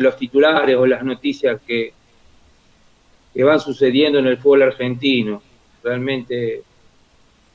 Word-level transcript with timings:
los 0.00 0.16
titulares 0.16 0.76
o 0.76 0.86
las 0.86 1.04
noticias 1.04 1.60
que, 1.66 1.92
que 3.34 3.44
van 3.44 3.60
sucediendo 3.60 4.18
en 4.18 4.26
el 4.26 4.38
fútbol 4.38 4.62
argentino. 4.62 5.42
Realmente 5.82 6.62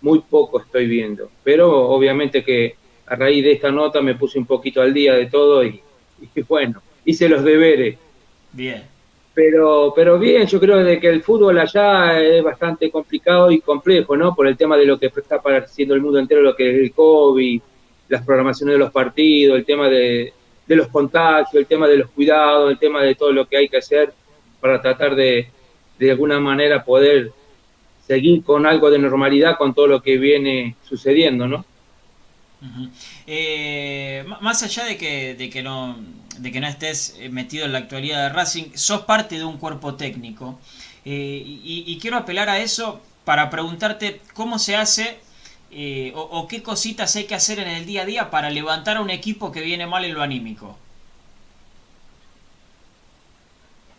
muy 0.02 0.20
poco 0.20 0.62
estoy 0.62 0.88
viendo. 0.88 1.30
Pero 1.44 1.90
obviamente 1.90 2.44
que 2.44 2.76
a 3.08 3.16
raíz 3.16 3.44
de 3.44 3.54
esta 3.54 3.72
nota 3.72 4.02
me 4.02 4.16
puse 4.16 4.40
un 4.40 4.46
poquito 4.46 4.82
al 4.82 4.94
día 4.94 5.14
de 5.14 5.28
todo 5.28 5.64
y, 5.66 5.82
bueno, 6.48 6.82
hice 7.06 7.30
los 7.30 7.44
deberes. 7.44 7.98
Bien. 8.52 8.84
Pero, 9.34 9.94
pero 9.96 10.20
bien, 10.20 10.46
yo 10.46 10.60
creo 10.60 10.84
de 10.84 11.00
que 11.00 11.08
el 11.08 11.24
fútbol 11.24 11.58
allá 11.58 12.22
es 12.22 12.44
bastante 12.44 12.92
complicado 12.92 13.50
y 13.50 13.62
complejo, 13.62 14.18
¿no? 14.18 14.36
Por 14.36 14.46
el 14.46 14.58
tema 14.58 14.76
de 14.78 14.86
lo 14.86 15.00
que 15.00 15.06
está 15.06 15.42
pareciendo 15.42 15.96
el 15.96 16.02
mundo 16.02 16.20
entero, 16.20 16.42
lo 16.42 16.56
que 16.56 16.70
es 16.70 16.78
el 16.78 16.92
COVID, 16.92 17.62
las 18.10 18.26
programaciones 18.26 18.74
de 18.74 18.80
los 18.80 18.92
partidos, 18.92 19.58
el 19.58 19.64
tema 19.64 19.88
de, 19.88 20.34
de 20.72 20.78
los 20.78 20.88
contagios, 20.88 21.54
el 21.54 21.68
tema 21.68 21.86
de 21.86 21.98
los 21.98 22.10
cuidados, 22.12 22.72
el 22.72 22.80
tema 22.80 23.04
de 23.04 23.14
todo 23.14 23.34
lo 23.34 23.46
que 23.46 23.58
hay 23.58 23.68
que 23.68 23.78
hacer 23.78 24.14
para 24.62 24.82
tratar 24.82 25.16
de, 25.16 25.50
de 26.00 26.12
alguna 26.12 26.40
manera 26.40 26.86
poder 26.86 27.34
seguir 28.08 28.42
con 28.42 28.66
algo 28.66 28.90
de 28.90 28.98
normalidad 28.98 29.58
con 29.58 29.74
todo 29.74 29.88
lo 29.88 30.02
que 30.02 30.18
viene 30.18 30.78
sucediendo, 30.88 31.46
¿no? 31.46 31.66
Eh, 33.28 34.24
más 34.40 34.64
allá 34.64 34.86
de 34.86 34.96
que, 34.96 35.34
de 35.34 35.50
que 35.50 35.62
no 35.62 35.98
de 36.38 36.52
que 36.52 36.62
no 36.62 36.68
estés 36.68 37.18
eh, 37.20 37.28
metido 37.28 37.66
en 37.66 37.74
la 37.74 37.80
actualidad 37.80 38.24
de 38.24 38.30
Racing, 38.30 38.66
sos 38.76 39.02
parte 39.02 39.38
de 39.38 39.44
un 39.44 39.58
cuerpo 39.58 39.96
técnico 39.96 40.60
eh, 41.04 41.44
y, 41.46 41.98
quiero 42.00 42.18
apelar 42.18 42.50
a 42.50 42.60
eso 42.60 43.02
para 43.26 43.50
preguntarte 43.50 44.22
cómo 44.34 44.58
se 44.58 44.76
hace 44.76 45.18
o, 46.16 46.22
o, 46.22 46.48
qué 46.48 46.62
cositas 46.62 47.16
hay 47.16 47.26
que 47.26 47.36
hacer 47.36 47.60
en 47.60 47.68
el 47.68 47.86
día 47.86 48.02
a 48.02 48.06
día 48.06 48.30
para 48.30 48.50
levantar 48.50 48.98
a 48.98 49.02
un 49.02 49.10
equipo 49.10 49.52
que 49.52 49.62
viene 49.62 49.88
mal 49.88 50.04
en 50.06 50.14
lo 50.14 50.22
anímico. 50.22 50.78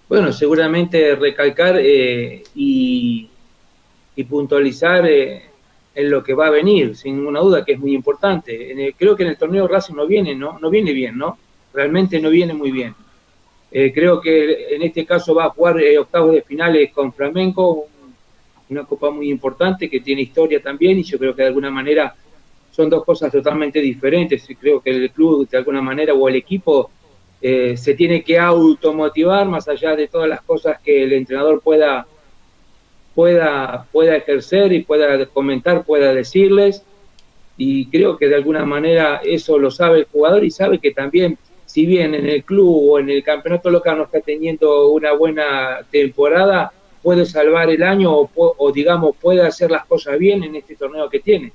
Bueno, 0.08 0.32
seguramente 0.32 1.14
recalcar 1.16 1.80
y 1.80 3.29
y 4.16 4.24
puntualizar 4.24 5.06
eh, 5.06 5.42
en 5.95 6.10
lo 6.10 6.23
que 6.23 6.34
va 6.34 6.46
a 6.46 6.51
venir, 6.51 6.96
sin 6.96 7.16
ninguna 7.16 7.40
duda 7.40 7.64
que 7.64 7.73
es 7.73 7.79
muy 7.79 7.95
importante. 7.95 8.95
creo 8.96 9.16
que 9.16 9.23
en 9.24 9.30
el 9.30 9.36
torneo 9.36 9.68
Racing 9.68 9.95
no 9.95 10.07
viene, 10.07 10.34
¿no? 10.34 10.59
No 10.59 10.70
viene 10.70 10.92
bien, 10.92 11.18
¿no? 11.18 11.38
Realmente 11.73 12.20
no 12.20 12.30
viene 12.30 12.54
muy 12.54 12.70
bien. 12.70 12.95
Eh, 13.70 13.92
creo 13.92 14.20
que 14.20 14.74
en 14.74 14.82
este 14.82 15.07
caso 15.07 15.34
va 15.34 15.46
a 15.46 15.51
jugar 15.51 15.80
eh, 15.80 15.98
octavos 15.98 16.32
de 16.32 16.42
finales 16.42 16.92
con 16.92 17.12
Flamenco, 17.12 17.86
una 18.73 18.84
copa 18.84 19.10
muy 19.10 19.30
importante 19.30 19.88
que 19.88 20.01
tiene 20.01 20.23
historia 20.23 20.60
también 20.60 20.98
y 20.98 21.02
yo 21.02 21.18
creo 21.18 21.34
que 21.34 21.42
de 21.42 21.48
alguna 21.48 21.70
manera 21.70 22.15
son 22.70 22.88
dos 22.90 23.04
cosas 23.04 23.30
totalmente 23.30 23.80
diferentes 23.80 24.48
y 24.48 24.54
creo 24.56 24.80
que 24.80 24.90
el 24.90 25.10
club 25.10 25.48
de 25.48 25.59
alguna 25.59 25.82
manera 25.82 26.14
o 26.14 26.29
el 26.29 26.37
equipo 26.37 26.90
se 27.40 27.95
tiene 27.95 28.23
que 28.23 28.38
automotivar 28.38 29.46
más 29.46 29.66
allá 29.68 29.96
de 29.96 30.06
todas 30.06 30.29
las 30.29 30.42
cosas 30.42 30.80
que 30.80 31.02
el 31.02 31.12
entrenador 31.12 31.60
pueda 31.60 32.06
pueda, 33.14 33.87
pueda 33.92 34.16
ejercer 34.16 34.73
y 34.73 34.82
pueda 34.82 35.24
comentar, 35.26 35.84
pueda 35.84 36.14
decirles. 36.14 36.82
Y 37.57 37.86
creo 37.90 38.16
que 38.16 38.29
de 38.29 38.36
alguna 38.36 38.64
manera 38.64 39.20
eso 39.24 39.59
lo 39.59 39.70
sabe 39.70 40.01
el 40.01 40.04
jugador 40.07 40.45
y 40.45 40.51
sabe 40.51 40.79
que 40.79 40.92
también, 40.92 41.38
si 41.66 41.86
bien 41.86 42.14
en 42.14 42.29
el 42.29 42.45
club 42.45 42.90
o 42.90 42.98
en 42.98 43.10
el 43.10 43.23
campeonato 43.23 43.70
local 43.70 43.98
no 43.98 44.04
está 44.04 44.20
teniendo 44.20 44.88
una 44.88 45.12
buena 45.12 45.80
temporada, 45.90 46.73
puede 47.02 47.26
salvar 47.26 47.68
el 47.68 47.82
año 47.82 48.12
o, 48.34 48.72
digamos 48.72 49.16
puede 49.16 49.45
hacer 49.46 49.70
las 49.70 49.84
cosas 49.86 50.18
bien 50.18 50.45
en 50.45 50.56
este 50.56 50.76
torneo 50.76 51.10
que 51.10 51.20
tiene. 51.20 51.52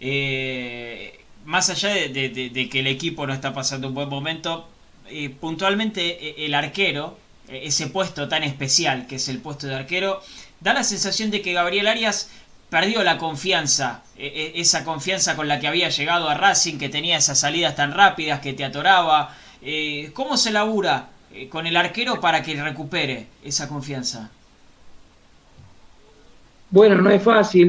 Eh, 0.00 1.20
más 1.44 1.68
allá 1.68 1.90
de, 1.90 2.68
que 2.70 2.80
el 2.80 2.86
equipo 2.86 3.26
no 3.26 3.34
está 3.34 3.52
pasando 3.52 3.88
un 3.88 3.94
buen 3.94 4.08
momento, 4.08 4.66
eh, 5.08 5.28
puntualmente 5.28 6.28
eh, 6.28 6.46
el 6.46 6.54
arquero 6.54 7.18
ese 7.48 7.88
puesto 7.88 8.28
tan 8.28 8.44
especial 8.44 9.08
que 9.08 9.16
es 9.16 9.28
el 9.28 9.40
puesto 9.40 9.66
de 9.66 9.74
arquero, 9.74 10.22
da 10.60 10.72
la 10.72 10.84
sensación 10.84 11.32
de 11.32 11.42
que 11.42 11.52
Gabriel 11.52 11.88
Arias 11.88 12.30
perdió 12.68 13.02
la 13.02 13.18
confianza, 13.18 14.04
esa 14.16 14.84
confianza 14.84 15.34
con 15.34 15.48
la 15.48 15.58
que 15.58 15.66
había 15.66 15.88
llegado 15.88 16.28
a 16.28 16.34
Racing, 16.34 16.78
que 16.78 16.88
tenía 16.88 17.16
esas 17.16 17.40
salidas 17.40 17.74
tan 17.74 17.92
rápidas, 17.92 18.38
que 18.38 18.52
te 18.52 18.64
atoraba. 18.64 19.34
¿Cómo 20.14 20.36
se 20.36 20.52
labura 20.52 21.08
eh, 21.32 21.48
con 21.48 21.66
el 21.66 21.76
arquero 21.76 22.20
para 22.20 22.42
que 22.42 22.60
recupere 22.60 23.26
esa 23.44 23.68
confianza? 23.68 24.30
Bueno, 26.70 26.96
no 27.00 27.10
es 27.10 27.22
fácil. 27.22 27.68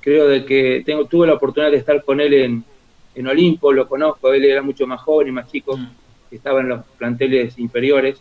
creo 0.00 0.28
de 0.28 0.44
que 0.44 0.82
tengo, 0.84 1.06
tuve 1.06 1.26
la 1.26 1.34
oportunidad 1.34 1.70
de 1.70 1.78
estar 1.78 2.04
con 2.04 2.20
él 2.20 2.34
en, 2.34 2.64
en 3.14 3.26
Olimpo, 3.26 3.72
lo 3.72 3.88
conozco, 3.88 4.32
él 4.32 4.44
era 4.44 4.60
mucho 4.60 4.86
más 4.86 5.00
joven 5.00 5.28
y 5.28 5.32
más 5.32 5.50
chico. 5.50 5.76
Mm 5.76 6.04
estaba 6.34 6.60
en 6.60 6.68
los 6.68 6.84
planteles 6.98 7.58
inferiores, 7.58 8.20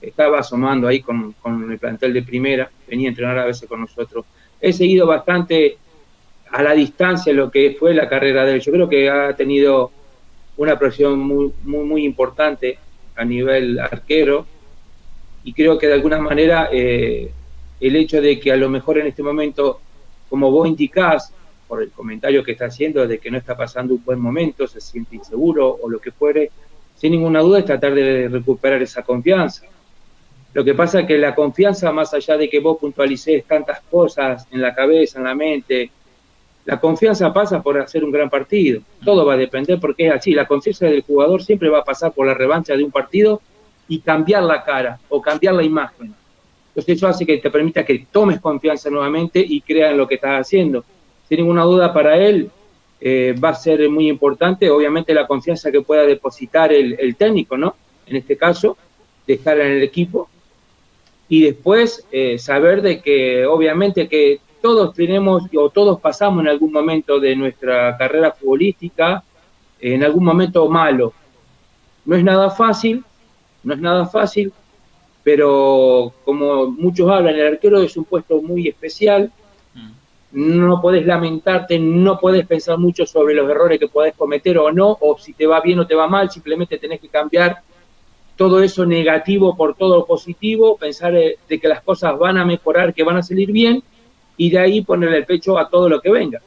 estaba 0.00 0.40
asomando 0.40 0.86
ahí 0.86 1.00
con, 1.00 1.34
el 1.70 1.78
plantel 1.78 2.12
de 2.12 2.22
primera, 2.22 2.70
venía 2.86 3.08
a 3.08 3.10
entrenar 3.10 3.38
a 3.38 3.46
veces 3.46 3.68
con 3.68 3.80
nosotros. 3.80 4.24
He 4.60 4.72
seguido 4.72 5.06
bastante 5.06 5.78
a 6.50 6.62
la 6.62 6.72
distancia 6.72 7.32
lo 7.32 7.50
que 7.50 7.76
fue 7.78 7.94
la 7.94 8.08
carrera 8.08 8.44
de 8.44 8.54
él. 8.54 8.60
Yo 8.60 8.72
creo 8.72 8.88
que 8.88 9.10
ha 9.10 9.34
tenido 9.34 9.90
una 10.56 10.78
presión 10.78 11.18
muy, 11.18 11.52
muy, 11.64 11.84
muy 11.84 12.04
importante 12.04 12.78
a 13.18 13.24
nivel 13.24 13.78
arquero 13.78 14.46
y 15.44 15.52
creo 15.52 15.78
que 15.78 15.86
de 15.86 15.94
alguna 15.94 16.18
manera 16.18 16.68
eh, 16.72 17.30
el 17.80 17.96
hecho 17.96 18.20
de 18.20 18.38
que 18.38 18.52
a 18.52 18.56
lo 18.56 18.68
mejor 18.68 18.98
en 18.98 19.06
este 19.08 19.22
momento, 19.22 19.80
como 20.28 20.50
vos 20.50 20.68
indicás, 20.68 21.32
por 21.66 21.82
el 21.82 21.90
comentario 21.90 22.42
que 22.42 22.52
está 22.52 22.66
haciendo 22.66 23.06
de 23.06 23.18
que 23.18 23.30
no 23.30 23.36
está 23.36 23.56
pasando 23.56 23.94
un 23.94 24.04
buen 24.04 24.20
momento, 24.20 24.66
se 24.66 24.80
siente 24.80 25.16
inseguro 25.16 25.78
o 25.82 25.88
lo 25.88 25.98
que 25.98 26.12
fuere, 26.12 26.50
sin 26.96 27.12
ninguna 27.12 27.40
duda 27.40 27.58
es 27.58 27.64
tratar 27.66 27.94
de 27.94 28.28
recuperar 28.28 28.82
esa 28.82 29.02
confianza. 29.02 29.66
Lo 30.54 30.64
que 30.64 30.74
pasa 30.74 31.00
es 31.00 31.06
que 31.06 31.18
la 31.18 31.34
confianza, 31.34 31.92
más 31.92 32.14
allá 32.14 32.36
de 32.38 32.48
que 32.48 32.58
vos 32.58 32.78
puntualices 32.78 33.44
tantas 33.44 33.80
cosas 33.82 34.46
en 34.50 34.62
la 34.62 34.74
cabeza, 34.74 35.18
en 35.18 35.24
la 35.24 35.34
mente, 35.34 35.90
la 36.68 36.78
confianza 36.78 37.32
pasa 37.32 37.62
por 37.62 37.80
hacer 37.80 38.04
un 38.04 38.10
gran 38.12 38.28
partido. 38.28 38.82
Todo 39.02 39.24
va 39.24 39.32
a 39.32 39.36
depender 39.38 39.80
porque 39.80 40.06
es 40.06 40.12
así. 40.12 40.32
La 40.32 40.46
confianza 40.46 40.84
del 40.84 41.00
jugador 41.00 41.42
siempre 41.42 41.70
va 41.70 41.78
a 41.78 41.82
pasar 41.82 42.12
por 42.12 42.26
la 42.26 42.34
revancha 42.34 42.76
de 42.76 42.84
un 42.84 42.90
partido 42.90 43.40
y 43.88 44.00
cambiar 44.00 44.42
la 44.42 44.62
cara 44.62 45.00
o 45.08 45.22
cambiar 45.22 45.54
la 45.54 45.62
imagen. 45.62 46.14
Entonces 46.68 46.96
eso 46.98 47.08
hace 47.08 47.24
que 47.24 47.38
te 47.38 47.48
permita 47.48 47.86
que 47.86 48.04
tomes 48.12 48.38
confianza 48.38 48.90
nuevamente 48.90 49.42
y 49.42 49.62
creas 49.62 49.92
en 49.92 49.96
lo 49.96 50.06
que 50.06 50.16
estás 50.16 50.42
haciendo. 50.42 50.84
Sin 51.26 51.38
ninguna 51.38 51.62
duda 51.62 51.90
para 51.90 52.18
él, 52.18 52.50
eh, 53.00 53.34
va 53.42 53.48
a 53.48 53.54
ser 53.54 53.88
muy 53.88 54.06
importante, 54.06 54.68
obviamente 54.68 55.14
la 55.14 55.26
confianza 55.26 55.72
que 55.72 55.80
pueda 55.80 56.02
depositar 56.02 56.70
el, 56.70 57.16
técnico, 57.16 57.56
¿no? 57.56 57.76
En 58.06 58.16
este 58.16 58.36
caso, 58.36 58.76
dejar 59.26 59.58
en 59.60 59.72
el 59.72 59.82
equipo. 59.82 60.28
Y 61.30 61.44
después 61.44 62.06
eh, 62.12 62.38
saber 62.38 62.82
de 62.82 63.00
que 63.00 63.46
obviamente 63.46 64.06
que 64.06 64.40
todos 64.60 64.94
tenemos 64.94 65.44
o 65.56 65.70
todos 65.70 66.00
pasamos 66.00 66.42
en 66.42 66.48
algún 66.48 66.72
momento 66.72 67.18
de 67.20 67.36
nuestra 67.36 67.96
carrera 67.96 68.32
futbolística, 68.32 69.22
en 69.80 70.04
algún 70.04 70.24
momento 70.24 70.68
malo. 70.68 71.12
No 72.04 72.16
es 72.16 72.24
nada 72.24 72.50
fácil, 72.50 73.04
no 73.62 73.74
es 73.74 73.80
nada 73.80 74.06
fácil, 74.06 74.52
pero 75.22 76.12
como 76.24 76.66
muchos 76.70 77.10
hablan, 77.10 77.34
el 77.34 77.46
arquero 77.46 77.80
es 77.82 77.96
un 77.96 78.04
puesto 78.04 78.40
muy 78.40 78.68
especial, 78.68 79.30
no 80.30 80.80
podés 80.82 81.06
lamentarte, 81.06 81.78
no 81.78 82.18
podés 82.18 82.46
pensar 82.46 82.78
mucho 82.78 83.06
sobre 83.06 83.34
los 83.34 83.48
errores 83.50 83.78
que 83.78 83.88
podés 83.88 84.14
cometer 84.14 84.58
o 84.58 84.70
no, 84.70 84.96
o 85.00 85.18
si 85.18 85.32
te 85.32 85.46
va 85.46 85.60
bien 85.60 85.78
o 85.78 85.86
te 85.86 85.94
va 85.94 86.06
mal, 86.06 86.30
simplemente 86.30 86.78
tenés 86.78 87.00
que 87.00 87.08
cambiar 87.08 87.62
todo 88.36 88.62
eso 88.62 88.86
negativo 88.86 89.56
por 89.56 89.74
todo 89.74 89.96
lo 89.96 90.06
positivo, 90.06 90.76
pensar 90.76 91.14
eh, 91.16 91.38
de 91.48 91.58
que 91.58 91.66
las 91.66 91.82
cosas 91.82 92.16
van 92.18 92.38
a 92.38 92.44
mejorar, 92.44 92.94
que 92.94 93.02
van 93.02 93.16
a 93.16 93.22
salir 93.22 93.50
bien, 93.50 93.82
y 94.38 94.48
de 94.48 94.58
ahí 94.58 94.80
ponerle 94.80 95.18
el 95.18 95.26
pecho 95.26 95.58
a 95.58 95.68
todo 95.68 95.90
lo 95.90 96.00
que 96.00 96.10
venga. 96.10 96.40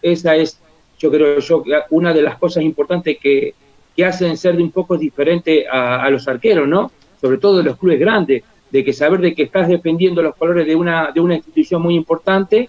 Esa 0.00 0.36
es, 0.36 0.60
yo 0.98 1.10
creo 1.10 1.40
yo, 1.40 1.64
una 1.90 2.14
de 2.14 2.22
las 2.22 2.38
cosas 2.38 2.62
importantes 2.62 3.18
que, 3.18 3.54
que 3.96 4.04
hacen 4.04 4.36
ser 4.36 4.56
de 4.56 4.62
un 4.62 4.70
poco 4.70 4.96
diferente 4.96 5.66
a, 5.68 6.08
los 6.10 6.28
arqueros, 6.28 6.68
¿no? 6.68 6.92
Sobre 7.20 7.38
todo 7.38 7.58
de 7.58 7.64
los 7.64 7.76
clubes 7.76 7.98
grandes, 7.98 8.44
de 8.70 8.84
que 8.84 8.92
saber 8.92 9.20
de 9.20 9.34
que 9.34 9.42
estás 9.42 9.66
defendiendo 9.66 10.22
los 10.22 10.36
colores 10.36 10.64
de 10.64 10.76
una, 10.76 11.10
de 11.12 11.20
una 11.20 11.34
institución 11.34 11.82
muy 11.82 11.96
importante 11.96 12.68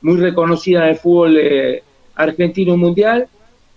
muy 0.00 0.16
reconocida 0.16 0.84
en 0.84 0.90
el 0.90 0.96
fútbol 0.96 1.36
eh, 1.38 1.82
argentino 2.14 2.76
mundial 2.76 3.28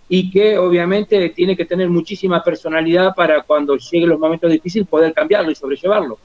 y 0.09 0.29
que 0.29 0.57
obviamente 0.57 1.29
tiene 1.29 1.55
que 1.55 1.65
tener 1.65 1.89
muchísima 1.89 2.43
personalidad 2.43 3.15
para 3.15 3.41
cuando 3.43 3.77
lleguen 3.77 4.09
los 4.09 4.19
momentos 4.19 4.51
difíciles 4.51 4.87
poder 4.87 5.13
cambiarlo 5.13 5.51
y 5.51 5.55
sobrellevarlo. 5.55 6.17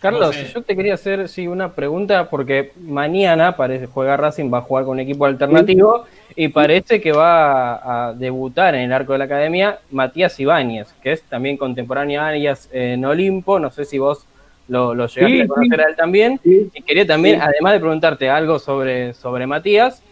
Carlos, 0.00 0.34
yo 0.54 0.62
te 0.62 0.74
quería 0.74 0.94
hacer 0.94 1.28
sí, 1.28 1.46
una 1.46 1.72
pregunta 1.72 2.30
porque 2.30 2.72
mañana 2.80 3.54
parece 3.54 3.86
juega 3.86 4.16
Racing, 4.16 4.52
va 4.52 4.58
a 4.58 4.62
jugar 4.62 4.84
con 4.84 4.92
un 4.92 5.00
equipo 5.00 5.26
alternativo 5.26 6.06
y 6.34 6.48
parece 6.48 7.02
que 7.02 7.12
va 7.12 8.08
a, 8.08 8.14
debutar 8.14 8.74
en 8.74 8.82
el 8.82 8.92
arco 8.92 9.12
de 9.12 9.18
la 9.18 9.26
academia 9.26 9.78
Matías 9.90 10.40
Ibáñez, 10.40 10.94
que 11.02 11.12
es 11.12 11.22
también 11.22 11.58
contemporáneo 11.58 12.22
a 12.22 12.28
Arias 12.28 12.70
en 12.72 13.04
Olimpo. 13.04 13.58
No 13.58 13.70
sé 13.70 13.84
si 13.84 13.98
vos 13.98 14.26
lo, 14.68 14.94
llegaste 14.94 15.42
a 15.42 15.46
conocer 15.46 15.80
a 15.82 15.88
él 15.88 15.96
también. 15.96 16.40
y 16.44 16.82
quería 16.82 17.06
también, 17.06 17.42
además 17.42 17.74
de 17.74 17.80
preguntarte 17.80 18.30
algo 18.30 18.58
sobre, 18.58 19.12
sobre 19.12 19.46
Matías, 19.46 20.02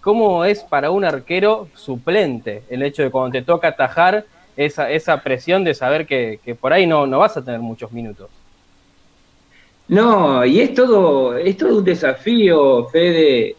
¿cómo 0.00 0.44
es 0.44 0.62
para 0.62 0.90
un 0.92 1.04
arquero 1.04 1.66
suplente 1.74 2.62
el 2.70 2.82
hecho 2.82 3.02
de 3.02 3.10
cuando 3.10 3.32
te 3.32 3.42
toca 3.42 3.68
atajar 3.68 4.24
esa, 4.56 4.90
esa 4.90 5.22
presión 5.22 5.64
de 5.64 5.74
saber 5.74 6.06
que, 6.06 6.56
por 6.60 6.72
ahí 6.72 6.86
no, 6.86 7.06
no 7.06 7.18
vas 7.18 7.36
a 7.36 7.44
tener 7.44 7.60
muchos 7.60 7.92
minutos. 7.92 8.30
No, 9.88 10.44
y 10.44 10.60
es 10.60 10.74
todo, 10.74 11.36
es 11.36 11.56
todo 11.56 11.78
un 11.78 11.84
desafío, 11.84 12.86
Fede, 12.86 13.54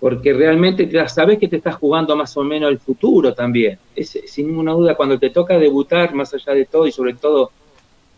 porque 0.00 0.32
realmente 0.32 0.90
sabes 1.08 1.38
que 1.38 1.46
te 1.46 1.56
estás 1.56 1.76
jugando 1.76 2.16
más 2.16 2.36
o 2.36 2.42
menos 2.42 2.70
el 2.70 2.80
futuro 2.80 3.32
también. 3.32 3.78
Es, 3.94 4.18
sin 4.26 4.48
ninguna 4.48 4.72
duda, 4.72 4.96
cuando 4.96 5.18
te 5.18 5.30
toca 5.30 5.58
debutar, 5.58 6.14
más 6.14 6.34
allá 6.34 6.54
de 6.54 6.64
todo, 6.64 6.86
y 6.86 6.92
sobre 6.92 7.14
todo 7.14 7.52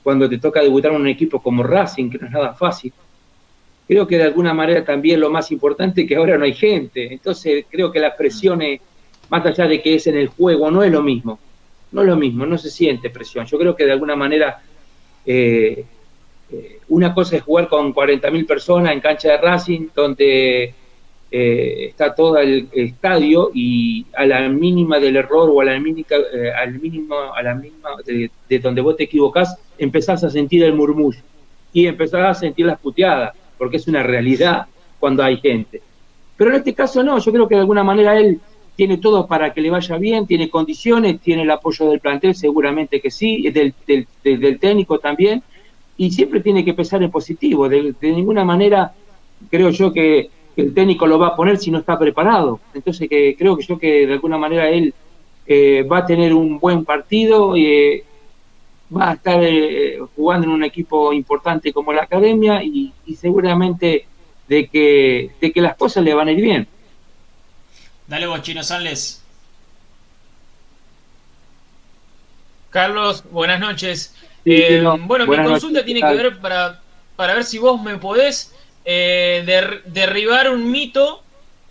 cuando 0.02 0.28
te 0.28 0.38
toca 0.38 0.60
debutar 0.60 0.92
en 0.92 1.02
un 1.02 1.08
equipo 1.08 1.42
como 1.42 1.62
Racing, 1.62 2.10
que 2.10 2.18
no 2.18 2.26
es 2.26 2.32
nada 2.32 2.54
fácil, 2.54 2.92
creo 3.86 4.06
que 4.06 4.16
de 4.16 4.24
alguna 4.24 4.54
manera 4.54 4.84
también 4.84 5.20
lo 5.20 5.30
más 5.30 5.50
importante 5.52 6.02
es 6.02 6.08
que 6.08 6.16
ahora 6.16 6.38
no 6.38 6.44
hay 6.44 6.54
gente. 6.54 7.12
Entonces 7.12 7.66
creo 7.68 7.92
que 7.92 8.00
las 8.00 8.14
presiones, 8.14 8.80
más 9.28 9.44
allá 9.44 9.66
de 9.66 9.82
que 9.82 9.96
es 9.96 10.06
en 10.06 10.16
el 10.16 10.28
juego, 10.28 10.70
no 10.70 10.82
es 10.82 10.90
lo 10.90 11.02
mismo. 11.02 11.38
No 11.92 12.00
es 12.00 12.08
lo 12.08 12.16
mismo, 12.16 12.46
no 12.46 12.58
se 12.58 12.70
siente 12.70 13.10
presión. 13.10 13.46
Yo 13.46 13.58
creo 13.58 13.76
que 13.76 13.84
de 13.84 13.92
alguna 13.92 14.16
manera 14.16 14.62
eh, 15.26 15.84
eh, 16.50 16.80
una 16.88 17.14
cosa 17.14 17.36
es 17.36 17.42
jugar 17.42 17.68
con 17.68 17.94
40.000 17.94 18.46
personas 18.46 18.92
en 18.92 19.00
cancha 19.00 19.32
de 19.32 19.36
Racing, 19.38 19.88
donde 19.94 20.74
eh, 21.30 21.86
está 21.88 22.14
todo 22.14 22.38
el 22.38 22.68
estadio 22.72 23.50
y 23.52 24.06
a 24.14 24.24
la 24.24 24.48
mínima 24.48 25.00
del 25.00 25.16
error 25.16 25.50
o 25.52 25.60
a 25.60 25.64
la 25.64 25.80
mínima, 25.80 26.06
eh, 26.32 26.52
al 26.52 26.78
mínimo, 26.78 27.16
a 27.34 27.42
la 27.42 27.54
mínima 27.54 27.90
de, 28.06 28.58
donde 28.60 28.80
vos 28.80 28.96
te 28.96 29.04
equivocás, 29.04 29.58
empezás 29.78 30.22
a 30.22 30.30
sentir 30.30 30.62
el 30.62 30.74
murmullo 30.74 31.18
y 31.72 31.86
empezás 31.86 32.24
a 32.24 32.34
sentir 32.34 32.66
las 32.66 32.78
puteadas, 32.78 33.34
porque 33.58 33.78
es 33.78 33.88
una 33.88 34.02
realidad 34.02 34.66
cuando 35.00 35.24
hay 35.24 35.38
gente. 35.38 35.82
Pero 36.36 36.50
en 36.50 36.56
este 36.56 36.72
caso 36.72 37.02
no, 37.02 37.18
yo 37.18 37.32
creo 37.32 37.48
que 37.48 37.56
de 37.56 37.62
alguna 37.62 37.82
manera 37.82 38.16
él 38.16 38.40
tiene 38.76 38.98
todo 38.98 39.26
para 39.26 39.52
que 39.52 39.60
le 39.60 39.70
vaya 39.70 39.96
bien, 39.98 40.26
tiene 40.26 40.50
condiciones, 40.50 41.20
tiene 41.20 41.42
el 41.42 41.50
apoyo 41.50 41.88
del 41.88 42.00
plantel, 42.00 42.34
seguramente 42.34 43.00
que 43.00 43.10
sí, 43.10 43.50
del, 43.50 43.74
del, 43.86 44.58
técnico 44.58 44.98
también, 44.98 45.42
y 45.96 46.10
siempre 46.10 46.40
tiene 46.40 46.64
que 46.64 46.74
pensar 46.74 47.02
en 47.02 47.10
positivo. 47.10 47.68
de 47.68 47.94
ninguna 48.02 48.44
manera 48.44 48.92
creo 49.50 49.70
yo 49.70 49.92
que 49.92 50.30
el 50.56 50.72
técnico 50.74 51.06
lo 51.06 51.18
va 51.18 51.28
a 51.28 51.36
poner 51.36 51.58
si 51.58 51.70
no 51.70 51.78
está 51.78 51.98
preparado. 51.98 52.60
Entonces 52.74 53.08
que 53.08 53.34
creo 53.36 53.56
que 53.56 53.64
yo 53.64 53.78
que 53.78 54.06
de 54.06 54.12
alguna 54.12 54.38
manera 54.38 54.68
él 54.68 54.94
eh, 55.46 55.82
va 55.82 55.98
a 55.98 56.06
tener 56.06 56.32
un 56.34 56.58
buen 56.58 56.84
partido 56.84 57.56
y 57.56 57.66
eh, 57.66 58.04
va 58.94 59.10
a 59.10 59.14
estar 59.14 59.42
eh, 59.42 59.98
jugando 60.14 60.46
en 60.46 60.52
un 60.52 60.64
equipo 60.64 61.12
importante 61.12 61.72
como 61.72 61.92
la 61.92 62.02
academia 62.02 62.62
y, 62.62 62.92
seguramente 63.18 64.06
de 64.48 64.68
que, 64.68 65.30
de 65.40 65.52
que 65.52 65.60
las 65.60 65.76
cosas 65.76 66.04
le 66.04 66.14
van 66.14 66.28
a 66.28 66.32
ir 66.32 66.40
bien. 66.40 66.68
Dale 68.06 68.26
vos, 68.26 68.42
Chino 68.42 68.62
Sales. 68.62 69.22
Carlos, 72.70 73.24
buenas 73.30 73.60
noches. 73.60 74.14
Bueno, 74.44 75.26
mi 75.26 75.36
consulta 75.36 75.84
tiene 75.84 76.00
que 76.00 76.14
ver 76.14 76.38
para, 76.38 76.80
para 77.16 77.34
ver 77.34 77.44
si 77.44 77.58
vos 77.58 77.80
me 77.80 77.96
podés 77.98 78.54
eh, 78.84 79.80
derribar 79.86 80.50
un 80.50 80.70
mito 80.70 81.22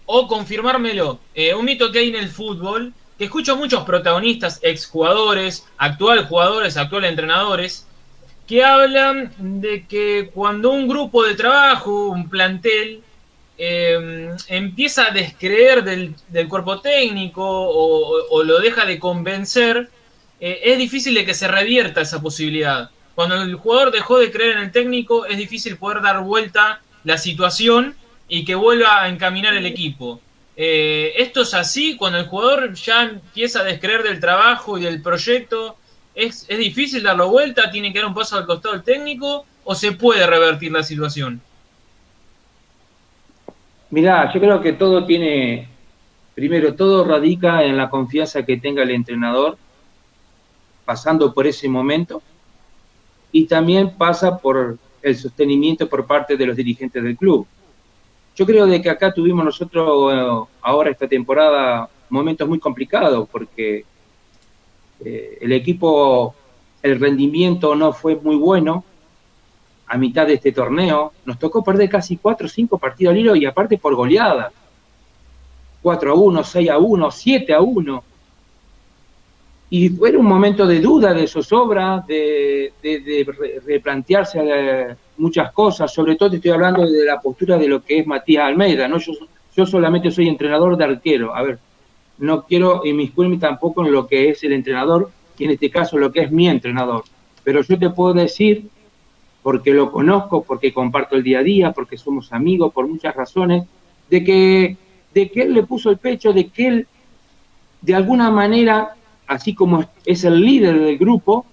o 0.05 0.27
confirmármelo. 0.27 1.19
Eh, 1.35 1.53
un 1.53 1.65
mito 1.65 1.91
que 1.91 1.99
hay 1.99 2.09
en 2.09 2.15
el 2.15 2.29
fútbol, 2.29 2.93
que 3.17 3.25
escucho 3.25 3.55
muchos 3.55 3.83
protagonistas, 3.83 4.59
exjugadores, 4.63 5.65
actual 5.77 6.25
jugadores, 6.25 6.77
actuales 6.77 7.11
entrenadores, 7.11 7.87
que 8.47 8.63
hablan 8.63 9.31
de 9.37 9.85
que 9.87 10.29
cuando 10.33 10.71
un 10.71 10.87
grupo 10.87 11.23
de 11.23 11.35
trabajo, 11.35 12.07
un 12.09 12.29
plantel, 12.29 13.01
eh, 13.57 14.35
empieza 14.47 15.07
a 15.07 15.11
descreer 15.11 15.83
del, 15.83 16.15
cuerpo 16.49 16.81
técnico 16.81 17.43
o, 17.45 18.43
lo 18.43 18.59
deja 18.59 18.85
de 18.85 18.99
convencer, 18.99 19.89
es 20.43 20.77
difícil 20.77 21.13
de 21.13 21.25
que 21.25 21.33
se 21.33 21.47
revierta 21.47 22.01
esa 22.01 22.21
posibilidad. 22.21 22.89
Cuando 23.15 23.41
el 23.41 23.55
jugador 23.55 23.91
dejó 23.91 24.19
de 24.19 24.29
creer 24.29 24.57
en 24.57 24.63
el 24.63 24.71
técnico, 24.71 25.25
es 25.25 25.37
difícil 25.37 25.77
poder 25.77 26.01
dar 26.01 26.21
vuelta 26.21 26.81
la 27.05 27.17
situación 27.17 27.95
y 28.27 28.43
que 28.43 28.55
vuelva 28.55 29.03
a 29.03 29.07
encaminar 29.07 29.53
el 29.53 29.65
equipo. 29.65 30.19
Eh, 30.57 31.13
esto 31.15 31.43
es 31.43 31.53
así 31.53 31.95
cuando 31.95 32.19
el 32.19 32.25
jugador 32.25 32.73
ya 32.73 33.03
empieza 33.03 33.61
a 33.61 33.63
descreer 33.63 34.03
del 34.03 34.19
trabajo 34.19 34.77
y 34.77 34.83
del 34.83 35.01
proyecto. 35.01 35.77
¿Es, 36.13 36.45
¿Es 36.49 36.57
difícil 36.57 37.03
darlo 37.03 37.29
vuelta? 37.29 37.71
¿Tiene 37.71 37.93
que 37.93 37.99
dar 37.99 38.07
un 38.09 38.13
paso 38.13 38.35
al 38.35 38.45
costado 38.45 38.75
el 38.75 38.83
técnico? 38.83 39.45
¿O 39.63 39.75
se 39.75 39.93
puede 39.93 40.27
revertir 40.27 40.73
la 40.73 40.83
situación? 40.83 41.41
Mirá, 43.91 44.29
yo 44.33 44.41
creo 44.41 44.59
que 44.59 44.73
todo 44.73 45.05
tiene, 45.05 45.69
primero, 46.35 46.73
todo 46.73 47.05
radica 47.05 47.63
en 47.63 47.77
la 47.77 47.89
confianza 47.89 48.43
que 48.43 48.57
tenga 48.57 48.83
el 48.83 48.91
entrenador 48.91 49.57
pasando 50.85 51.33
por 51.33 51.47
ese 51.47 51.67
momento 51.67 52.21
y 53.31 53.45
también 53.45 53.95
pasa 53.97 54.37
por 54.37 54.77
el 55.01 55.17
sostenimiento 55.17 55.87
por 55.89 56.05
parte 56.05 56.37
de 56.37 56.45
los 56.45 56.55
dirigentes 56.55 57.03
del 57.03 57.17
club. 57.17 57.45
Yo 58.35 58.45
creo 58.45 58.65
de 58.65 58.81
que 58.81 58.89
acá 58.89 59.13
tuvimos 59.13 59.45
nosotros 59.45 60.47
ahora 60.61 60.89
esta 60.89 61.07
temporada 61.07 61.89
momentos 62.09 62.47
muy 62.47 62.59
complicados 62.59 63.27
porque 63.29 63.85
eh, 65.03 65.37
el 65.41 65.51
equipo, 65.51 66.33
el 66.81 66.99
rendimiento 66.99 67.75
no 67.75 67.93
fue 67.93 68.15
muy 68.15 68.35
bueno 68.35 68.83
a 69.87 69.97
mitad 69.97 70.25
de 70.25 70.35
este 70.35 70.51
torneo. 70.51 71.13
Nos 71.25 71.37
tocó 71.37 71.63
perder 71.63 71.89
casi 71.89 72.17
4 72.17 72.45
o 72.45 72.49
5 72.49 72.77
partidos 72.77 73.11
al 73.11 73.19
hilo 73.19 73.35
y 73.35 73.45
aparte 73.45 73.77
por 73.77 73.95
goleada. 73.95 74.51
4 75.81 76.11
a 76.11 76.15
1, 76.15 76.43
6 76.43 76.69
a 76.69 76.77
1, 76.77 77.11
7 77.11 77.53
a 77.53 77.61
1 77.61 78.03
y 79.73 79.89
fue 79.89 80.15
un 80.15 80.27
momento 80.27 80.67
de 80.67 80.79
duda, 80.79 81.15
de 81.15 81.25
zozobra, 81.25 82.05
de, 82.07 82.73
de, 82.83 83.61
replantearse 83.65 84.39
eh, 84.39 84.95
muchas 85.17 85.51
cosas, 85.51 85.91
sobre 85.91 86.15
todo 86.15 86.35
estoy 86.35 86.51
hablando 86.51 86.87
de 86.87 87.03
la 87.03 87.19
postura 87.19 87.57
de 87.57 87.67
lo 87.67 87.83
que 87.83 87.97
es 87.97 88.05
Matías 88.05 88.45
Almeida, 88.45 88.87
¿no? 88.87 88.99
Yo, 88.99 89.13
yo 89.57 89.65
solamente 89.65 90.11
soy 90.11 90.27
entrenador 90.27 90.77
de 90.77 90.83
arquero, 90.83 91.35
a 91.35 91.41
ver, 91.41 91.57
no 92.19 92.43
quiero 92.43 92.85
inmiscuirme 92.85 93.39
tampoco 93.39 93.83
en 93.83 93.91
lo 93.91 94.05
que 94.05 94.29
es 94.29 94.43
el 94.43 94.53
entrenador, 94.53 95.09
y 95.39 95.45
en 95.45 95.49
este 95.49 95.71
caso 95.71 95.97
lo 95.97 96.11
que 96.11 96.21
es 96.21 96.31
mi 96.31 96.47
entrenador, 96.47 97.05
pero 97.43 97.63
yo 97.63 97.79
te 97.79 97.89
puedo 97.89 98.13
decir, 98.13 98.67
porque 99.41 99.73
lo 99.73 99.91
conozco, 99.91 100.43
porque 100.43 100.71
comparto 100.71 101.15
el 101.15 101.23
día 101.23 101.39
a 101.39 101.43
día, 101.43 101.71
porque 101.71 101.97
somos 101.97 102.31
amigos, 102.31 102.71
por 102.71 102.87
muchas 102.87 103.15
razones, 103.15 103.63
de 104.07 104.23
que, 104.23 104.77
de 105.15 105.31
que 105.31 105.41
él 105.41 105.55
le 105.55 105.63
puso 105.63 105.89
el 105.89 105.97
pecho, 105.97 106.31
de 106.31 106.49
que 106.49 106.67
él 106.67 106.87
de 107.81 107.95
alguna 107.95 108.29
manera 108.29 108.97
así 109.27 109.53
como 109.53 109.85
es 110.05 110.23
el 110.23 110.41
líder 110.41 110.79
del 110.79 110.97
grupo, 110.97 111.45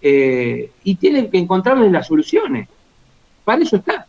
eh, 0.00 0.70
y 0.82 0.96
tiene 0.96 1.28
que 1.28 1.38
encontrarle 1.38 1.90
las 1.90 2.08
soluciones. 2.08 2.68
Para 3.44 3.62
eso 3.62 3.76
está. 3.76 4.06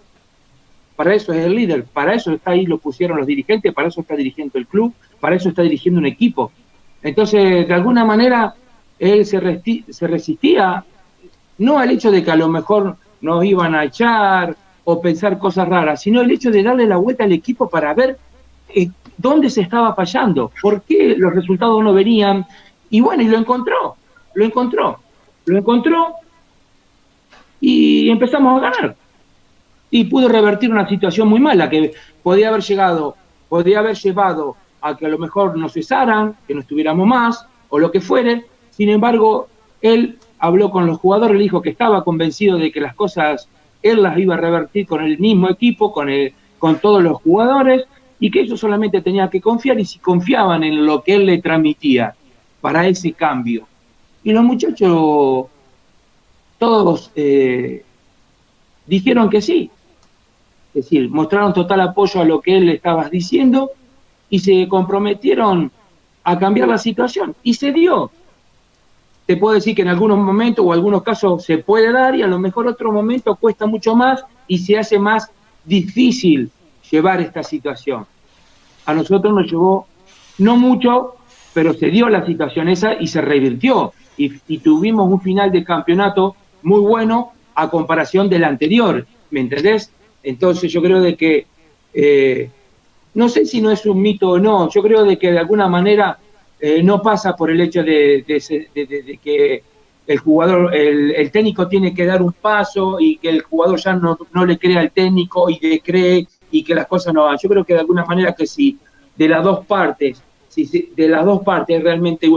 Para 0.95 1.13
eso 1.15 1.33
es 1.33 1.45
el 1.45 1.55
líder, 1.55 1.85
para 1.85 2.13
eso 2.13 2.33
está 2.33 2.51
ahí, 2.51 2.65
lo 2.65 2.77
pusieron 2.77 3.17
los 3.17 3.27
dirigentes, 3.27 3.73
para 3.73 3.87
eso 3.87 4.01
está 4.01 4.15
dirigiendo 4.15 4.59
el 4.59 4.67
club, 4.67 4.93
para 5.19 5.35
eso 5.35 5.49
está 5.49 5.63
dirigiendo 5.63 5.99
un 5.99 6.05
equipo. 6.05 6.51
Entonces, 7.01 7.67
de 7.67 7.73
alguna 7.73 8.05
manera, 8.05 8.53
él 8.99 9.25
se, 9.25 9.39
se 9.89 10.07
resistía, 10.07 10.85
no 11.57 11.79
al 11.79 11.91
hecho 11.91 12.11
de 12.11 12.23
que 12.23 12.31
a 12.31 12.35
lo 12.35 12.47
mejor 12.47 12.97
nos 13.21 13.43
iban 13.43 13.73
a 13.73 13.85
echar 13.85 14.55
o 14.83 15.01
pensar 15.01 15.39
cosas 15.39 15.67
raras, 15.67 16.01
sino 16.01 16.21
el 16.21 16.31
hecho 16.31 16.51
de 16.51 16.61
darle 16.61 16.85
la 16.85 16.97
vuelta 16.97 17.23
al 17.23 17.31
equipo 17.31 17.69
para 17.69 17.93
ver 17.93 18.17
eh, 18.69 18.89
dónde 19.17 19.49
se 19.49 19.61
estaba 19.61 19.95
fallando, 19.95 20.51
por 20.61 20.83
qué 20.83 21.15
los 21.17 21.33
resultados 21.33 21.83
no 21.83 21.93
venían, 21.93 22.45
y 22.93 23.01
bueno, 23.01 23.23
y 23.23 23.27
lo 23.27 23.39
encontró, 23.39 23.95
lo 24.35 24.45
encontró, 24.45 24.99
lo 25.45 25.57
encontró 25.57 26.13
y 27.59 28.07
empezamos 28.07 28.61
a 28.61 28.69
ganar. 28.69 28.95
Y 29.89 30.03
pudo 30.03 30.27
revertir 30.27 30.69
una 30.69 30.87
situación 30.87 31.27
muy 31.27 31.39
mala 31.39 31.71
que 31.71 31.93
podía 32.21 32.49
haber 32.49 32.61
llegado, 32.61 33.15
podía 33.49 33.79
haber 33.79 33.95
llevado 33.95 34.57
a 34.79 34.95
que 34.95 35.07
a 35.07 35.09
lo 35.09 35.17
mejor 35.17 35.57
nos 35.57 35.73
cesaran, 35.73 36.35
que 36.47 36.53
no 36.53 36.59
estuviéramos 36.59 37.07
más, 37.07 37.47
o 37.69 37.79
lo 37.79 37.91
que 37.91 37.99
fuere. 37.99 38.45
Sin 38.69 38.89
embargo, 38.89 39.47
él 39.81 40.19
habló 40.37 40.69
con 40.69 40.85
los 40.85 40.99
jugadores, 40.99 41.35
le 41.35 41.41
dijo 41.41 41.63
que 41.63 41.71
estaba 41.71 42.03
convencido 42.03 42.59
de 42.59 42.71
que 42.71 42.79
las 42.79 42.93
cosas 42.93 43.49
él 43.81 44.03
las 44.03 44.19
iba 44.19 44.35
a 44.35 44.37
revertir 44.37 44.85
con 44.85 45.03
el 45.03 45.17
mismo 45.17 45.49
equipo, 45.49 45.91
con, 45.91 46.09
el, 46.11 46.31
con 46.59 46.77
todos 46.77 47.01
los 47.01 47.19
jugadores, 47.23 47.85
y 48.19 48.29
que 48.29 48.41
ellos 48.41 48.59
solamente 48.59 49.01
tenían 49.01 49.31
que 49.31 49.41
confiar, 49.41 49.79
y 49.79 49.85
si 49.85 49.97
confiaban 49.97 50.63
en 50.63 50.85
lo 50.85 51.01
que 51.01 51.15
él 51.15 51.25
le 51.25 51.41
transmitía 51.41 52.13
para 52.63 52.87
ese 52.87 53.11
cambio. 53.11 53.67
Y 54.23 54.31
los 54.31 54.41
muchachos, 54.41 55.47
todos 56.57 57.11
eh, 57.13 57.83
dijeron 58.87 59.29
que 59.29 59.41
sí. 59.41 59.69
Es 60.73 60.85
decir, 60.85 61.09
mostraron 61.09 61.51
total 61.51 61.81
apoyo 61.81 62.21
a 62.21 62.23
lo 62.23 62.39
que 62.39 62.55
él 62.55 62.69
estaba 62.69 63.09
diciendo 63.09 63.71
y 64.29 64.39
se 64.39 64.65
comprometieron 64.69 65.73
a 66.23 66.39
cambiar 66.39 66.69
la 66.69 66.77
situación. 66.77 67.35
Y 67.43 67.53
se 67.55 67.73
dio. 67.73 68.11
Te 69.25 69.35
puedo 69.35 69.55
decir 69.55 69.75
que 69.75 69.81
en 69.81 69.89
algunos 69.89 70.17
momentos 70.17 70.65
o 70.65 70.71
algunos 70.71 71.03
casos 71.03 71.43
se 71.43 71.57
puede 71.57 71.91
dar 71.91 72.15
y 72.15 72.21
a 72.21 72.27
lo 72.27 72.39
mejor 72.39 72.65
otro 72.67 72.93
momento 72.93 73.35
cuesta 73.35 73.65
mucho 73.65 73.93
más 73.93 74.23
y 74.47 74.59
se 74.59 74.77
hace 74.77 74.97
más 74.97 75.29
difícil 75.65 76.49
llevar 76.89 77.19
esta 77.19 77.43
situación. 77.43 78.05
A 78.85 78.93
nosotros 78.93 79.33
nos 79.33 79.51
llevó 79.51 79.85
no 80.37 80.55
mucho, 80.55 81.15
pero 81.53 81.73
se 81.73 81.87
dio 81.87 82.09
la 82.09 82.25
situación 82.25 82.69
esa 82.69 82.93
y 82.99 83.07
se 83.07 83.21
revirtió. 83.21 83.93
y, 84.17 84.57
tuvimos 84.59 85.11
un 85.11 85.21
final 85.21 85.51
de 85.51 85.63
campeonato 85.63 86.35
muy 86.61 86.79
bueno 86.79 87.31
a 87.55 87.69
comparación 87.69 88.29
del 88.29 88.43
anterior, 88.43 89.05
¿me 89.31 89.41
entendés? 89.41 89.91
Entonces 90.23 90.71
yo 90.71 90.81
creo 90.81 91.01
de 91.01 91.15
que, 91.15 91.45
eh, 91.93 92.49
no 93.13 93.29
sé 93.29 93.45
si 93.45 93.61
no 93.61 93.69
es 93.69 93.85
un 93.85 94.01
mito 94.01 94.31
o 94.31 94.39
no, 94.39 94.69
yo 94.69 94.81
creo 94.81 95.03
de 95.03 95.17
que 95.17 95.31
de 95.31 95.39
alguna 95.39 95.67
manera 95.67 96.17
eh, 96.59 96.81
no 96.81 97.01
pasa 97.01 97.35
por 97.35 97.51
el 97.51 97.61
hecho 97.61 97.83
de, 97.83 98.23
que 99.21 99.63
el 100.07 100.17
jugador, 100.17 100.73
el, 100.73 101.31
técnico 101.31 101.67
tiene 101.67 101.93
que 101.93 102.05
dar 102.05 102.21
un 102.21 102.33
paso 102.33 102.97
y 102.99 103.17
que 103.17 103.29
el 103.29 103.41
jugador 103.41 103.79
ya 103.79 103.93
no, 103.93 104.45
le 104.45 104.57
crea 104.57 104.79
al 104.79 104.91
técnico 104.91 105.49
y 105.49 105.59
le 105.59 105.81
cree 105.81 106.27
y 106.51 106.63
que 106.63 106.75
las 106.75 106.87
cosas 106.87 107.13
no 107.13 107.23
van. 107.23 107.37
Yo 107.41 107.49
creo 107.49 107.63
que 107.63 107.73
de 107.73 107.79
alguna 107.81 108.05
manera 108.05 108.33
que 108.33 108.47
si 108.47 108.77
de 109.15 109.27
las 109.27 109.43
dos 109.43 109.65
partes, 109.65 110.21
si 110.53 110.91
de 110.95 111.07
las 111.07 111.25
dos 111.25 111.41
partes 111.43 111.81
realmente 111.81 112.29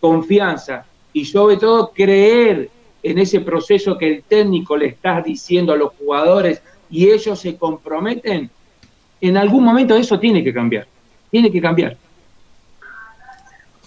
confianza 0.00 0.84
y 1.12 1.24
sobre 1.24 1.56
todo 1.56 1.90
creer 1.92 2.68
en 3.02 3.18
ese 3.18 3.40
proceso 3.40 3.96
que 3.96 4.08
el 4.08 4.22
técnico 4.22 4.76
le 4.76 4.86
está 4.86 5.20
diciendo 5.20 5.72
a 5.72 5.76
los 5.76 5.92
jugadores 5.94 6.62
y 6.90 7.10
ellos 7.10 7.40
se 7.40 7.56
comprometen, 7.56 8.50
en 9.20 9.36
algún 9.36 9.64
momento 9.64 9.96
eso 9.96 10.18
tiene 10.18 10.44
que 10.44 10.52
cambiar, 10.52 10.86
tiene 11.30 11.50
que 11.50 11.60
cambiar. 11.60 11.96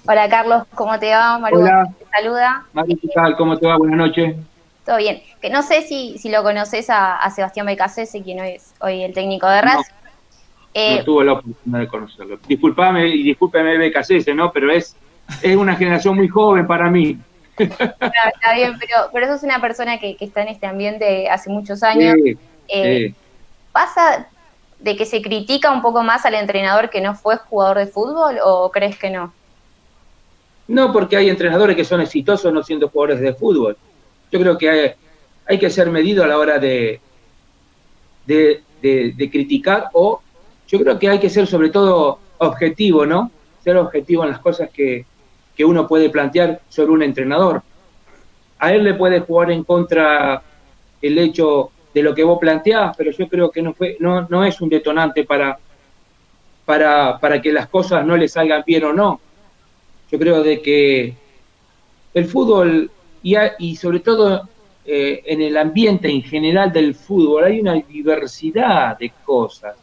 Hola 0.07 0.29
Carlos, 0.29 0.63
¿cómo 0.73 0.97
te 0.99 1.11
va? 1.11 1.37
Maru 1.37 1.61
Hola. 1.61 1.89
te 1.97 2.05
saluda. 2.05 2.65
Maru, 2.73 2.97
¿qué 2.99 3.07
tal? 3.13 3.35
¿Cómo 3.35 3.57
te 3.57 3.67
va? 3.67 3.77
Buenas 3.77 3.97
noches. 3.97 4.35
Todo 4.85 4.97
bien. 4.97 5.21
Que 5.41 5.49
no 5.49 5.63
sé 5.63 5.81
si, 5.81 6.17
si 6.19 6.29
lo 6.29 6.43
conoces 6.43 6.87
a, 6.89 7.27
Sebastián 7.31 7.65
Becasese, 7.65 8.21
quien 8.21 8.39
hoy 8.39 8.49
es 8.49 8.73
hoy 8.79 9.01
el 9.01 9.13
técnico 9.13 9.47
de 9.47 9.61
RAS. 9.61 9.87
No, 10.75 11.03
tuve 11.03 11.25
la 11.25 11.33
oportunidad 11.33 11.79
de 11.79 11.87
conocerlo. 11.87 12.39
Disculpame 12.47 13.07
y 13.07 13.23
discúlpeme 13.23 13.77
Becasese, 13.77 14.33
¿no? 14.33 14.51
Pero 14.51 14.71
es 14.71 14.95
es 15.41 15.55
una 15.55 15.75
generación 15.75 16.15
muy 16.15 16.27
joven 16.27 16.67
para 16.67 16.89
mí. 16.89 17.17
está 17.57 18.53
bien, 18.55 18.77
pero, 18.79 19.09
pero 19.13 19.25
eso 19.25 19.35
es 19.35 19.43
una 19.43 19.61
persona 19.61 19.99
que, 19.99 20.17
está 20.19 20.41
en 20.41 20.49
este 20.49 20.67
ambiente 20.67 21.29
hace 21.29 21.49
muchos 21.49 21.83
años. 21.83 22.15
Eh, 22.67 23.13
¿Pasa 23.71 24.27
de 24.79 24.95
que 24.95 25.05
se 25.05 25.21
critica 25.21 25.71
un 25.71 25.81
poco 25.81 26.03
más 26.03 26.25
al 26.25 26.35
entrenador 26.35 26.89
que 26.89 27.01
no 27.01 27.15
fue 27.15 27.37
jugador 27.37 27.77
de 27.77 27.87
fútbol 27.87 28.37
o 28.43 28.71
crees 28.71 28.97
que 28.97 29.09
no? 29.09 29.33
No, 30.67 30.91
porque 30.91 31.17
hay 31.17 31.29
entrenadores 31.29 31.75
que 31.75 31.85
son 31.85 32.01
exitosos 32.01 32.51
no 32.51 32.63
siendo 32.63 32.89
jugadores 32.89 33.21
de 33.21 33.33
fútbol. 33.33 33.77
Yo 34.31 34.39
creo 34.39 34.57
que 34.57 34.95
hay, 35.47 35.59
que 35.59 35.69
ser 35.69 35.89
medido 35.91 36.23
a 36.23 36.27
la 36.27 36.37
hora 36.37 36.57
de, 36.57 36.99
de, 38.25 38.63
de 38.81 39.29
criticar 39.31 39.89
o 39.93 40.21
yo 40.75 40.83
creo 40.83 40.99
que 40.99 41.09
hay 41.09 41.19
que 41.19 41.29
ser 41.29 41.47
sobre 41.47 41.69
todo 41.69 42.19
objetivo, 42.39 43.05
¿no? 43.05 43.31
Ser 43.63 43.77
objetivo 43.77 44.23
en 44.23 44.31
las 44.31 44.39
cosas 44.39 44.69
que, 44.69 45.05
que 45.55 45.63
uno 45.63 45.87
puede 45.87 46.09
plantear 46.09 46.61
sobre 46.67 46.91
un 46.91 47.01
entrenador. 47.01 47.63
A 48.59 48.73
él 48.73 48.83
le 48.83 48.93
puede 48.93 49.21
jugar 49.21 49.51
en 49.51 49.63
contra 49.63 50.41
el 51.01 51.17
hecho 51.17 51.71
de 51.93 52.03
lo 52.03 52.13
que 52.13 52.25
vos 52.25 52.39
planteás, 52.39 52.95
pero 52.97 53.11
yo 53.11 53.29
creo 53.29 53.49
que 53.49 53.61
no, 53.61 53.73
fue, 53.73 53.95
no, 54.01 54.27
no 54.29 54.43
es 54.43 54.59
un 54.59 54.67
detonante 54.67 55.23
para, 55.23 55.57
para, 56.65 57.19
para 57.19 57.41
que 57.41 57.53
las 57.53 57.69
cosas 57.69 58.05
no 58.05 58.17
le 58.17 58.27
salgan 58.27 58.63
bien 58.65 58.83
o 58.83 58.91
no. 58.93 59.21
Yo 60.11 60.19
creo 60.19 60.43
de 60.43 60.61
que 60.61 61.15
el 62.13 62.25
fútbol 62.25 62.91
y, 63.23 63.35
y 63.59 63.75
sobre 63.77 64.01
todo 64.01 64.49
eh, 64.85 65.23
en 65.25 65.41
el 65.41 65.55
ambiente 65.55 66.09
en 66.09 66.21
general 66.21 66.73
del 66.73 66.95
fútbol 66.95 67.45
hay 67.45 67.61
una 67.61 67.75
diversidad 67.75 68.97
de 68.97 69.13
cosas 69.23 69.75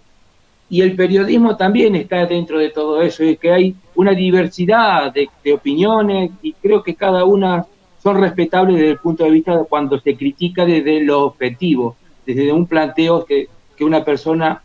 y 0.72 0.80
el 0.80 0.96
periodismo 0.96 1.54
también 1.54 1.94
está 1.96 2.24
dentro 2.24 2.58
de 2.58 2.70
todo 2.70 3.02
eso, 3.02 3.22
y 3.22 3.36
que 3.36 3.52
hay 3.52 3.74
una 3.94 4.12
diversidad 4.12 5.12
de, 5.12 5.28
opiniones 5.52 6.30
y 6.40 6.54
creo 6.54 6.82
que 6.82 6.94
cada 6.94 7.26
una 7.26 7.66
son 8.02 8.18
respetables 8.18 8.76
desde 8.76 8.92
el 8.92 8.98
punto 8.98 9.22
de 9.22 9.30
vista 9.32 9.54
de 9.54 9.66
cuando 9.66 10.00
se 10.00 10.16
critica 10.16 10.64
desde 10.64 11.02
lo 11.02 11.24
objetivo, 11.24 11.96
desde 12.24 12.50
un 12.50 12.66
planteo 12.66 13.26
que, 13.26 13.48
una 13.80 14.04
persona 14.04 14.62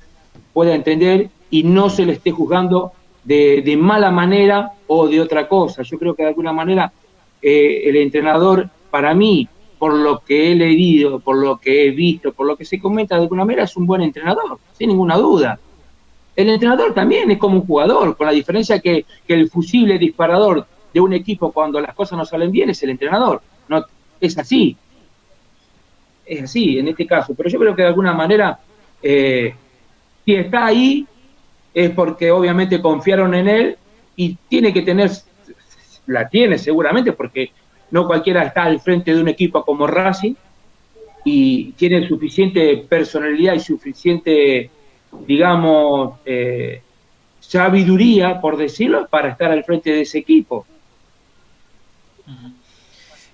pueda 0.54 0.76
entender 0.76 1.30
y 1.50 1.64
no 1.64 1.90
se 1.90 2.06
le 2.06 2.14
esté 2.14 2.30
juzgando 2.30 2.92
de, 3.24 3.76
mala 3.78 4.12
manera 4.12 4.74
o 4.86 5.08
de 5.08 5.20
otra 5.20 5.48
cosa. 5.48 5.82
Yo 5.82 5.98
creo 5.98 6.14
que 6.14 6.22
de 6.22 6.30
alguna 6.30 6.54
manera 6.54 6.94
eh, 7.42 7.82
el 7.86 7.96
entrenador, 7.96 8.70
para 8.92 9.16
mí, 9.16 9.50
por 9.80 9.96
lo 9.96 10.20
que 10.20 10.52
he 10.52 10.56
leído, 10.56 11.20
por 11.20 11.36
lo 11.36 11.58
que 11.58 11.88
he 11.88 11.92
visto, 11.92 12.32
por 12.32 12.46
lo 12.46 12.56
que 12.56 12.64
se 12.64 12.80
comenta 12.80 13.16
de 13.16 13.24
alguna 13.24 13.44
manera, 13.44 13.64
es 13.64 13.76
un 13.76 13.88
buen 13.88 14.04
entrenador, 14.04 14.60
sin 14.78 14.90
ninguna 14.90 15.18
duda. 15.18 15.60
El 16.38 16.50
entrenador 16.50 16.94
también 16.94 17.32
es 17.32 17.40
como 17.40 17.56
un 17.56 17.66
jugador, 17.66 18.16
con 18.16 18.28
la 18.28 18.32
diferencia 18.32 18.80
que, 18.80 19.06
el 19.28 19.50
fusible 19.50 19.98
disparador 19.98 20.68
de 20.94 21.02
un 21.02 21.12
equipo 21.14 21.52
cuando 21.52 21.82
las 21.82 21.96
cosas 21.96 22.16
no 22.16 22.26
salen 22.26 22.52
bien 22.52 22.70
es 22.70 22.84
el 22.84 22.92
entrenador. 22.92 23.42
No, 23.68 23.84
es 24.22 24.38
así. 24.38 24.78
Es 26.24 26.44
así 26.44 26.78
en 26.78 26.90
este 26.90 27.08
caso. 27.08 27.34
Pero 27.34 27.50
yo 27.50 27.58
creo 27.58 27.76
que 27.76 27.82
de 27.82 27.88
alguna 27.88 28.14
manera, 28.14 28.60
eh, 29.02 29.56
si 30.24 30.36
está 30.36 30.68
ahí, 30.68 31.08
es 31.74 31.90
porque 31.90 32.30
obviamente 32.30 32.80
confiaron 32.84 33.34
en 33.34 33.48
él 33.48 33.78
y 34.16 34.38
tiene 34.48 34.72
que 34.72 34.84
tener, 34.84 35.10
la 36.06 36.30
tiene 36.30 36.60
seguramente, 36.60 37.14
porque 37.14 37.50
no 37.90 38.06
cualquiera 38.06 38.44
está 38.44 38.66
al 38.66 38.80
frente 38.80 39.12
de 39.12 39.22
un 39.22 39.28
equipo 39.28 39.66
como 39.66 39.88
Racing 39.88 40.36
y 41.26 41.72
tiene 41.72 42.08
suficiente 42.08 42.86
personalidad 42.88 43.56
y 43.56 43.60
suficiente 43.60 44.70
digamos, 45.26 46.20
eh, 46.26 46.82
sabiduría, 47.40 48.42
por 48.42 48.58
decirlo, 48.58 49.08
para 49.08 49.30
estar 49.30 49.52
al 49.52 49.64
frente 49.64 49.92
de 49.92 50.02
ese 50.02 50.20
equipo. 50.20 50.66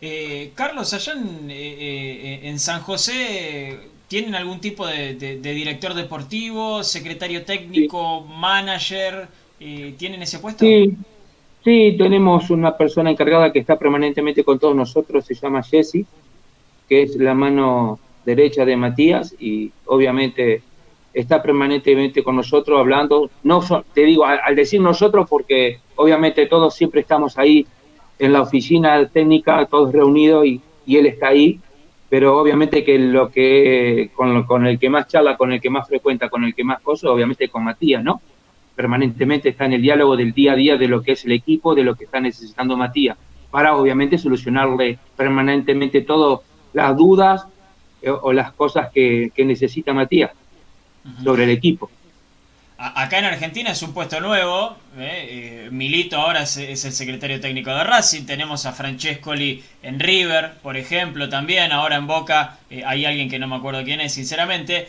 Eh, 0.02 0.52
Carlos, 0.54 0.94
allá 0.94 1.14
en, 1.14 1.50
eh, 1.50 2.42
en, 2.44 2.60
San 2.60 2.82
José, 2.82 3.80
¿tienen 4.08 4.36
algún 4.36 4.60
tipo 4.60 4.86
de, 4.86 5.14
director 5.42 5.94
deportivo, 5.94 6.84
secretario 6.84 7.44
técnico, 7.46 8.22
manager? 8.22 9.28
¿Tienen 9.98 10.22
ese 10.22 10.40
puesto? 10.40 10.66
Sí. 10.66 10.94
sí, 11.64 11.96
tenemos 11.98 12.50
una 12.50 12.76
persona 12.76 13.10
encargada 13.10 13.54
que 13.54 13.60
está 13.60 13.80
permanentemente 13.80 14.44
con 14.44 14.60
todos 14.60 14.76
nosotros, 14.76 15.26
se 15.26 15.36
llama 15.36 15.64
Jesse, 15.64 16.06
que 16.90 17.04
es 17.04 17.16
la 17.16 17.34
mano 17.34 17.98
derecha 18.26 18.66
de 18.66 18.76
Matías 18.76 19.34
y 19.40 19.72
obviamente 19.86 20.64
está 21.14 21.42
permanentemente 21.42 22.24
con 22.24 22.36
nosotros 22.36 22.80
hablando. 22.80 23.30
No 23.44 23.62
te 23.94 24.02
digo, 24.02 24.26
al, 24.26 24.56
decir 24.56 24.82
nosotros, 24.82 25.28
porque 25.30 25.80
obviamente 25.96 26.48
todos 26.48 26.74
siempre 26.74 27.02
estamos 27.02 27.38
ahí 27.38 27.66
en 28.20 28.34
la 28.34 28.42
oficina 28.42 29.08
técnica, 29.08 29.66
todos 29.66 29.94
reunidos 29.94 30.46
y, 30.46 30.62
él 30.88 31.06
está 31.06 31.30
ahí, 31.30 31.60
pero 32.10 32.38
obviamente 32.38 32.84
que 32.84 33.00
lo 33.00 33.30
que 33.30 34.12
con, 34.14 34.44
con, 34.44 34.66
el 34.68 34.78
que 34.78 34.90
más 34.90 35.08
charla, 35.08 35.38
con 35.38 35.54
el 35.54 35.62
que 35.62 35.70
más 35.70 35.88
frecuenta, 35.88 36.30
con 36.30 36.44
el 36.44 36.54
que 36.54 36.64
más 36.64 36.82
cosas, 36.82 37.10
obviamente 37.10 37.48
con 37.48 37.64
Matías, 37.64 38.04
¿no? 38.04 38.22
Permanentemente 38.76 39.50
está 39.50 39.66
en 39.66 39.74
el 39.74 39.82
diálogo 39.82 40.18
del 40.18 40.34
día 40.34 40.54
a 40.54 40.56
día 40.56 40.78
de 40.78 40.88
lo 40.88 41.02
que 41.02 41.14
es 41.14 41.24
el 41.26 41.32
equipo, 41.32 41.74
de 41.74 41.84
lo 41.84 41.96
que 41.96 42.06
está 42.06 42.20
necesitando 42.20 42.76
Matías, 42.76 43.18
para 43.50 43.76
obviamente 43.78 44.18
solucionarle 44.18 45.00
permanentemente 45.16 46.02
todas 46.02 46.42
las 46.74 46.98
dudas 46.98 47.48
eh, 48.02 48.10
o 48.10 48.34
las 48.34 48.52
cosas 48.52 48.92
que 48.92 49.32
necesita 49.38 49.94
Matías 49.94 50.32
sobre 51.24 51.44
el 51.44 51.50
equipo. 51.52 51.90
Acá 52.86 53.20
en 53.20 53.26
Argentina 53.26 53.72
es 53.72 53.82
un 53.82 53.94
puesto 53.94 54.20
nuevo. 54.20 54.76
¿eh? 54.98 55.66
Eh, 55.66 55.70
Milito 55.72 56.18
ahora 56.18 56.44
es, 56.44 56.58
el 56.58 56.92
secretario 56.92 57.40
técnico 57.40 57.70
de 57.70 57.84
Racing. 57.84 58.26
Tenemos 58.26 58.66
a 58.66 58.74
Francescoli 58.74 59.64
en 59.84 60.00
River, 60.00 60.56
por 60.62 60.76
ejemplo, 60.76 61.30
también. 61.30 61.72
Ahora 61.72 61.96
en 61.96 62.08
Boca 62.08 62.58
eh, 62.70 62.84
hay 62.86 63.06
alguien 63.06 63.30
que 63.30 63.40
no 63.40 63.48
me 63.48 63.56
acuerdo 63.56 63.84
quién 63.86 64.02
es, 64.02 64.14
sinceramente. 64.14 64.88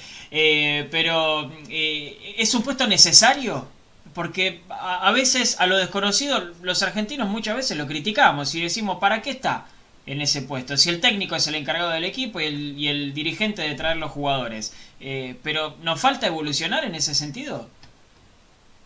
pero 0.91 1.53
es 1.69 2.55
un 2.55 2.63
puesto 2.63 2.87
necesario. 2.87 3.69
Porque 4.13 4.61
a, 4.71 5.07
a, 5.07 5.13
veces 5.13 5.61
a 5.61 5.67
lo 5.67 5.77
desconocido 5.77 6.53
los 6.63 6.83
argentinos 6.83 7.29
muchas 7.29 7.57
veces 7.57 7.77
lo 7.77 7.87
criticamos 7.87 8.55
y 8.55 8.61
decimos, 8.61 8.99
¿para 8.99 9.23
qué 9.23 9.31
está? 9.31 9.67
En 10.07 10.21
ese 10.21 10.43
puesto. 10.43 10.77
Si 10.77 10.91
el 10.91 11.01
técnico 11.01 11.35
es 11.35 11.47
el 11.47 11.55
encargado 11.55 11.91
del 11.91 12.05
equipo 12.05 12.41
y 12.41 12.45
el, 12.45 12.79
y 12.79 12.89
el 12.89 13.15
dirigente 13.15 13.63
de 13.63 13.75
traer 13.75 13.97
los 13.97 14.11
jugadores. 14.11 14.75
Eh, 15.01 15.37
pero 15.43 15.75
¿nos 15.83 16.01
falta 16.01 16.27
evolucionar 16.27 16.85
en 16.85 16.95
ese 16.95 17.15
sentido? 17.15 17.67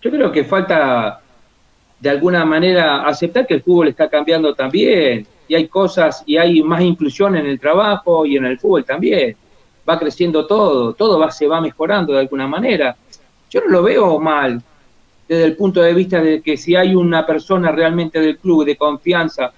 Yo 0.01 0.11
creo 0.11 0.31
que 0.31 0.45
falta 0.45 1.21
de 1.99 2.11
alguna 2.11 2.45
manera 2.45 3.03
aceptar 3.03 3.47
que 3.47 3.55
el 3.55 3.63
fútbol 3.63 3.89
está 3.89 4.09
cambiando 4.09 4.55
también 4.55 5.27
y 5.49 5.55
hay 5.55 5.67
cosas 5.67 6.23
y 6.27 6.37
hay 6.37 6.63
más 6.63 6.83
inclusión 6.83 7.37
en 7.37 7.47
el 7.47 7.59
trabajo 7.59 8.25
y 8.25 8.37
en 8.37 8.45
el 8.45 8.59
fútbol 8.59 8.85
también. 8.85 9.37
Va 9.89 9.99
creciendo 9.99 10.47
todo, 10.47 10.93
todo 10.93 11.19
va, 11.19 11.31
se 11.31 11.49
va 11.49 11.61
mejorando 11.61 12.13
de 12.13 12.21
alguna 12.21 12.47
manera. 12.47 12.97
Yo 13.51 13.61
no 13.63 13.69
lo 13.69 13.83
veo 13.83 14.21
mal 14.21 14.63
desde 15.27 15.45
el 15.45 15.57
punto 15.57 15.81
de 15.81 15.95
vista 15.95 16.21
de 16.23 16.41
que 16.43 16.57
si 16.57 16.77
hay 16.77 16.95
una 16.95 17.27
persona 17.27 17.73
realmente 17.73 18.21
del 18.21 18.39
club 18.39 18.65
de 18.65 18.77
confianza 18.77 19.53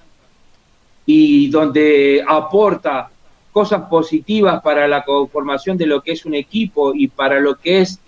y 1.12 1.49
donde 1.49 2.25
aporta 2.25 3.11
cosas 3.50 3.83
positivas 3.90 4.62
para 4.62 4.87
la 4.87 5.05
conformación 5.05 5.76
de 5.76 5.87
lo 5.87 6.02
que 6.02 6.12
es 6.12 6.25
un 6.25 6.35
equipo 6.35 6.95
y 6.95 7.09
para 7.09 7.40
lo 7.40 7.57
que 7.57 7.81
es 7.81 7.99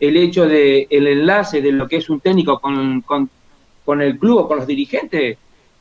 el 0.00 0.16
hecho 0.16 0.44
de 0.48 0.88
el 0.90 1.06
enlace 1.06 1.62
de 1.62 1.70
lo 1.70 1.86
que 1.86 1.98
es 1.98 2.10
un 2.10 2.18
técnico 2.18 2.58
con, 2.58 3.02
con, 3.02 4.02
el 4.02 4.18
club 4.18 4.38
o 4.38 4.48
con 4.48 4.58
los 4.58 4.66
dirigentes, 4.66 5.38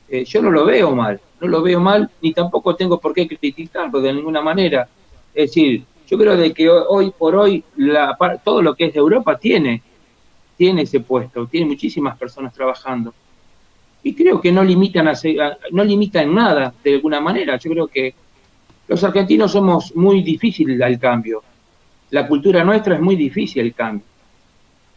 eh, 0.08 0.24
yo 0.24 0.40
no 0.40 0.52
lo 0.52 0.66
veo 0.66 0.96
mal, 0.96 1.20
no 1.42 1.48
lo 1.48 1.64
veo 1.64 1.80
mal, 1.80 2.12
ni 2.22 2.32
tampoco 2.32 2.76
tengo 2.76 3.00
por 3.00 3.12
qué 3.12 3.28
criticarlo 3.28 4.00
de 4.00 4.14
ninguna 4.14 4.42
manera. 4.42 4.88
Es 5.34 5.50
decir, 5.50 5.84
yo 6.08 6.16
creo 6.16 6.38
de 6.38 6.54
que 6.54 6.70
hoy 6.70 7.10
por 7.10 7.36
hoy 7.36 7.64
la, 7.76 8.16
todo 8.46 8.62
lo 8.62 8.76
que 8.76 8.86
es 8.86 8.94
de 8.94 9.00
Europa 9.00 9.36
tiene, 9.40 9.82
tiene 10.56 10.84
ese 10.84 11.00
puesto, 11.00 11.48
tiene 11.48 11.66
muchísimas 11.66 12.16
personas 12.20 12.54
trabajando. 12.54 13.16
Y 14.04 14.14
creo 14.14 14.40
que 14.40 14.52
no 14.52 14.64
limitan, 14.64 15.08
a, 15.08 15.14
no 15.72 15.84
limitan 15.84 16.34
nada 16.34 16.74
de 16.84 16.96
alguna 16.96 17.20
manera. 17.20 17.58
Yo 17.58 17.72
creo 17.72 17.88
que 17.88 18.14
los 18.88 19.04
argentinos 19.04 19.52
somos 19.52 19.96
muy 19.96 20.22
difíciles 20.22 20.80
al 20.82 21.00
cambio. 21.00 21.44
La 22.12 22.28
cultura 22.28 22.64
nuestra 22.64 22.96
es 22.96 23.02
muy 23.02 23.16
difícil 23.16 23.64
el 23.64 23.74
cambio. 23.74 24.06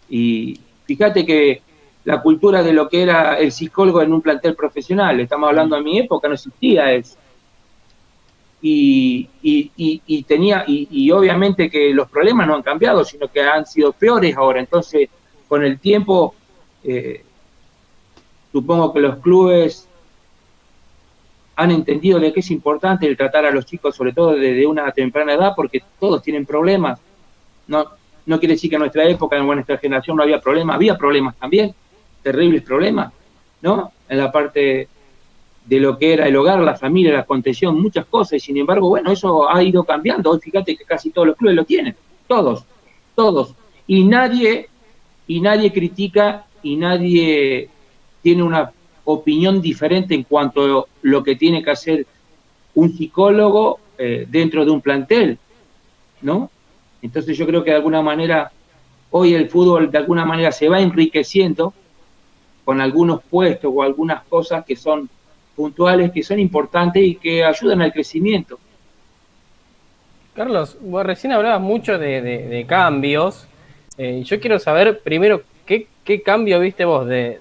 Y 0.09 0.59
fíjate 0.85 1.27
que 1.27 1.63
la 2.05 2.23
cultura 2.23 2.63
de 2.63 2.73
lo 2.73 2.89
que 2.89 3.03
era 3.03 3.39
el 3.39 3.53
psicólogo 3.53 4.03
en 4.03 4.13
un 4.13 4.23
plantel 4.23 4.55
profesional, 4.55 5.21
estamos 5.21 5.49
hablando 5.49 5.77
de 5.77 5.83
mi 5.83 5.99
época, 5.99 6.29
no 6.29 6.35
existía 6.35 6.93
eso. 6.93 7.17
Y, 8.63 9.29
y, 9.43 10.23
tenía, 10.25 10.65
y, 10.67 11.11
obviamente 11.13 11.71
que 11.71 11.95
los 11.95 12.11
problemas 12.11 12.47
no 12.47 12.57
han 12.57 12.63
cambiado, 12.63 13.05
sino 13.05 13.29
que 13.29 13.41
han 13.41 13.65
sido 13.65 13.93
peores 13.93 14.37
ahora. 14.37 14.61
Entonces, 14.61 15.09
con 15.49 15.65
el 15.65 15.79
tiempo, 15.79 16.35
eh, 16.85 17.25
supongo 18.53 18.93
que 18.93 19.01
los 19.01 19.17
clubes 19.19 19.89
han 21.57 21.71
entendido 21.71 22.19
de 22.19 22.33
que 22.33 22.41
es 22.41 22.51
importante 22.51 23.07
el 23.07 23.17
tratar 23.17 23.45
a 23.45 23.51
los 23.51 23.67
chicos, 23.67 23.95
sobre 23.95 24.13
todo 24.13 24.33
desde 24.33 24.67
una 24.67 24.91
temprana 24.93 25.35
edad, 25.35 25.53
porque 25.55 25.83
todos 25.99 26.23
tienen 26.23 26.47
problemas. 26.47 26.99
No, 27.67 27.85
no 28.27 28.39
quiere 28.39 28.55
decir 28.55 28.71
que 28.71 28.77
en 28.77 28.81
nuestra 28.81 29.05
época, 29.05 29.37
en 29.37 29.47
nuestra 29.47 29.77
generación 29.77 30.17
no 30.17 30.23
había 30.23 30.41
problemas, 30.41 30.77
había 30.77 30.97
problemas 30.97 31.37
también, 31.37 31.75
terribles 32.23 32.63
problemas, 32.63 33.13
¿no? 33.61 33.93
En 34.09 34.19
la 34.19 34.33
parte 34.33 34.89
de 35.67 35.81
lo 35.81 35.99
que 35.99 36.15
era 36.15 36.27
el 36.27 36.37
hogar, 36.37 36.61
la 36.61 36.77
familia, 36.77 37.13
la 37.13 37.25
contención, 37.25 37.81
muchas 37.81 38.07
cosas, 38.07 38.35
y 38.35 38.41
sin 38.41 38.57
embargo, 38.57 38.89
bueno, 38.89 39.13
eso 39.13 39.49
ha 39.49 39.63
ido 39.63 39.85
cambiando. 39.85 40.31
Hoy 40.31 40.41
fíjate 40.41 40.77
que 40.77 40.85
casi 40.85 41.11
todos 41.11 41.29
los 41.29 41.37
clubes 41.37 41.57
lo 41.57 41.65
tienen, 41.65 41.95
todos, 42.27 42.65
todos. 43.15 43.55
Y 43.87 44.05
nadie, 44.05 44.69
y 45.27 45.41
nadie 45.41 45.73
critica 45.73 46.47
y 46.63 46.77
nadie 46.77 47.69
tiene 48.23 48.43
una 48.43 48.73
opinión 49.05 49.61
diferente 49.61 50.15
en 50.15 50.25
cuanto 50.25 50.81
a 50.81 50.85
lo 51.03 51.23
que 51.23 51.37
tiene 51.37 51.63
que 51.63 51.71
hacer 51.71 52.07
un 52.75 52.97
psicólogo 52.97 53.81
eh, 53.99 54.27
dentro 54.29 54.65
de 54.65 54.71
un 54.71 54.81
plantel, 54.81 55.39
¿no? 56.23 56.51
Entonces 57.03 57.37
yo 57.37 57.47
creo 57.47 57.65
que 57.65 57.71
de 57.71 57.77
alguna 57.77 58.03
manera 58.03 58.51
hoy 59.11 59.35
el 59.35 59.49
fútbol 59.49 59.91
de 59.91 59.99
alguna 59.99 60.25
manera 60.25 60.53
se 60.53 60.69
va 60.69 60.81
enriqueciendo 60.81 61.75
con 62.65 62.81
algunos 62.81 63.23
puestos 63.23 63.73
o 63.75 63.83
algunas 63.83 64.23
cosas 64.25 64.65
que 64.65 64.77
son 64.77 65.09
puntuales, 65.57 66.13
que 66.13 66.23
son 66.23 66.39
importantes 66.39 67.03
y 67.03 67.17
que 67.17 67.45
ayudan 67.45 67.83
al 67.83 67.93
crecimiento. 67.93 68.59
Carlos, 70.35 70.79
vos 70.81 71.05
recién 71.05 71.33
hablabas 71.33 71.61
mucho 71.61 71.99
de, 71.99 72.65
cambios. 72.69 73.47
Eh, 73.99 74.23
yo 74.25 74.41
quiero 74.41 74.59
saber 74.59 75.01
primero 75.01 75.43
qué, 75.67 75.89
qué 76.05 76.23
cambio 76.23 76.61
viste 76.61 76.85
vos 76.85 77.07
de, 77.07 77.41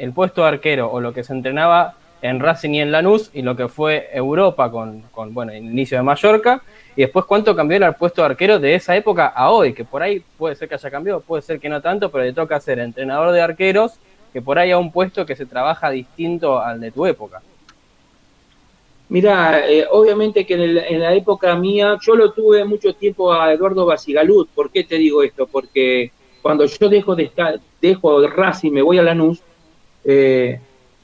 el 0.00 0.12
puesto 0.12 0.42
de 0.42 0.48
arquero 0.48 0.90
o 0.90 1.00
lo 1.00 1.12
que 1.12 1.22
se 1.22 1.32
entrenaba 1.32 1.94
en 2.22 2.40
Racing 2.40 2.70
y 2.70 2.80
en 2.80 2.92
Lanús 2.92 3.30
y 3.32 3.42
lo 3.42 3.56
que 3.56 3.68
fue 3.68 4.08
Europa 4.12 4.70
con, 4.70 5.04
bueno, 5.32 5.52
el 5.52 5.64
inicio 5.64 5.96
de 5.96 6.02
Mallorca 6.02 6.62
y 6.96 7.02
después 7.02 7.24
cuánto 7.24 7.54
cambió 7.54 7.76
el 7.76 7.94
puesto 7.94 8.22
de 8.22 8.26
arquero 8.26 8.58
de 8.58 8.74
esa 8.74 8.96
época 8.96 9.26
a 9.28 9.50
hoy, 9.50 9.72
que 9.72 9.84
por 9.84 10.02
ahí 10.02 10.22
puede 10.36 10.54
ser 10.54 10.68
que 10.68 10.74
haya 10.74 10.90
cambiado, 10.90 11.20
puede 11.20 11.42
ser 11.42 11.60
que 11.60 11.68
no 11.68 11.80
tanto, 11.80 12.10
pero 12.10 12.24
le 12.24 12.32
toca 12.32 12.60
ser 12.60 12.78
entrenador 12.78 13.32
de 13.32 13.40
arqueros, 13.40 13.94
que 14.32 14.42
por 14.42 14.58
ahí 14.58 14.70
a 14.70 14.78
un 14.78 14.92
puesto 14.92 15.24
que 15.24 15.36
se 15.36 15.46
trabaja 15.46 15.90
distinto 15.90 16.60
al 16.60 16.80
de 16.80 16.90
tu 16.90 17.06
época. 17.06 17.42
Mira, 19.08 19.68
eh, 19.68 19.86
obviamente 19.90 20.46
que 20.46 20.54
en, 20.54 21.00
la 21.00 21.14
época 21.14 21.56
mía, 21.56 21.98
yo 22.00 22.14
lo 22.14 22.32
tuve 22.32 22.64
mucho 22.64 22.94
tiempo 22.94 23.32
a 23.32 23.52
Eduardo 23.52 23.84
Basigalut. 23.84 24.48
¿Por 24.50 24.70
qué 24.70 24.84
te 24.84 24.98
digo 24.98 25.24
esto? 25.24 25.48
Porque 25.48 26.12
cuando 26.40 26.64
yo 26.64 26.88
dejo 26.88 27.16
de 27.16 27.24
estar, 27.24 27.58
dejo 27.80 28.20
de 28.20 28.28
Racing, 28.28 28.70
me 28.70 28.82
voy 28.82 28.98
a 28.98 29.02
Lanús, 29.02 29.42
eh, 30.04 30.60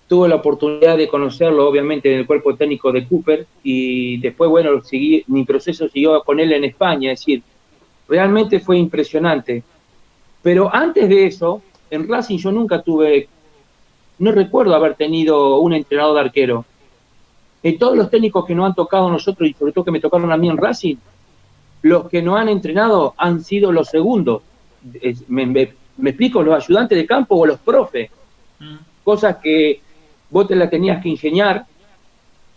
tuve 0.08 0.28
la 0.28 0.36
oportunidad 0.36 0.96
de 0.96 1.08
conocerlo, 1.08 1.68
obviamente, 1.68 2.12
en 2.12 2.20
el 2.20 2.26
cuerpo 2.26 2.54
técnico 2.54 2.92
de 2.92 3.06
Cooper 3.06 3.46
y 3.62 4.18
después, 4.18 4.48
bueno, 4.48 4.80
mi 5.26 5.44
proceso 5.44 5.88
siguió 5.88 6.22
con 6.22 6.38
él 6.38 6.52
en 6.52 6.64
España, 6.64 7.12
es 7.12 7.20
decir, 7.20 7.42
realmente 8.08 8.60
fue 8.60 8.78
impresionante. 8.78 9.62
Pero 10.42 10.72
antes 10.72 11.08
de 11.08 11.26
eso, 11.26 11.60
en 11.90 12.08
Racing 12.08 12.38
yo 12.38 12.52
nunca 12.52 12.82
tuve, 12.82 13.28
no 14.18 14.32
recuerdo 14.32 14.74
haber 14.74 14.94
tenido 14.94 15.58
un 15.58 15.72
entrenador 15.72 16.14
de 16.14 16.20
arquero. 16.20 16.64
En 17.62 17.78
todos 17.78 17.96
los 17.96 18.10
técnicos 18.10 18.46
que 18.46 18.54
nos 18.54 18.66
han 18.66 18.74
tocado 18.74 19.08
a 19.08 19.10
nosotros 19.10 19.48
y 19.48 19.54
sobre 19.54 19.72
todo 19.72 19.84
que 19.84 19.90
me 19.90 20.00
tocaron 20.00 20.30
a 20.30 20.36
mí 20.36 20.48
en 20.48 20.56
Racing, 20.56 20.96
los 21.82 22.08
que 22.08 22.22
nos 22.22 22.38
han 22.38 22.48
entrenado 22.48 23.14
han 23.16 23.42
sido 23.42 23.72
los 23.72 23.88
segundos. 23.88 24.42
Me, 25.26 25.74
explico, 26.04 26.44
los 26.44 26.64
ayudantes 26.64 26.96
de 26.96 27.06
campo 27.06 27.34
o 27.34 27.46
los 27.46 27.58
profes 27.58 28.10
cosas 29.06 29.36
que 29.36 29.80
vos 30.30 30.48
te 30.48 30.56
las 30.56 30.68
tenías 30.68 31.00
que 31.00 31.08
ingeniar 31.08 31.64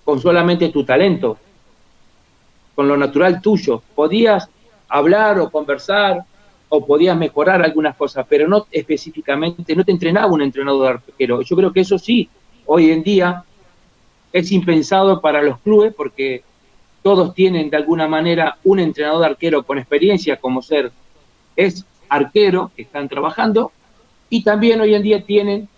con 0.03 0.19
solamente 0.19 0.69
tu 0.69 0.83
talento, 0.83 1.37
con 2.73 2.87
lo 2.87 2.97
natural 2.97 3.39
tuyo. 3.39 3.83
Podías 3.93 4.49
hablar 4.87 5.39
o 5.39 5.51
conversar 5.51 6.23
o 6.69 6.83
podías 6.83 7.15
mejorar 7.15 7.61
algunas 7.61 7.95
cosas, 7.95 8.25
pero 8.27 8.47
no 8.47 8.65
específicamente, 8.71 9.75
no 9.75 9.85
te 9.85 9.91
entrenaba 9.91 10.33
un 10.33 10.41
entrenador 10.41 10.81
de 10.81 11.11
arquero. 11.11 11.43
Yo 11.43 11.55
creo 11.55 11.71
que 11.71 11.81
eso 11.81 11.99
sí, 11.99 12.27
hoy 12.65 12.89
en 12.89 13.03
día 13.03 13.43
es 14.33 14.51
impensado 14.51 15.21
para 15.21 15.43
los 15.43 15.59
clubes 15.59 15.93
porque 15.93 16.41
todos 17.03 17.35
tienen 17.35 17.69
de 17.69 17.77
alguna 17.77 18.07
manera 18.07 18.57
un 18.63 18.79
entrenador 18.79 19.19
de 19.19 19.25
arquero 19.27 19.61
con 19.61 19.77
experiencia 19.77 20.37
como 20.37 20.63
ser 20.63 20.91
es 21.55 21.85
arquero 22.09 22.71
que 22.75 22.81
están 22.81 23.07
trabajando 23.07 23.71
y 24.31 24.43
también 24.43 24.81
hoy 24.81 24.95
en 24.95 25.03
día 25.03 25.23
tienen 25.23 25.69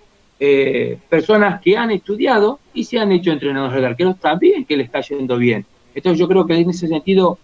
eh, 0.44 0.98
personas 1.08 1.62
que 1.62 1.78
han 1.78 1.92
estudiado 1.92 2.60
y 2.74 2.84
se 2.86 2.98
han 2.98 3.12
hecho 3.12 3.32
entrenadores 3.32 3.80
de 3.80 3.86
arqueros 3.86 4.20
también 4.20 4.66
que 4.66 4.76
le 4.76 4.82
está 4.82 5.00
yendo 5.02 5.38
bien. 5.38 5.68
Entonces 5.94 6.20
yo 6.20 6.28
creo 6.28 6.48
que 6.48 6.56
en 6.56 6.68
ese 6.68 6.88
sentido 6.88 7.38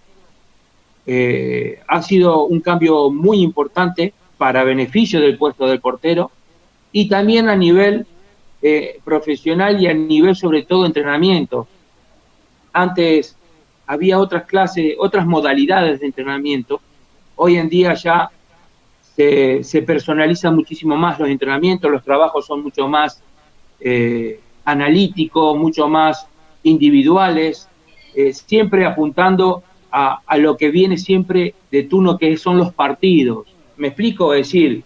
eh, 1.06 1.80
ha 1.88 2.02
sido 2.02 2.46
un 2.46 2.60
cambio 2.60 3.12
muy 3.12 3.44
importante 3.44 4.16
para 4.40 4.64
beneficio 4.64 5.22
del 5.22 5.38
puesto 5.38 5.68
del 5.68 5.80
portero 5.80 6.32
y 6.92 7.08
también 7.08 7.50
a 7.50 7.56
nivel 7.56 8.08
eh, 8.64 9.00
profesional 9.06 9.80
y 9.80 9.86
a 9.86 9.94
nivel 9.94 10.36
sobre 10.36 10.64
todo 10.64 10.88
entrenamiento. 10.88 11.68
Antes 12.74 13.38
había 13.86 14.18
otras 14.18 14.46
clases, 14.46 14.96
otras 14.98 15.28
modalidades 15.28 16.00
de 16.00 16.08
entrenamiento. 16.08 16.82
Hoy 17.36 17.58
en 17.58 17.70
día 17.70 17.94
ya 17.94 18.32
se, 19.18 19.64
se 19.64 19.82
personalizan 19.82 20.56
muchísimo 20.56 20.96
más 20.96 21.20
los 21.20 21.28
entrenamientos, 21.28 21.90
los 21.90 22.04
trabajos 22.04 22.46
son 22.46 22.62
mucho 22.62 22.88
más 22.88 23.20
eh, 23.80 24.40
analíticos, 24.64 25.58
mucho 25.58 25.88
más 25.88 26.28
individuales, 26.62 27.68
eh, 28.14 28.32
siempre 28.32 28.86
apuntando 28.86 29.64
a, 29.92 30.38
lo 30.38 30.56
que 30.56 30.70
viene 30.70 30.98
siempre 30.98 31.56
de 31.72 31.84
turno, 31.84 32.16
que 32.20 32.38
son 32.38 32.60
los 32.60 32.72
partidos. 32.72 33.48
¿Me 33.78 33.88
explico? 33.88 34.36
Es 34.36 34.46
decir, 34.46 34.84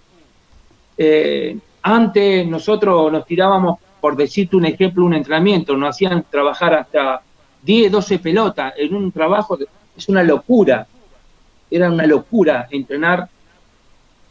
eh, 0.98 1.58
antes 1.82 2.48
nosotros 2.48 3.12
nos 3.12 3.26
tirábamos, 3.26 3.80
por 4.00 4.16
decirte 4.16 4.56
un 4.56 4.66
ejemplo, 4.66 5.04
un 5.04 5.14
entrenamiento, 5.14 5.76
nos 5.76 5.90
hacían 5.90 6.24
trabajar 6.32 6.74
hasta 6.76 7.22
10, 7.62 7.92
12 7.92 8.20
pelotas 8.20 8.74
en 8.78 8.96
un 8.96 9.12
trabajo, 9.12 9.58
es 9.98 10.08
una 10.08 10.24
locura, 10.24 10.88
era 11.70 11.92
una 11.92 12.06
locura 12.06 12.70
entrenar 12.72 13.28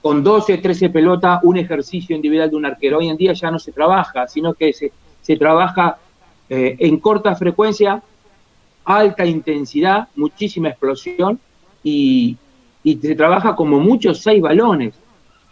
con 0.02 0.22
12, 0.22 0.58
13 0.58 0.90
pelotas 0.90 1.40
un 1.42 1.56
ejercicio 1.56 2.16
individual 2.16 2.50
de 2.50 2.56
un 2.56 2.66
arquero. 2.66 2.98
Hoy 2.98 3.08
en 3.08 3.16
día 3.16 3.32
ya 3.32 3.50
no 3.50 3.58
se 3.58 3.72
trabaja, 3.72 4.26
sino 4.28 4.54
que 4.54 4.72
se, 4.72 4.92
se 5.20 5.36
trabaja 5.36 5.98
eh, 6.48 6.76
en 6.78 6.98
corta 6.98 7.34
frecuencia, 7.34 8.02
alta 8.84 9.24
intensidad, 9.24 10.08
muchísima 10.16 10.70
explosión 10.70 11.38
y, 11.82 12.36
y 12.82 12.96
se 12.96 13.14
trabaja 13.14 13.54
como 13.54 13.78
muchos 13.78 14.20
seis 14.20 14.40
balones, 14.40 14.94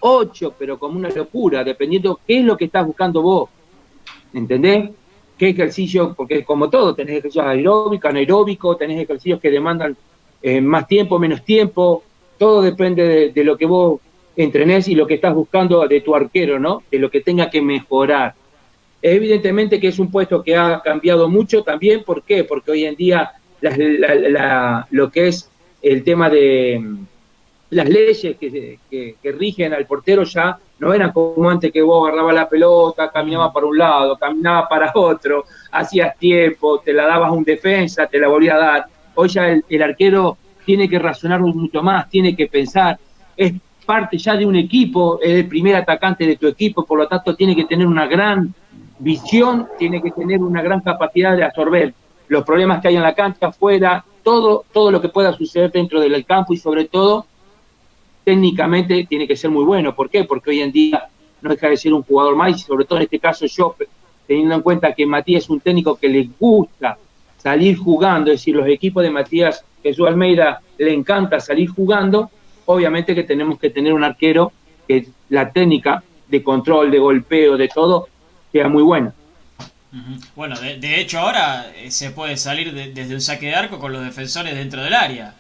ocho, 0.01 0.55
pero 0.59 0.79
como 0.79 0.99
una 0.99 1.11
locura, 1.11 1.63
dependiendo 1.63 2.21
qué 2.27 2.41
es 2.41 2.45
lo 2.45 2.57
que 2.57 2.67
estás 2.67 2.87
buscando 2.87 3.23
vos. 3.23 3.51
¿Entendés? 4.33 4.91
¿Qué 5.37 5.51
ejercicio? 5.51 6.15
Porque 6.15 6.45
como 6.45 6.69
todo, 6.69 6.95
tenés 6.95 7.19
ejercicios 7.19 7.47
aeróbicos, 7.47 8.11
anaeróbicos, 8.11 8.79
tenés 8.79 9.01
ejercicios 9.01 9.41
que 9.41 9.51
demandan 9.51 9.97
eh, 10.43 10.61
más 10.61 10.87
tiempo, 10.87 11.19
menos 11.19 11.45
tiempo, 11.45 12.03
todo 12.39 12.63
depende 12.63 13.33
de, 13.33 13.45
lo 13.45 13.57
que 13.57 13.67
vos 13.67 14.01
entrenés 14.39 14.89
y 14.89 14.95
lo 14.95 15.07
que 15.07 15.15
estás 15.15 15.35
buscando 15.35 15.87
de 15.87 16.01
tu 16.01 16.15
arquero, 16.15 16.59
¿no? 16.59 16.83
De 16.91 16.99
lo 16.99 17.11
que 17.11 17.21
tenga 17.21 17.51
que 17.51 17.61
mejorar. 17.61 18.35
Evidentemente 19.03 19.81
que 19.81 19.89
es 19.89 19.99
un 19.99 20.11
puesto 20.11 20.43
que 20.43 20.57
ha 20.57 20.81
cambiado 20.81 21.29
mucho 21.29 21.63
también, 21.63 22.05
¿por 22.05 22.23
qué? 22.23 22.45
Porque 22.45 22.71
hoy 22.71 22.85
en 22.85 22.97
día 22.97 23.33
lo 24.91 25.11
que 25.11 25.29
es 25.29 25.51
el 25.83 26.05
tema 26.05 26.31
de 26.31 26.81
mm, 26.81 27.07
las 27.71 27.89
leyes 27.89 28.37
que, 28.39 29.17
rigen 29.25 29.75
al 29.75 29.87
portero 29.87 30.23
ya 30.23 30.59
no 30.79 30.95
eran 30.95 31.13
como 31.13 31.51
antes 31.51 31.73
que 31.73 31.83
vos 31.83 32.07
agarrabas 32.07 32.35
la 32.35 32.49
pelota, 32.49 33.11
caminabas 33.11 33.53
para 33.53 33.67
un 33.67 33.77
lado, 33.77 34.17
caminabas 34.17 34.69
para 34.69 34.93
otro, 34.95 35.45
hacías 35.73 36.17
tiempo, 36.17 36.79
te 36.79 36.93
la 36.93 37.07
dabas 37.07 37.29
a 37.31 37.33
un 37.33 37.45
defensa, 37.45 38.07
te 38.07 38.19
la 38.19 38.29
volvías 38.29 38.55
a 38.55 38.59
dar. 38.59 38.87
Hoy 39.17 39.29
ya 39.29 39.49
el, 39.49 39.83
arquero 39.83 40.39
tiene 40.65 40.89
que 40.89 40.99
razonar 40.99 41.41
mucho 41.41 41.83
más, 41.83 42.09
tiene 42.09 42.37
que 42.37 42.47
pensar, 42.47 42.99
es 43.37 43.53
parte 43.89 44.19
ya 44.19 44.37
de 44.37 44.45
un 44.45 44.55
equipo, 44.55 45.19
es 45.23 45.31
el 45.31 45.49
primer 45.49 45.75
atacante 45.75 46.27
de 46.27 46.37
tu 46.37 46.47
equipo, 46.47 46.85
por 46.85 46.99
lo 46.99 47.09
tanto 47.09 47.35
tiene 47.35 47.57
que 47.57 47.65
tener 47.65 47.87
una 47.87 48.07
gran 48.07 48.53
visión, 48.99 49.67
tiene 49.79 50.03
que 50.03 50.11
tener 50.11 50.43
una 50.43 50.61
gran 50.61 50.83
capacidad 50.83 51.35
de 51.35 51.43
absorber 51.43 51.95
los 52.29 52.45
problemas 52.45 52.83
que 52.83 52.89
hay 52.89 52.97
en 52.97 53.03
la 53.03 53.15
cancha, 53.15 53.47
afuera, 53.47 54.05
todo, 54.23 54.67
todo 54.75 54.91
lo 54.91 55.01
que 55.01 55.09
pueda 55.09 55.33
suceder 55.33 55.73
dentro 55.73 56.01
del 56.01 56.23
campo 56.27 56.53
y 56.53 56.59
sobre 56.59 56.85
todo 56.85 57.25
técnicamente 58.25 59.07
tiene 59.09 59.27
que 59.27 59.37
ser 59.37 59.51
muy 59.51 59.65
bueno. 59.65 59.95
¿Por 59.95 60.11
qué? 60.11 60.25
Porque 60.25 60.51
hoy 60.51 60.61
en 60.61 60.71
día 60.71 61.09
no 61.41 61.49
deja 61.49 61.71
de 61.71 61.79
ser 61.79 61.95
un 61.95 62.03
jugador 62.03 62.37
más 62.37 62.57
y 62.57 62.59
sobre 62.59 62.85
todo 62.85 62.99
en 62.99 63.05
este 63.05 63.19
caso 63.19 63.47
yo, 63.47 63.75
teniendo 64.27 64.55
en 64.55 64.61
cuenta 64.61 64.93
que 64.93 65.07
Matías 65.07 65.45
es 65.45 65.49
un 65.49 65.61
técnico 65.61 65.97
que 65.97 66.11
le 66.11 66.29
gusta 66.39 66.99
salir 67.39 67.79
jugando, 67.79 68.31
es 68.31 68.41
decir, 68.41 68.55
los 68.55 68.69
equipos 68.69 69.03
de 69.03 69.11
Matías 69.11 69.65
Jesús 69.83 70.07
Almeida 70.07 70.61
le 70.77 70.93
encanta 70.93 71.41
salir 71.41 71.71
jugando, 71.71 72.31
obviamente 72.71 73.15
que 73.15 73.25
tenemos 73.25 73.59
que 73.59 73.71
tener 73.71 73.95
un 73.95 74.05
arquero 74.05 74.53
que 74.87 75.09
la 75.31 75.51
técnica 75.51 76.03
de 76.29 76.43
control, 76.43 76.91
de 76.91 76.99
golpeo, 76.99 77.57
de 77.57 77.69
todo, 77.69 78.09
sea 78.53 78.69
muy 78.69 78.83
buena. 78.83 79.15
Bueno, 80.37 80.55
de, 80.61 81.01
hecho 81.01 81.19
ahora 81.19 81.73
eh, 81.75 81.91
se 81.91 82.11
puede 82.11 82.37
salir 82.37 82.75
desde 82.93 83.15
un 83.15 83.23
saque 83.23 83.47
de 83.47 83.55
arco 83.55 83.79
con 83.79 83.91
los 83.91 84.05
defensores 84.05 84.55
dentro 84.55 84.83
del 84.83 84.93
área. 84.93 85.35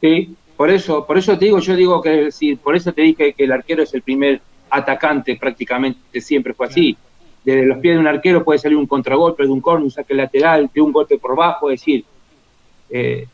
Sí, 0.00 0.34
por 0.56 0.70
eso, 0.70 1.06
por 1.06 1.18
eso 1.18 1.38
te 1.38 1.44
digo, 1.44 1.58
yo 1.58 1.76
digo 1.76 2.00
que 2.00 2.32
sí, 2.32 2.56
por 2.56 2.74
eso 2.74 2.90
te 2.90 3.02
dije 3.02 3.34
que 3.34 3.44
el 3.44 3.52
arquero 3.52 3.82
es 3.82 3.92
el 3.92 4.00
primer 4.00 4.40
atacante 4.70 5.36
prácticamente, 5.36 6.22
siempre 6.22 6.54
fue 6.54 6.68
así. 6.68 6.96
Desde 7.44 7.66
los 7.66 7.78
pies 7.78 7.96
de 7.96 8.00
un 8.00 8.06
arquero 8.06 8.42
puede 8.42 8.58
salir 8.58 8.78
un 8.78 8.86
contragolpe, 8.86 9.42
de 9.42 9.50
un 9.50 9.60
corno, 9.60 9.84
un 9.84 9.90
saque 9.90 10.14
lateral, 10.14 10.70
de 10.72 10.80
un 10.80 10.90
golpe 10.90 11.18
por 11.18 11.36
bajo, 11.36 11.70
es 11.70 11.80
decir, 11.80 12.04
eh, 12.88 13.26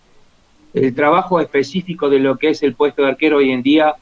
el 0.77 0.95
trabajo 0.95 1.41
específico 1.41 2.11
de 2.11 2.19
lo 2.19 2.37
que 2.37 2.51
es 2.51 2.63
el 2.63 2.75
puesto 2.75 3.03
de 3.03 3.09
arquero 3.09 3.39
hoy 3.39 3.51
en 3.51 3.63
día, 3.63 3.95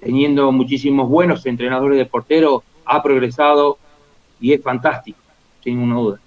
teniendo 0.00 0.52
muchísimos 0.52 1.08
buenos 1.08 1.46
entrenadores 1.46 1.96
de 1.96 2.04
portero, 2.04 2.62
ha 2.84 3.02
progresado 3.02 3.78
y 4.40 4.52
es 4.52 4.62
fantástico 4.62 5.18
sin 5.64 5.76
ninguna 5.76 6.00
duda. 6.00 6.18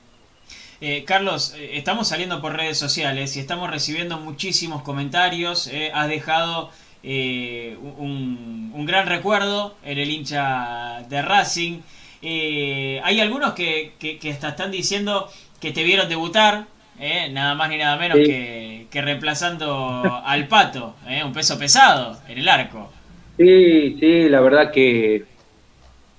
Eh, 0.81 1.03
Carlos, 1.05 1.53
eh, 1.57 1.77
estamos 1.77 2.07
saliendo 2.07 2.41
por 2.41 2.55
redes 2.55 2.77
sociales 2.77 3.37
y 3.37 3.39
estamos 3.39 3.69
recibiendo 3.69 4.17
muchísimos 4.17 4.81
comentarios. 4.81 5.67
Eh, 5.67 5.91
has 5.93 6.07
dejado 6.07 6.71
un, 7.03 8.85
gran 8.85 9.07
recuerdo 9.07 9.75
en 9.83 9.97
el 9.97 10.09
hincha 10.09 11.03
de 11.09 11.21
Racing. 11.21 11.81
hay 12.21 13.19
algunos 13.19 13.53
que, 13.53 13.93
que, 13.99 14.31
hasta 14.31 14.49
están 14.49 14.71
diciendo 14.71 15.29
que 15.59 15.71
te 15.71 15.83
vieron 15.83 16.07
debutar, 16.09 16.67
nada 17.31 17.55
más 17.55 17.69
ni 17.69 17.77
nada 17.77 17.97
menos 17.97 18.17
que, 18.17 18.87
que, 18.89 19.01
reemplazando 19.01 20.03
al 20.25 20.47
Pato, 20.47 20.95
un 21.25 21.33
peso 21.33 21.57
pesado 21.57 22.17
en 22.27 22.37
el 22.37 22.49
arco. 22.49 22.89
Sí, 23.37 23.97
sí, 23.99 24.29
la 24.29 24.41
verdad 24.41 24.71
que 24.71 25.25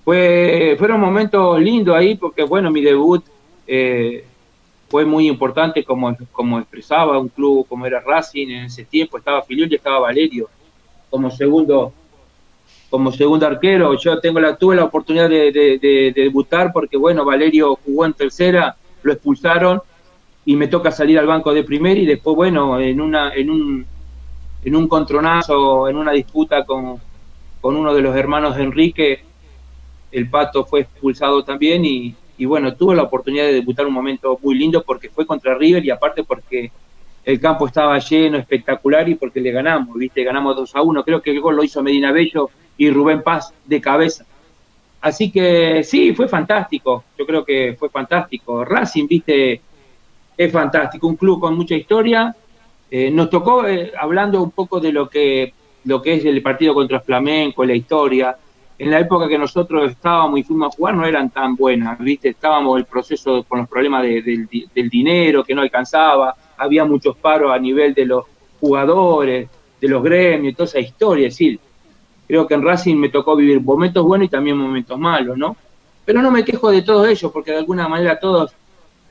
fue, 0.05 0.75
fueron 0.79 1.01
momentos 1.01 1.61
lindos 1.61 1.97
ahí 1.97 2.17
porque, 2.17 2.43
bueno, 2.43 2.71
mi 2.71 2.83
debut 2.83 3.25
eh, 3.67 4.25
fue 4.89 5.05
muy 5.05 5.29
importante 5.29 5.83
como, 5.83 6.17
como 6.33 6.59
expresaba 6.59 7.19
un 7.19 7.29
club 7.29 7.67
como 7.69 7.87
era 7.87 8.01
Racing 8.01 8.49
en 8.49 8.65
ese 8.65 8.85
tiempo, 8.85 9.19
estaba 9.19 9.43
Filiol 9.43 9.73
y 9.73 9.77
estaba 9.77 10.01
Valerio 10.01 10.49
como 11.09 11.31
segundo 11.31 11.93
como 12.91 13.11
segundo 13.11 13.45
arquero. 13.45 13.97
Yo 13.99 14.21
tengo 14.21 14.39
la, 14.39 14.57
tuve 14.57 14.77
la 14.77 14.85
oportunidad 14.85 15.29
de, 15.29 16.13
debutar 16.15 16.73
porque, 16.73 16.97
bueno, 16.97 17.25
Valerio 17.25 17.77
jugó 17.85 18.05
en 18.07 18.13
tercera, 18.13 18.77
lo 19.03 19.13
expulsaron 19.13 19.81
y 20.44 20.57
me 20.57 20.68
toca 20.68 20.90
salir 20.90 21.18
al 21.18 21.26
banco 21.26 21.52
de 21.54 21.64
primera 21.64 21.98
y 21.98 22.07
después, 22.07 22.37
bueno, 22.37 22.78
en, 22.78 23.00
una, 23.00 23.33
en, 23.35 23.50
un, 23.50 23.87
en 24.64 24.76
un 24.76 24.88
contronazo, 24.88 25.88
en 25.88 25.96
una 25.96 26.12
disputa 26.12 26.64
con, 26.64 27.00
con 27.61 27.76
uno 27.76 27.94
de 27.94 28.02
los 28.02 28.14
hermanos 28.14 28.57
de 28.57 28.62
Enrique, 28.62 29.22
el 30.12 30.28
Pato 30.28 30.64
fue 30.64 30.80
expulsado 30.80 31.42
también 31.42 31.85
y, 31.85 32.14
bueno, 32.44 32.74
tuvo 32.74 32.94
la 32.94 33.02
oportunidad 33.04 33.44
de 33.44 33.54
debutar 33.54 33.87
un 33.87 33.94
momento 33.94 34.38
muy 34.42 34.54
lindo 34.54 34.83
porque 34.83 35.09
fue 35.11 35.26
contra 35.26 35.54
River 35.54 35.85
y 35.85 35.90
aparte 35.90 36.24
porque 36.24 36.70
el 37.24 37.40
campo 37.40 37.66
estaba 37.66 37.98
lleno, 37.98 38.37
espectacular 38.37 39.09
y 39.09 39.14
porque 39.14 39.40
le 39.40 39.50
ganamos, 39.50 39.96
¿viste? 39.96 40.22
Ganamos 40.22 40.57
2 40.57 40.76
a 40.76 40.83
1. 40.83 41.04
Creo 41.04 41.22
que 41.22 41.30
el 41.30 41.40
gol 41.40 41.57
lo 41.57 41.64
hizo 41.64 41.83
Medina 41.83 42.12
Bello 42.12 42.50
y 42.76 42.90
Rubén 42.90 43.22
Paz 43.22 43.52
de 43.64 43.80
cabeza. 43.80 44.26
Así 45.00 45.33
que 45.33 45.83
sí, 45.83 46.14
fue 46.14 46.28
fantástico. 46.28 47.04
Yo 47.18 47.26
creo 47.26 47.44
que 47.44 47.76
fue 47.78 47.88
fantástico. 47.88 48.64
Racing, 48.64 49.07
¿viste? 49.09 49.61
Es 50.37 50.53
fantástico. 50.53 51.07
Un 51.07 51.16
club 51.16 51.40
con 51.40 51.57
mucha 51.57 51.75
historia. 51.75 52.35
Eh, 52.90 53.11
nos 53.11 53.31
tocó, 53.31 53.66
eh, 53.66 53.92
hablando 53.99 54.42
un 54.42 54.51
poco 54.51 54.81
de 54.81 54.92
lo 54.92 55.09
que, 55.09 55.53
lo 55.85 56.01
que 56.03 56.14
es 56.14 56.25
el 56.25 56.42
partido 56.42 56.75
contra 56.75 57.01
Flamenco, 57.01 57.64
la 57.64 57.75
historia 57.75 58.37
en 58.79 58.90
la 58.90 58.99
época 58.99 59.29
que 59.29 59.38
nosotros 59.38 59.90
estábamos 59.90 60.40
y 60.40 60.42
fuimos 60.42 60.73
a 60.73 60.77
jugar 60.77 60.94
no 60.94 61.07
eran 61.07 61.31
tan 61.31 61.55
buenas, 61.55 61.99
¿viste? 61.99 62.31
Estábamos 62.31 62.79
el 62.79 62.87
proceso 62.87 63.44
con 63.44 63.61
los 63.61 63.68
problemas 63.68 64.03
del 64.03 64.88
dinero 64.90 65.44
que 65.44 65.55
no 65.55 65.62
alcanzaba, 65.62 66.35
había 66.57 66.85
muchos 66.85 67.16
paros 67.16 67.53
a 67.53 67.59
nivel 67.59 67.94
de 67.94 68.05
los 68.07 68.25
jugadores, 68.61 69.49
de 69.81 69.88
los 69.88 70.03
gremios, 70.03 70.57
toda 70.57 70.66
esa 70.66 70.81
historia, 70.81 71.29
es 71.29 71.35
decir, 71.35 71.61
creo 72.27 72.47
que 72.47 72.55
en 72.55 72.62
Racing 72.62 72.97
me 72.97 73.11
tocó 73.11 73.37
vivir 73.37 73.61
momentos 73.61 74.05
buenos 74.05 74.27
y 74.27 74.31
también 74.31 74.57
momentos 74.57 74.99
malos, 74.99 75.37
¿no? 75.37 75.57
Pero 76.05 76.20
no 76.20 76.31
me 76.31 76.44
quejo 76.44 76.70
de 76.70 76.83
todos 76.83 77.07
ellos, 77.09 77.31
porque 77.33 77.53
de 77.53 77.59
alguna 77.59 77.87
manera 77.87 78.18
todos 78.18 78.55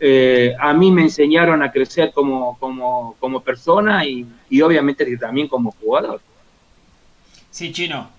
eh, 0.06 0.54
a 0.60 0.74
mí 0.74 0.92
me 0.92 1.04
enseñaron 1.04 1.64
a 1.64 1.72
crecer 1.72 2.12
como, 2.12 2.60
como, 2.60 3.16
como 3.22 3.40
persona 3.40 4.06
y, 4.06 4.28
y 4.50 4.60
obviamente 4.60 5.06
también 5.16 5.48
como 5.48 5.72
jugador. 5.72 6.20
Sí, 7.50 7.72
Chino, 7.72 8.10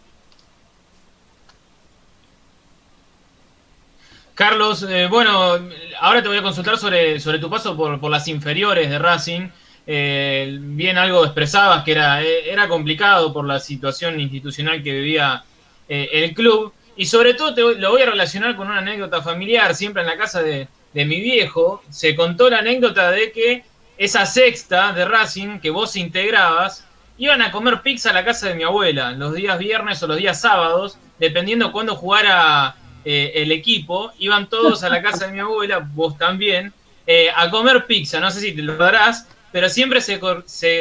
Carlos, 4.34 4.86
eh, 4.88 5.08
bueno, 5.08 5.58
ahora 6.00 6.22
te 6.22 6.28
voy 6.28 6.38
a 6.38 6.42
consultar 6.42 6.78
sobre, 6.78 7.20
sobre 7.20 7.38
tu 7.38 7.50
paso 7.50 7.76
por, 7.76 8.00
por 8.00 8.10
las 8.10 8.28
inferiores 8.28 8.88
de 8.88 8.98
Racing. 8.98 9.50
Eh, 9.86 10.56
bien 10.58 10.96
algo 10.96 11.22
expresabas 11.22 11.84
que 11.84 11.92
era, 11.92 12.22
era 12.22 12.66
complicado 12.66 13.30
por 13.30 13.44
la 13.44 13.60
situación 13.60 14.18
institucional 14.20 14.82
que 14.82 14.90
vivía 14.90 15.44
el 15.86 16.32
club. 16.32 16.72
Y 16.96 17.04
sobre 17.04 17.34
todo 17.34 17.52
te, 17.52 17.60
lo 17.60 17.90
voy 17.90 18.00
a 18.00 18.06
relacionar 18.06 18.56
con 18.56 18.68
una 18.68 18.78
anécdota 18.78 19.20
familiar. 19.20 19.74
Siempre 19.74 20.00
en 20.00 20.08
la 20.08 20.16
casa 20.16 20.42
de, 20.42 20.66
de 20.94 21.04
mi 21.04 21.20
viejo 21.20 21.82
se 21.90 22.14
contó 22.14 22.48
la 22.48 22.58
anécdota 22.58 23.10
de 23.10 23.32
que 23.32 23.64
esa 23.98 24.26
sexta 24.26 24.92
de 24.92 25.04
Racing 25.04 25.60
que 25.60 25.70
vos 25.70 25.96
integrabas, 25.96 26.84
iban 27.18 27.42
a 27.42 27.52
comer 27.52 27.82
pizza 27.82 28.10
a 28.10 28.12
la 28.12 28.24
casa 28.24 28.48
de 28.48 28.54
mi 28.54 28.64
abuela 28.64 29.12
los 29.12 29.34
días 29.34 29.58
viernes 29.58 30.02
o 30.02 30.06
los 30.06 30.16
días 30.16 30.40
sábados, 30.40 30.98
dependiendo 31.18 31.70
cuándo 31.70 31.94
jugara 31.94 32.74
eh, 33.04 33.32
el 33.36 33.52
equipo, 33.52 34.12
iban 34.18 34.48
todos 34.48 34.82
a 34.82 34.88
la 34.88 35.02
casa 35.02 35.26
de 35.26 35.32
mi 35.32 35.40
abuela, 35.40 35.78
vos 35.78 36.16
también, 36.16 36.72
eh, 37.06 37.28
a 37.34 37.50
comer 37.50 37.86
pizza. 37.86 38.18
No 38.18 38.30
sé 38.30 38.40
si 38.40 38.52
te 38.52 38.62
lo 38.62 38.76
darás, 38.76 39.28
pero 39.52 39.68
siempre 39.68 40.00
se, 40.00 40.18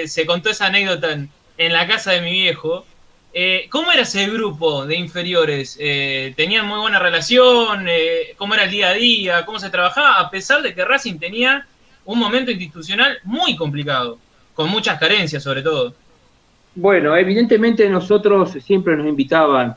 se, 0.08 0.26
contó 0.26 0.50
esa 0.50 0.68
anécdota 0.68 1.12
en, 1.12 1.30
la 1.58 1.86
casa 1.86 2.12
de 2.12 2.22
mi 2.22 2.32
viejo. 2.32 2.86
Eh, 3.36 3.68
¿Cómo 3.70 3.92
era 3.92 4.04
ese 4.04 4.28
grupo 4.30 4.86
de 4.86 4.96
inferiores? 4.96 5.78
¿Tenían 6.36 6.68
muy 6.68 6.80
buena 6.80 7.00
relación? 7.00 7.86
¿Cómo 8.38 8.54
era 8.54 8.66
el 8.66 8.72
día 8.72 8.90
a 8.90 8.94
día? 8.94 9.46
¿Cómo 9.46 9.60
se 9.60 9.70
trabajaba? 9.70 10.20
A 10.20 10.30
pesar 10.30 10.62
de 10.62 10.76
que 10.76 10.86
Racing 10.86 11.18
tenía 11.18 11.66
un 12.06 12.20
momento 12.20 12.52
institucional 12.52 13.18
muy 13.24 13.56
complicado, 13.56 14.20
con 14.54 14.70
muchas 14.70 15.00
carencias 15.00 15.42
sobre 15.42 15.62
todo. 15.62 15.94
Bueno, 16.76 17.16
evidentemente 17.16 17.88
nosotros 17.90 18.52
siempre 18.64 18.98
nos 18.98 19.08
invitaban 19.08 19.76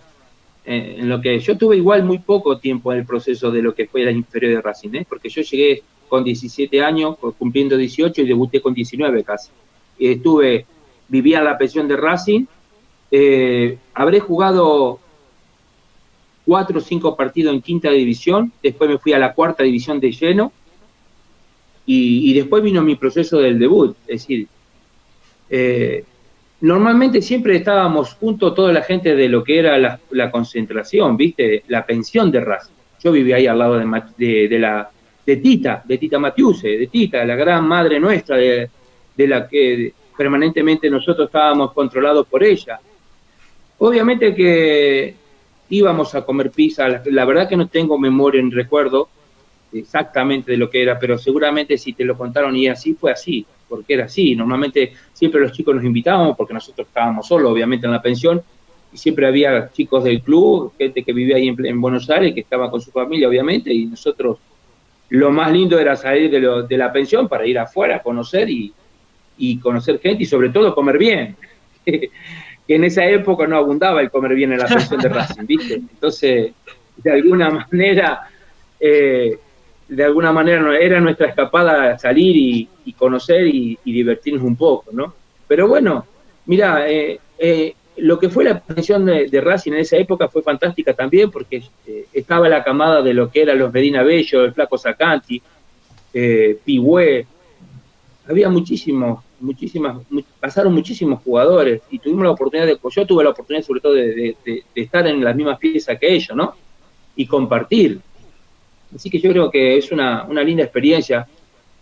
eh, 0.65 0.97
en 0.99 1.09
lo 1.09 1.21
que 1.21 1.39
yo 1.39 1.57
tuve 1.57 1.77
igual 1.77 2.05
muy 2.05 2.19
poco 2.19 2.59
tiempo 2.59 2.93
en 2.93 3.01
el 3.01 3.07
proceso 3.07 3.51
de 3.51 3.63
lo 3.63 3.75
que 3.75 3.87
fue 3.87 4.05
la 4.05 4.11
inferior 4.11 4.55
de 4.55 4.63
Racing, 4.63 4.95
¿eh? 4.95 5.07
porque 5.09 5.29
yo 5.29 5.43
llegué 5.43 5.83
con 6.09 6.25
17 6.25 6.83
años, 6.83 7.17
cumpliendo 7.39 7.77
18 7.77 8.23
y 8.23 8.27
debuté 8.27 8.61
con 8.61 8.73
19 8.73 9.25
casi. 9.25 9.51
estuve, 9.99 10.65
vivía 11.09 11.43
la 11.43 11.59
pensión 11.59 11.87
de 11.87 11.97
Racing, 11.97 12.47
eh, 13.19 13.79
habré 13.95 14.21
jugado 14.21 15.01
cuatro 16.45 16.79
o 16.79 16.83
cinco 16.83 17.17
partidos 17.17 17.55
en 17.55 17.63
quinta 17.63 17.91
división, 17.91 18.53
después 18.63 18.91
me 18.91 18.99
fui 18.99 19.15
a 19.15 19.19
la 19.19 19.33
cuarta 19.33 19.63
división 19.63 19.99
de 20.01 20.13
lleno 20.13 20.53
y, 21.87 22.35
después 22.35 22.63
vino 22.63 22.83
mi 22.83 22.97
proceso 22.97 23.39
del 23.39 23.59
debut, 23.59 23.97
es 24.07 24.21
decir, 24.21 24.47
eh, 25.49 26.05
normalmente 26.61 27.23
siempre 27.23 27.57
estábamos 27.57 28.13
juntos 28.15 28.55
toda 28.55 28.71
la 28.71 28.83
gente 28.83 29.17
de 29.17 29.29
lo 29.31 29.43
que 29.43 29.61
era 29.61 29.79
la, 29.79 30.31
concentración, 30.31 31.17
¿viste? 31.17 31.63
La 31.69 31.87
pensión 31.87 32.31
de 32.31 32.41
raza. 32.41 32.71
Yo 33.03 33.13
vivía 33.13 33.37
ahí 33.37 33.47
al 33.47 33.59
lado 33.59 33.79
de, 33.79 34.49
de, 34.49 34.59
la 34.59 34.91
de 35.25 35.37
Tita, 35.37 35.83
de 35.87 35.97
Tita 35.97 36.19
Matiuse, 36.19 36.69
de 36.69 36.87
Tita, 36.89 37.25
la 37.25 37.37
gran 37.37 37.67
madre 37.67 37.99
nuestra, 37.99 38.37
de, 38.37 38.69
la 39.17 39.49
que 39.49 39.95
permanentemente 40.19 40.91
nosotros 40.91 41.29
estábamos 41.29 41.73
controlados 41.73 42.27
por 42.27 42.45
ella. 42.45 42.79
Obviamente 43.79 44.35
que 44.35 45.15
íbamos 45.69 46.15
a 46.15 46.25
comer 46.25 46.51
pizza, 46.51 46.89
la, 47.05 47.25
verdad 47.25 47.49
que 47.49 47.57
no 47.57 47.69
tengo 47.69 47.99
memoria 47.99 48.41
en 48.41 48.51
recuerdo 48.51 49.09
exactamente 49.73 50.53
de 50.53 50.59
lo 50.59 50.71
que 50.71 50.83
era, 50.83 50.99
pero 50.99 51.19
seguramente 51.19 51.77
si 51.77 51.93
te 51.93 52.05
lo 52.05 52.17
contaron 52.17 52.57
y 52.57 52.69
así, 52.69 52.95
fue 52.95 53.13
así, 53.13 53.45
porque 53.69 53.95
era 53.95 54.05
así. 54.05 54.35
Normalmente 54.35 54.93
siempre 55.13 55.41
los 55.41 55.53
chicos 55.53 55.75
nos 55.75 55.85
invitábamos, 55.85 56.37
porque 56.37 56.55
nosotros 56.55 56.87
estábamos 56.87 57.27
solos, 57.27 57.53
obviamente, 57.53 57.87
en 57.87 57.93
la 57.93 58.01
pensión, 58.01 58.43
y 58.93 58.97
siempre 58.97 59.27
había 59.27 59.71
chicos 59.73 60.05
del 60.05 60.23
club, 60.23 60.73
gente 60.79 61.03
que 61.03 61.13
vivía 61.13 61.37
ahí 61.37 61.49
en, 61.49 61.81
Buenos 61.81 62.09
Aires, 62.09 62.33
que 62.33 62.41
estaba 62.41 62.71
con 62.71 62.81
su 62.81 62.91
familia, 62.91 63.29
obviamente, 63.29 63.75
y 63.75 63.87
nosotros 63.87 64.39
lo 65.11 65.31
más 65.31 65.53
lindo 65.53 65.79
era 65.79 65.95
salir 65.97 66.31
de, 66.31 66.67
de 66.67 66.79
la 66.79 66.93
pensión 66.93 67.29
para 67.29 67.47
ir 67.47 67.59
afuera, 67.59 68.03
conocer 68.03 68.49
y 68.49 69.59
conocer 69.59 70.01
gente 70.01 70.23
y 70.23 70.27
sobre 70.27 70.49
todo 70.49 70.75
comer 70.75 70.97
bien. 70.97 71.37
que 72.67 72.75
en 72.75 72.85
esa 72.85 73.05
época 73.07 73.47
no 73.47 73.57
abundaba 73.57 74.01
el 74.01 74.11
comer 74.11 74.35
bien 74.35 74.53
en 74.53 74.59
la 74.59 74.67
pensión 74.67 75.01
de 75.01 75.09
Racing, 75.09 75.47
¿viste? 75.47 75.75
Entonces, 75.75 76.53
de 76.97 77.13
alguna 77.13 77.51
manera, 77.51 78.29
eh, 78.81 79.39
de 79.89 80.05
alguna 80.05 80.33
manera 80.33 80.77
era 80.79 81.01
nuestra 81.01 81.29
escapada 81.29 81.99
salir 81.99 82.69
y, 82.85 82.93
conocer 82.95 83.47
y, 83.47 83.79
divertirnos 83.85 84.43
un 84.43 84.57
poco, 84.57 84.91
¿no? 84.93 85.15
Pero 85.47 85.69
bueno, 85.69 86.07
mira, 86.47 86.91
eh, 86.91 87.21
eh, 87.39 87.75
lo 87.99 88.19
que 88.19 88.29
fue 88.29 88.45
la 88.45 88.59
pensión 88.61 89.07
de, 89.07 89.41
Racing 89.41 89.73
en 89.73 89.79
esa 89.79 89.97
época 89.97 90.29
fue 90.29 90.43
fantástica 90.43 90.93
también 90.93 91.31
porque 91.31 91.63
estaba 92.13 92.49
la 92.49 92.65
camada 92.65 93.03
de 93.03 93.15
lo 93.15 93.31
que 93.31 93.43
eran 93.43 93.59
los 93.59 93.73
Medina 93.73 94.03
Bello, 94.03 94.45
el 94.45 94.53
Flaco 94.53 94.77
Sacanti, 94.77 95.41
eh, 96.19 96.59
había 98.29 98.49
muchísimos 98.49 99.23
muchísimas, 99.41 99.99
pasaron 100.41 100.73
muchísimos 100.73 101.23
jugadores 101.23 101.83
y 101.91 101.99
tuvimos 101.99 102.25
la 102.25 102.31
oportunidad 102.31 102.67
de, 102.67 102.79
yo 102.91 103.07
tuve 103.07 103.25
la 103.25 103.31
oportunidad 103.31 103.65
sobre 103.65 103.81
todo 103.81 103.95
de, 103.95 104.37
estar 104.75 105.07
en 105.07 105.23
las 105.23 105.35
mismas 105.35 105.59
piezas 105.59 105.99
que 105.99 106.13
ellos, 106.13 106.37
¿no? 106.37 106.55
Y 107.15 107.27
compartir. 107.27 108.01
Así 108.95 109.11
que 109.11 109.19
yo 109.19 109.31
creo 109.31 109.51
que 109.51 109.77
es 109.77 109.91
una, 109.93 110.25
una 110.25 110.43
linda 110.43 110.63
experiencia. 110.63 111.27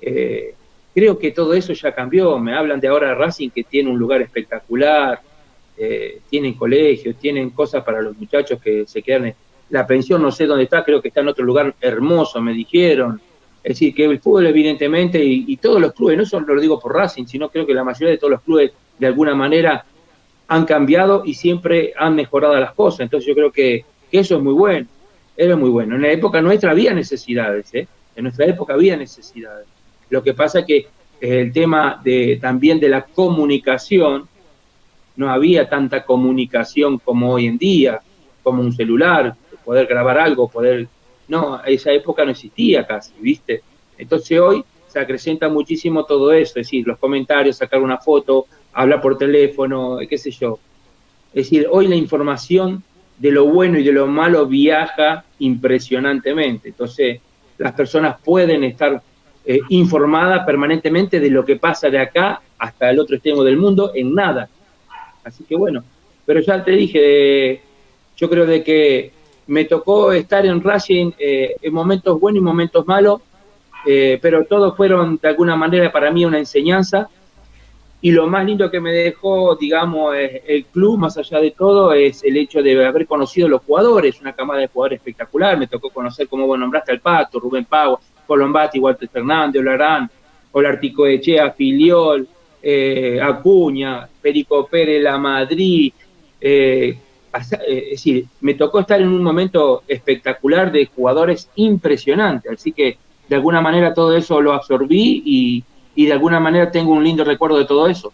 Eh, 0.00 0.54
creo 0.94 1.18
que 1.18 1.32
todo 1.32 1.54
eso 1.54 1.72
ya 1.72 1.94
cambió. 1.94 2.38
Me 2.38 2.54
hablan 2.54 2.80
de 2.80 2.88
ahora 2.88 3.14
Racing 3.14 3.50
que 3.50 3.64
tiene 3.64 3.90
un 3.90 3.98
lugar 3.98 4.22
espectacular, 4.22 5.20
eh, 5.76 6.20
tienen 6.30 6.54
colegios, 6.54 7.16
tienen 7.16 7.50
cosas 7.50 7.82
para 7.82 8.00
los 8.00 8.16
muchachos 8.16 8.60
que 8.60 8.86
se 8.86 9.02
quedan. 9.02 9.34
La 9.70 9.86
pensión 9.86 10.22
no 10.22 10.30
sé 10.30 10.46
dónde 10.46 10.64
está, 10.64 10.84
creo 10.84 11.02
que 11.02 11.08
está 11.08 11.20
en 11.20 11.28
otro 11.28 11.44
lugar 11.44 11.74
hermoso, 11.80 12.40
me 12.40 12.52
dijeron. 12.52 13.20
Es 13.64 13.76
decir, 13.76 13.94
que 13.94 14.04
el 14.04 14.20
fútbol 14.20 14.46
evidentemente, 14.46 15.24
y, 15.24 15.56
todos 15.56 15.80
los 15.80 15.94
clubes, 15.94 16.18
no 16.18 16.26
solo 16.26 16.54
lo 16.54 16.60
digo 16.60 16.78
por 16.78 16.94
Racing, 16.94 17.24
sino 17.24 17.48
creo 17.48 17.64
que 17.64 17.72
la 17.72 17.82
mayoría 17.82 18.10
de 18.10 18.18
todos 18.18 18.32
los 18.32 18.42
clubes 18.42 18.72
de 18.98 19.06
alguna 19.06 19.34
manera 19.34 19.86
han 20.48 20.66
cambiado 20.66 21.22
y 21.24 21.32
siempre 21.32 21.94
han 21.96 22.14
mejorado 22.14 22.60
las 22.60 22.74
cosas. 22.74 23.00
Entonces 23.00 23.26
yo 23.26 23.34
creo 23.34 23.50
que, 23.50 23.86
eso 24.12 24.36
es 24.36 24.42
muy 24.42 24.52
bueno, 24.52 24.86
era 25.34 25.56
muy 25.56 25.70
bueno. 25.70 25.96
En 25.96 26.02
la 26.02 26.12
época 26.12 26.42
nuestra 26.42 26.72
había 26.72 26.92
necesidades, 26.92 27.72
¿eh? 27.74 27.88
en 28.14 28.24
nuestra 28.24 28.44
época 28.44 28.74
había 28.74 28.98
necesidades. 28.98 29.66
Lo 30.10 30.22
que 30.22 30.34
pasa 30.34 30.60
es 30.60 30.66
que 30.66 30.86
el 31.20 31.50
tema 31.50 32.02
de, 32.04 32.38
también 32.40 32.78
de 32.78 32.90
la 32.90 33.02
comunicación, 33.02 34.28
no 35.16 35.30
había 35.30 35.68
tanta 35.70 36.04
comunicación 36.04 36.98
como 36.98 37.32
hoy 37.32 37.46
en 37.46 37.56
día, 37.56 38.00
como 38.42 38.60
un 38.60 38.74
celular, 38.74 39.34
poder 39.64 39.86
grabar 39.86 40.18
algo, 40.18 40.48
poder 40.48 40.86
no, 41.28 41.62
esa 41.64 41.92
época 41.92 42.24
no 42.24 42.32
existía 42.32 42.86
casi, 42.86 43.12
¿viste? 43.18 43.62
Entonces 43.98 44.38
hoy 44.38 44.64
se 44.86 45.00
acrecenta 45.00 45.48
muchísimo 45.48 46.04
todo 46.04 46.32
eso, 46.32 46.50
es 46.50 46.66
decir, 46.66 46.86
los 46.86 46.98
comentarios, 46.98 47.56
sacar 47.56 47.80
una 47.80 47.98
foto, 47.98 48.46
hablar 48.72 49.00
por 49.00 49.18
teléfono, 49.18 49.98
qué 50.08 50.18
sé 50.18 50.30
yo. 50.30 50.58
Es 51.32 51.46
decir, 51.46 51.66
hoy 51.70 51.88
la 51.88 51.96
información 51.96 52.82
de 53.18 53.30
lo 53.30 53.46
bueno 53.46 53.78
y 53.78 53.84
de 53.84 53.92
lo 53.92 54.06
malo 54.06 54.46
viaja 54.46 55.24
impresionantemente. 55.38 56.68
Entonces, 56.68 57.20
las 57.58 57.72
personas 57.72 58.20
pueden 58.22 58.64
estar 58.64 59.02
eh, 59.46 59.60
informadas 59.68 60.44
permanentemente 60.44 61.20
de 61.20 61.30
lo 61.30 61.44
que 61.44 61.56
pasa 61.56 61.90
de 61.90 61.98
acá 61.98 62.40
hasta 62.58 62.90
el 62.90 62.98
otro 62.98 63.16
extremo 63.16 63.44
del 63.44 63.56
mundo 63.56 63.92
en 63.94 64.14
nada. 64.14 64.48
Así 65.22 65.44
que 65.44 65.56
bueno, 65.56 65.84
pero 66.24 66.40
ya 66.40 66.64
te 66.64 66.72
dije, 66.72 67.60
yo 68.16 68.30
creo 68.30 68.46
de 68.46 68.62
que 68.62 69.12
me 69.46 69.64
tocó 69.64 70.12
estar 70.12 70.44
en 70.46 70.62
Racing 70.62 71.12
eh, 71.18 71.56
en 71.60 71.74
momentos 71.74 72.18
buenos 72.18 72.40
y 72.40 72.44
momentos 72.44 72.86
malos, 72.86 73.20
eh, 73.86 74.18
pero 74.20 74.44
todos 74.44 74.76
fueron 74.76 75.18
de 75.20 75.28
alguna 75.28 75.56
manera 75.56 75.92
para 75.92 76.10
mí 76.10 76.24
una 76.24 76.38
enseñanza. 76.38 77.08
Y 78.00 78.10
lo 78.10 78.26
más 78.26 78.44
lindo 78.44 78.70
que 78.70 78.80
me 78.80 78.92
dejó, 78.92 79.56
digamos, 79.56 80.14
el 80.14 80.66
club, 80.66 80.98
más 80.98 81.16
allá 81.16 81.40
de 81.40 81.52
todo, 81.52 81.94
es 81.94 82.22
el 82.22 82.36
hecho 82.36 82.62
de 82.62 82.84
haber 82.84 83.06
conocido 83.06 83.46
a 83.46 83.50
los 83.50 83.62
jugadores, 83.62 84.20
una 84.20 84.34
camada 84.34 84.60
de 84.60 84.68
jugadores 84.68 84.98
espectacular. 84.98 85.56
Me 85.56 85.68
tocó 85.68 85.88
conocer, 85.88 86.28
como 86.28 86.46
vos 86.46 86.58
nombraste, 86.58 86.92
al 86.92 87.00
Pato, 87.00 87.40
Rubén 87.40 87.64
Pau, 87.64 87.98
Colombati, 88.26 88.78
Walter 88.78 89.08
Fernández, 89.08 89.60
Olarán, 89.60 90.10
Olartico 90.52 91.06
Echea, 91.06 91.50
Filiol, 91.52 92.28
eh, 92.62 93.18
Acuña, 93.22 94.08
Perico 94.20 94.66
Pérez, 94.66 95.02
La 95.02 95.18
Madrid, 95.18 95.92
eh, 96.40 96.98
es 97.34 97.90
decir, 97.90 98.26
me 98.40 98.54
tocó 98.54 98.80
estar 98.80 99.00
en 99.00 99.08
un 99.08 99.22
momento 99.22 99.82
espectacular 99.88 100.70
de 100.70 100.86
jugadores 100.86 101.50
impresionantes, 101.56 102.52
así 102.52 102.72
que 102.72 102.98
de 103.28 103.36
alguna 103.36 103.60
manera 103.60 103.94
todo 103.94 104.16
eso 104.16 104.40
lo 104.40 104.52
absorbí 104.52 105.22
y, 105.24 105.64
de 106.04 106.12
alguna 106.12 106.40
manera 106.40 106.70
tengo 106.70 106.92
un 106.92 107.04
lindo 107.04 107.24
recuerdo 107.24 107.58
de 107.58 107.64
todo 107.64 107.88
eso. 107.88 108.12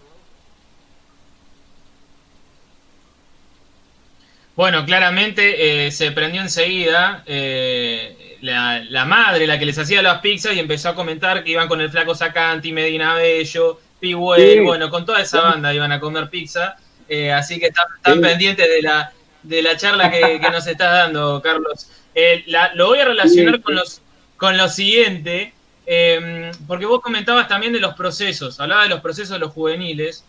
Bueno, 4.56 4.84
claramente 4.84 5.86
eh, 5.86 5.90
se 5.90 6.12
prendió 6.12 6.42
enseguida 6.42 7.22
eh, 7.26 8.36
la, 8.42 9.04
madre, 9.06 9.46
la 9.46 9.58
que 9.58 9.64
les 9.64 9.78
hacía 9.78 10.02
las 10.02 10.20
pizzas, 10.20 10.54
y 10.54 10.58
empezó 10.58 10.90
a 10.90 10.94
comentar 10.94 11.42
que 11.42 11.52
iban 11.52 11.68
con 11.68 11.80
el 11.80 11.90
flaco 11.90 12.14
Sacanti, 12.14 12.72
Medina 12.72 13.14
Bello, 13.14 13.80
Pihuel, 13.98 14.62
bueno, 14.62 14.90
con 14.90 15.06
toda 15.06 15.22
esa 15.22 15.40
banda 15.40 15.74
iban 15.74 15.92
a 15.92 16.00
comer 16.00 16.28
pizza. 16.28 16.76
Eh, 17.12 17.32
así 17.32 17.58
que 17.58 17.66
están, 17.66 18.20
pendientes 18.20 18.68
de 18.68 18.82
la, 18.82 19.12
de 19.42 19.62
la 19.62 19.76
charla 19.76 20.12
que, 20.12 20.38
nos 20.38 20.64
estás 20.64 20.92
dando, 20.92 21.42
Carlos. 21.42 21.88
Eh, 22.14 22.44
lo 22.74 22.86
voy 22.86 23.00
a 23.00 23.04
relacionar 23.04 23.60
con, 23.60 23.74
los, 23.74 24.00
con 24.36 24.56
lo 24.56 24.68
siguiente, 24.68 25.52
em, 25.86 26.52
porque 26.68 26.86
vos 26.86 27.00
comentabas 27.00 27.48
también 27.48 27.72
de 27.72 27.80
los 27.80 27.94
procesos, 27.94 28.60
hablaba 28.60 28.84
de 28.84 28.90
los 28.90 29.00
procesos 29.00 29.30
de 29.30 29.38
los 29.40 29.52
juveniles, 29.52 30.24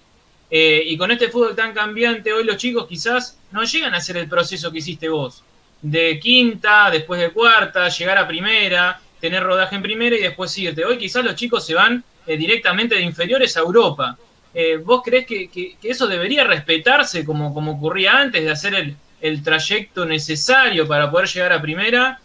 eh, 0.49 0.81
y 0.87 0.97
con 0.97 1.11
este 1.11 1.29
fútbol 1.29 1.55
tan 1.55 1.71
cambiante, 1.71 2.33
hoy 2.33 2.45
los 2.45 2.57
chicos 2.57 2.87
quizás 2.87 3.37
no 3.51 3.63
llegan 3.63 3.93
a 3.93 3.97
hacer 3.97 4.17
el 4.17 4.27
proceso 4.27 4.71
que 4.71 4.79
hiciste 4.79 5.07
vos, 5.07 5.43
de 5.83 6.19
quinta, 6.19 6.89
después 6.89 7.21
de 7.21 7.29
cuarta, 7.29 7.89
llegar 7.89 8.17
a 8.17 8.27
primera, 8.27 8.99
tener 9.19 9.43
rodaje 9.43 9.75
en 9.75 9.83
primera 9.83 10.15
y 10.15 10.21
después 10.21 10.57
irte. 10.57 10.83
Hoy 10.83 10.97
quizás 10.97 11.23
los 11.23 11.35
chicos 11.35 11.63
se 11.63 11.75
van 11.75 12.03
directamente 12.25 12.95
de 12.95 13.01
inferiores 13.01 13.55
a 13.55 13.59
Europa. 13.59 14.17
Eh, 14.53 14.77
¿Vos 14.77 15.01
crees 15.03 15.25
que, 15.25 15.75
eso 15.83 16.07
debería 16.07 16.43
respetarse 16.43 17.23
como, 17.25 17.53
como 17.53 17.73
ocurría 17.73 18.17
antes 18.17 18.43
de 18.43 18.51
hacer 18.51 18.95
el, 19.21 19.43
trayecto 19.43 20.05
necesario 20.05 20.87
para 20.87 21.09
poder 21.09 21.27
llegar 21.27 21.53
a 21.53 21.61
primera? 21.61 22.19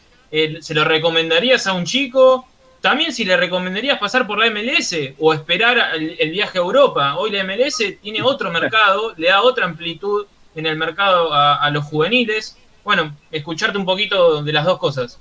¿Se 0.60 0.74
lo 0.74 0.84
recomendarías 0.84 1.66
a 1.66 1.72
un 1.72 1.84
chico? 1.84 2.46
También 2.80 3.12
si 3.12 3.24
le 3.24 3.36
recomendarías 3.36 3.98
pasar 3.98 4.26
por 4.26 4.38
la 4.38 4.50
MLS 4.50 4.94
o 5.18 5.32
esperar 5.32 5.94
el, 5.96 6.30
viaje 6.30 6.58
a 6.58 6.62
Europa. 6.62 7.16
Hoy 7.16 7.30
la 7.30 7.44
MLS 7.44 7.82
tiene 8.02 8.22
otro 8.22 8.50
mercado, 8.50 9.14
le 9.16 9.28
da 9.28 9.42
otra 9.42 9.66
amplitud 9.66 10.26
en 10.54 10.66
el 10.66 10.76
mercado 10.76 11.32
a, 11.32 11.56
a 11.56 11.70
los 11.70 11.84
juveniles. 11.84 12.56
Bueno, 12.84 13.16
escucharte 13.30 13.78
un 13.78 13.84
poquito 13.84 14.42
de 14.42 14.52
las 14.52 14.64
dos 14.64 14.78
cosas. 14.78 15.18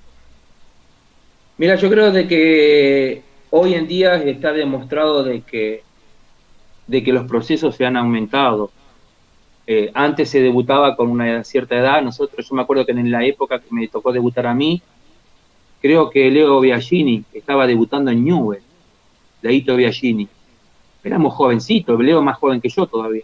Mira, 1.57 1.75
yo 1.75 1.89
creo 1.89 2.11
de 2.11 2.27
que 2.27 3.23
hoy 3.49 3.73
en 3.73 3.87
día 3.87 4.15
está 4.15 4.51
demostrado 4.51 5.23
de 5.23 5.41
que 5.41 5.83
de 6.87 7.03
que 7.03 7.13
los 7.13 7.25
procesos 7.25 7.75
se 7.75 7.85
han 7.85 7.97
aumentado. 7.97 8.71
Eh, 9.67 9.89
antes 9.93 10.29
se 10.29 10.41
debutaba 10.41 10.95
con 10.95 11.09
una 11.09 11.43
cierta 11.43 11.75
edad, 11.75 12.01
nosotros, 12.01 12.47
yo 12.47 12.55
me 12.55 12.61
acuerdo 12.61 12.85
que 12.85 12.91
en 12.91 13.09
la 13.09 13.25
época 13.25 13.59
que 13.59 13.67
me 13.71 13.87
tocó 13.87 14.11
debutar 14.11 14.45
a 14.45 14.53
mí, 14.53 14.81
creo 15.81 16.09
que 16.09 16.29
Leo 16.29 16.59
Biagini 16.59 17.23
estaba 17.33 17.65
debutando 17.65 18.11
en 18.11 18.23
Newell, 18.23 18.61
Leito 19.41 19.75
Biagini. 19.75 20.27
Éramos 21.03 21.33
jovencitos, 21.33 21.99
Leo 21.99 22.21
más 22.21 22.37
joven 22.37 22.61
que 22.61 22.69
yo 22.69 22.85
todavía. 22.85 23.23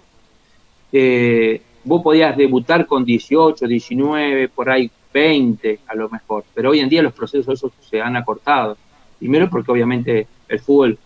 Eh, 0.92 1.62
vos 1.84 2.02
podías 2.02 2.36
debutar 2.36 2.86
con 2.86 3.06
18, 3.06 3.68
19, 3.68 4.50
por 4.50 4.70
ahí 4.70 4.90
20 5.14 5.80
a 5.88 5.96
lo 5.96 6.10
mejor, 6.10 6.44
pero 6.54 6.72
hoy 6.72 6.80
en 6.80 6.90
día 6.90 7.02
los 7.02 7.14
procesos 7.14 7.54
esos 7.54 7.72
se 7.82 8.02
han 8.02 8.16
acortado. 8.16 8.78
Primero 9.20 9.50
porque 9.50 9.72
obviamente 9.72 10.28
el 10.48 10.60
fútbol 10.60 10.98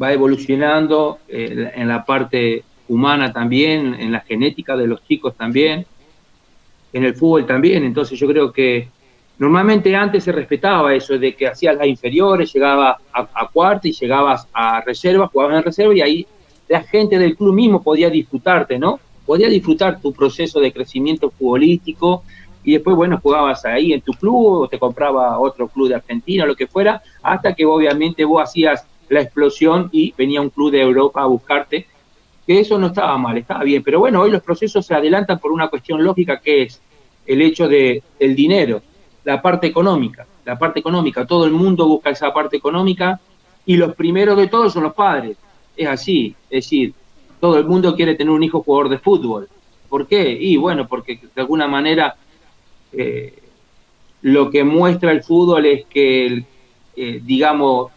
va 0.00 0.12
evolucionando 0.12 1.18
eh, 1.28 1.72
en 1.74 1.88
la 1.88 2.04
parte 2.04 2.64
humana 2.88 3.32
también, 3.32 3.94
en 3.94 4.12
la 4.12 4.20
genética 4.20 4.76
de 4.76 4.86
los 4.86 5.02
chicos 5.04 5.34
también, 5.36 5.86
en 6.92 7.04
el 7.04 7.14
fútbol 7.14 7.46
también. 7.46 7.84
Entonces 7.84 8.18
yo 8.18 8.26
creo 8.26 8.52
que 8.52 8.88
normalmente 9.38 9.94
antes 9.96 10.24
se 10.24 10.32
respetaba 10.32 10.94
eso 10.94 11.18
de 11.18 11.34
que 11.34 11.46
hacías 11.46 11.76
las 11.76 11.86
inferiores, 11.86 12.52
llegabas 12.52 12.96
a, 13.12 13.48
cuarta 13.48 13.88
y 13.88 13.92
llegabas 13.92 14.46
a 14.52 14.80
reserva, 14.82 15.28
jugabas 15.28 15.58
en 15.58 15.64
reserva 15.64 15.94
y 15.94 16.00
ahí 16.00 16.26
la 16.68 16.82
gente 16.82 17.18
del 17.18 17.36
club 17.36 17.54
mismo 17.54 17.82
podía 17.82 18.08
disfrutarte, 18.08 18.78
¿no? 18.78 19.00
Podía 19.26 19.48
disfrutar 19.48 20.00
tu 20.00 20.12
proceso 20.12 20.60
de 20.60 20.72
crecimiento 20.72 21.30
futbolístico 21.30 22.24
y 22.64 22.72
después, 22.72 22.96
bueno, 22.96 23.18
jugabas 23.22 23.64
ahí 23.64 23.92
en 23.92 24.00
tu 24.00 24.12
club 24.12 24.62
o 24.62 24.68
te 24.68 24.78
compraba 24.78 25.38
otro 25.38 25.68
club 25.68 25.88
de 25.88 25.96
Argentina, 25.96 26.46
lo 26.46 26.54
que 26.54 26.66
fuera, 26.66 27.02
hasta 27.22 27.54
que 27.54 27.64
obviamente 27.64 28.24
vos 28.24 28.42
hacías 28.42 28.86
la 29.12 29.20
explosión 29.20 29.90
y 29.92 30.14
venía 30.16 30.40
un 30.40 30.48
club 30.48 30.70
de 30.70 30.80
Europa 30.80 31.20
a 31.20 31.26
buscarte, 31.26 31.86
que 32.46 32.60
eso 32.60 32.78
no 32.78 32.86
estaba 32.86 33.18
mal, 33.18 33.36
estaba 33.36 33.62
bien, 33.62 33.82
pero 33.82 33.98
bueno, 34.00 34.22
hoy 34.22 34.30
los 34.30 34.42
procesos 34.42 34.86
se 34.86 34.94
adelantan 34.94 35.38
por 35.38 35.52
una 35.52 35.68
cuestión 35.68 36.02
lógica 36.02 36.40
que 36.40 36.62
es 36.62 36.80
el 37.26 37.42
hecho 37.42 37.68
de 37.68 38.02
el 38.18 38.34
dinero, 38.34 38.80
la 39.24 39.42
parte 39.42 39.66
económica, 39.66 40.26
la 40.46 40.58
parte 40.58 40.80
económica, 40.80 41.26
todo 41.26 41.44
el 41.44 41.52
mundo 41.52 41.86
busca 41.86 42.08
esa 42.08 42.32
parte 42.32 42.56
económica 42.56 43.20
y 43.66 43.76
los 43.76 43.94
primeros 43.94 44.38
de 44.38 44.48
todos 44.48 44.72
son 44.72 44.84
los 44.84 44.94
padres, 44.94 45.36
es 45.76 45.86
así, 45.86 46.34
es 46.48 46.64
decir, 46.64 46.94
todo 47.38 47.58
el 47.58 47.66
mundo 47.66 47.94
quiere 47.94 48.14
tener 48.14 48.32
un 48.32 48.42
hijo 48.42 48.62
jugador 48.62 48.88
de 48.88 48.98
fútbol. 48.98 49.46
¿Por 49.90 50.06
qué? 50.06 50.30
Y 50.40 50.56
bueno, 50.56 50.88
porque 50.88 51.20
de 51.34 51.40
alguna 51.42 51.68
manera 51.68 52.16
eh, 52.92 53.34
lo 54.22 54.50
que 54.50 54.64
muestra 54.64 55.12
el 55.12 55.22
fútbol 55.22 55.66
es 55.66 55.84
que, 55.84 56.44
eh, 56.96 57.20
digamos, 57.22 57.92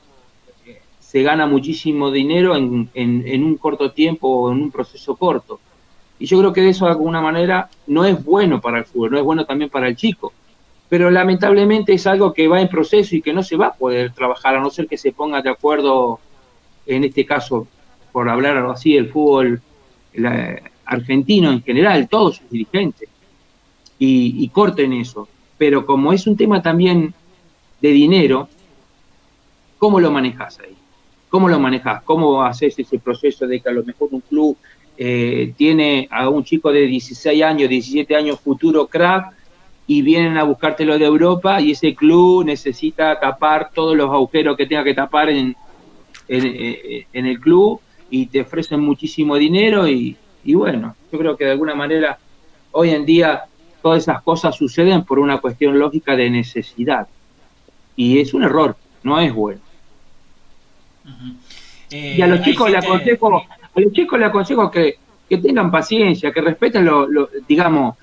se 1.16 1.24
gana 1.24 1.48
muchísimo 1.48 2.12
dinero 2.12 2.58
en, 2.58 2.90
en, 2.94 3.42
un 3.42 3.56
corto 3.56 3.94
tiempo 3.94 4.28
o 4.28 4.52
en 4.52 4.64
un 4.64 4.70
proceso 4.70 5.16
corto. 5.16 5.62
Y 6.20 6.26
yo 6.26 6.38
creo 6.40 6.52
que 6.52 6.68
eso 6.68 6.84
de 6.84 6.92
alguna 6.92 7.22
manera 7.22 7.70
no 7.88 8.04
es 8.04 8.22
bueno 8.22 8.60
para 8.60 8.80
el 8.80 8.84
fútbol, 8.84 9.12
no 9.12 9.18
es 9.20 9.24
bueno 9.24 9.46
también 9.46 9.70
para 9.70 9.88
el 9.88 9.96
chico. 9.96 10.34
Pero 10.90 11.10
lamentablemente 11.10 11.94
es 11.94 12.06
algo 12.06 12.34
que 12.34 12.50
va 12.50 12.60
en 12.60 12.68
proceso 12.68 13.16
y 13.16 13.22
que 13.22 13.32
no 13.32 13.44
se 13.44 13.56
va 13.56 13.68
a 13.68 13.74
poder 13.76 14.12
trabajar 14.12 14.58
a 14.58 14.60
no 14.60 14.70
ser 14.70 14.88
que 14.88 14.98
se 14.98 15.14
ponga 15.14 15.42
de 15.42 15.52
acuerdo, 15.52 16.20
en 16.86 17.06
este 17.06 17.26
caso, 17.26 17.66
por 18.12 18.28
hablar 18.28 18.58
así, 18.66 18.98
el 18.98 19.08
fútbol 19.08 19.62
argentino 20.84 21.50
en 21.50 21.64
general, 21.64 22.10
todos 22.10 22.36
sus 22.36 22.50
dirigentes, 22.50 23.08
y, 23.98 24.50
corten 24.50 24.92
eso. 24.92 25.30
Pero 25.58 25.86
como 25.86 26.12
es 26.12 26.28
un 26.28 26.36
tema 26.36 26.62
también 26.62 27.14
de 27.80 27.90
dinero, 27.92 28.50
¿cómo 29.78 30.02
lo 30.02 30.12
manejas 30.12 30.60
ahí? 30.60 30.75
¿Cómo 31.36 31.50
lo 31.50 31.60
manejas? 31.60 32.02
¿Cómo 32.04 32.42
haces 32.44 32.80
ese 32.80 32.98
proceso 32.98 33.46
de 33.46 33.60
que 33.60 33.68
a 33.68 33.74
lo 33.74 33.84
mejor 33.84 34.08
un 34.10 34.22
club 34.22 34.56
eh, 34.98 35.52
tiene 35.58 36.08
a 36.10 36.30
un 36.30 36.46
chico 36.46 36.72
de 36.72 36.88
16 36.88 37.44
años, 37.44 37.68
17 37.68 38.16
años, 38.16 38.40
futuro 38.40 38.88
crack, 38.88 39.34
y 39.86 40.02
vienen 40.02 40.38
a 40.38 40.44
buscártelo 40.44 40.98
de 40.98 41.04
Europa 41.04 41.60
y 41.60 41.72
ese 41.72 41.94
club 41.94 42.46
necesita 42.46 43.20
tapar 43.20 43.72
todos 43.74 43.98
los 43.98 44.10
agujeros 44.10 44.56
que 44.56 44.66
tenga 44.66 44.86
que 44.86 44.94
tapar 44.94 45.28
en, 45.28 45.54
en 46.30 47.26
el 47.26 47.38
club 47.42 47.82
y 48.10 48.28
te 48.28 48.40
ofrecen 48.40 48.80
muchísimo 48.80 49.36
dinero 49.36 49.90
y, 49.90 50.16
bueno, 50.46 50.96
yo 51.12 51.20
creo 51.20 51.36
que 51.36 51.44
de 51.44 51.52
alguna 51.52 51.76
manera 51.76 52.18
hoy 52.72 52.92
en 52.92 53.06
día 53.06 53.44
todas 53.82 54.04
esas 54.04 54.24
cosas 54.24 54.56
suceden 54.56 55.04
por 55.04 55.20
una 55.20 55.40
cuestión 55.40 55.78
lógica 55.78 56.16
de 56.16 56.30
necesidad 56.30 57.10
y 57.98 58.20
es 58.20 58.34
un 58.34 58.46
error, 58.46 58.78
no 59.04 59.20
es 59.20 59.34
bueno. 59.34 59.65
Y 61.90 62.22
a 62.22 62.28
los 62.28 62.40
eh, 62.40 62.44
chicos 62.44 62.70
le 62.70 62.78
aconsejo, 62.78 63.38
a 63.38 63.80
los 63.80 63.94
chicos 63.94 64.20
le 64.20 64.26
aconsejo 64.26 64.72
que, 64.72 64.98
tengan 65.28 65.72
paciencia, 65.72 66.32
que 66.32 66.42
respeten 66.42 66.86
lo, 66.86 67.30
digamos, 67.48 67.96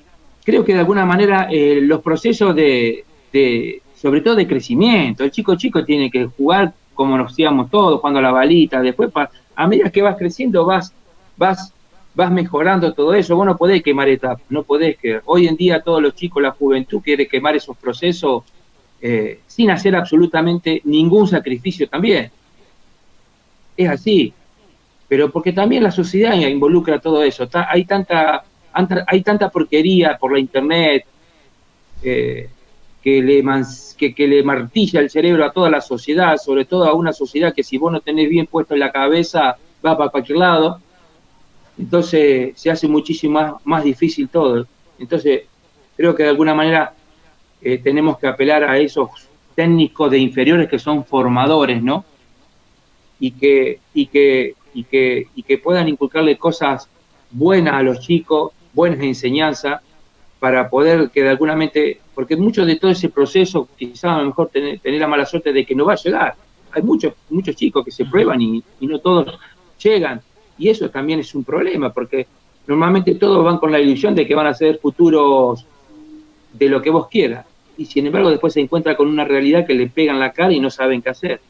creo 0.45 0.65
que 0.65 0.75
de 0.75 0.81
alguna 0.81 1.05
manera 1.05 1.49
eh, 1.51 1.81
los 1.81 2.01
procesos 2.03 2.55
de, 2.55 3.05
de, 3.33 3.83
sobre 3.95 4.21
todo 4.21 4.35
de 4.35 4.47
crecimiento, 4.47 5.25
el 5.25 5.31
chico 5.31 5.55
chico 5.55 5.85
tiene 5.85 6.11
que 6.11 6.27
jugar 6.27 6.73
como 6.95 7.17
nos 7.17 7.33
hacíamos 7.33 7.71
todos, 7.71 8.01
jugando 8.01 8.19
a 8.19 8.23
la 8.23 8.33
balita, 8.33 8.81
después 8.81 9.11
a 9.55 9.67
medida 9.67 9.91
que 9.91 10.03
vas 10.03 10.17
creciendo 10.17 10.65
vas, 10.65 10.93
vas, 11.37 11.73
vas 12.15 12.31
mejorando 12.31 12.93
todo 12.93 13.15
eso. 13.15 13.37
Vos 13.37 13.47
no 13.47 13.57
podés 13.57 13.83
quemar 13.83 14.09
etapas, 14.09 14.45
no 14.51 14.63
podés 14.63 14.97
que 14.99 15.21
hoy 15.25 15.47
en 15.47 15.57
día 15.57 15.81
todos 15.81 16.03
los 16.03 16.15
chicos, 16.15 16.43
la 16.43 16.53
juventud 16.53 17.01
quiere 17.03 17.27
quemar 17.27 17.57
esos 17.57 17.77
procesos 17.77 18.45
eh, 19.01 19.41
sin 19.47 19.71
hacer 19.71 19.97
absolutamente 19.97 20.81
ningún 20.85 21.27
sacrificio 21.27 21.89
también. 21.89 22.31
Es 23.77 23.89
así, 23.89 24.33
pero 25.09 25.31
porque 25.31 25.53
también 25.53 25.83
la 25.83 25.91
sociedad 25.91 26.35
involucra 26.35 27.01
todo 27.01 27.23
eso. 27.23 27.49
hay 27.69 27.85
tanta 27.85 28.45
hay 29.07 29.23
tanta 29.23 29.51
porquería 29.51 30.17
por 30.19 30.33
la 30.33 30.39
internet 30.39 31.05
eh, 32.03 32.49
que, 33.03 33.21
le 33.21 33.45
que, 34.15 34.29
le 34.29 34.43
martilla 34.43 35.01
el 35.01 35.11
cerebro 35.11 35.45
a 35.45 35.53
toda 35.53 35.69
la 35.69 35.81
sociedad, 35.81 36.37
sobre 36.37 36.65
todo 36.65 36.87
a 36.87 36.95
una 36.95 37.13
sociedad 37.13 37.53
que 37.53 37.63
si 37.63 37.77
vos 37.77 37.93
no 37.93 38.01
tenés 38.01 38.29
bien 38.29 38.47
puesto 38.47 38.75
en 38.75 38.81
la 38.81 38.93
cabeza 38.93 39.57
va 39.85 39.99
para 39.99 40.11
cualquier 40.11 40.39
lado, 40.39 40.81
entonces 41.79 42.53
se 42.59 42.71
hace 42.71 42.87
muchísimo 42.87 43.61
más, 43.65 43.85
difícil 43.85 44.29
todo. 44.29 44.67
Entonces 44.99 45.43
creo 45.97 46.15
que 46.15 46.23
de 46.23 46.29
alguna 46.29 46.55
manera 46.55 46.95
eh, 47.61 47.79
tenemos 47.79 48.19
que 48.19 48.29
apelar 48.29 48.65
a 48.65 48.79
esos 48.79 49.11
técnicos 49.55 50.11
de 50.11 50.19
inferiores 50.19 50.69
que 50.69 50.79
son 50.79 51.05
formadores, 51.05 51.83
¿no? 51.83 52.05
Y 53.23 53.31
que, 53.31 53.79
y 53.95 54.07
que, 54.07 54.57
y 54.75 54.83
que, 54.83 55.29
y 55.37 55.45
que 55.45 55.59
puedan 55.59 55.89
inculcarle 55.89 56.37
cosas 56.37 56.89
buenas 57.31 57.75
a 57.75 57.83
los 57.83 58.01
chicos, 58.01 58.53
buenas 58.73 59.01
enseñanzas, 59.01 59.81
para 60.43 60.69
poder 60.69 61.11
que 61.11 61.23
de 61.23 61.29
alguna 61.29 61.55
mente, 61.55 62.01
porque 62.17 62.35
mucho 62.35 62.67
de 62.67 62.75
todo 62.75 62.91
ese 62.91 63.11
proceso, 63.11 63.69
quizás 63.77 64.07
a 64.07 64.19
lo 64.19 64.27
mejor 64.27 64.49
tener, 64.49 64.81
la 64.83 65.07
mala 65.07 65.25
suerte 65.25 65.53
de 65.53 65.65
que 65.65 65.73
no 65.73 65.85
va 65.85 65.93
a 65.93 66.03
llegar. 66.03 66.35
Hay 66.73 66.83
muchos, 66.83 67.15
muchos 67.31 67.55
chicos 67.55 67.85
que 67.85 67.93
se 67.93 68.07
prueban 68.07 68.43
y, 68.43 68.61
no 68.81 68.99
todos 68.99 69.39
llegan. 69.81 70.21
Y 70.59 70.69
eso 70.69 70.91
también 70.91 71.21
es 71.21 71.33
un 71.37 71.45
problema, 71.45 71.93
porque 71.93 72.27
normalmente 72.67 73.15
todos 73.15 73.45
van 73.45 73.59
con 73.59 73.71
la 73.71 73.79
ilusión 73.79 74.17
de 74.17 74.27
que 74.27 74.35
van 74.35 74.49
a 74.49 74.55
ser 74.55 74.79
futuros 74.79 75.65
de 76.53 76.69
lo 76.69 76.83
que 76.83 76.91
vos 76.91 77.07
quieras. 77.07 77.47
Y 77.79 77.87
sin 77.87 78.07
embargo 78.07 78.29
después 78.29 78.53
se 78.53 78.61
encuentra 78.61 78.97
con 78.97 79.07
una 79.07 79.25
realidad 79.25 79.65
que 79.65 79.75
le 79.75 79.87
pegan 79.87 80.19
la 80.19 80.33
cara 80.33 80.53
y 80.53 80.59
no 80.59 80.71
saben 80.71 81.03
qué 81.03 81.11
hacer. 81.11 81.41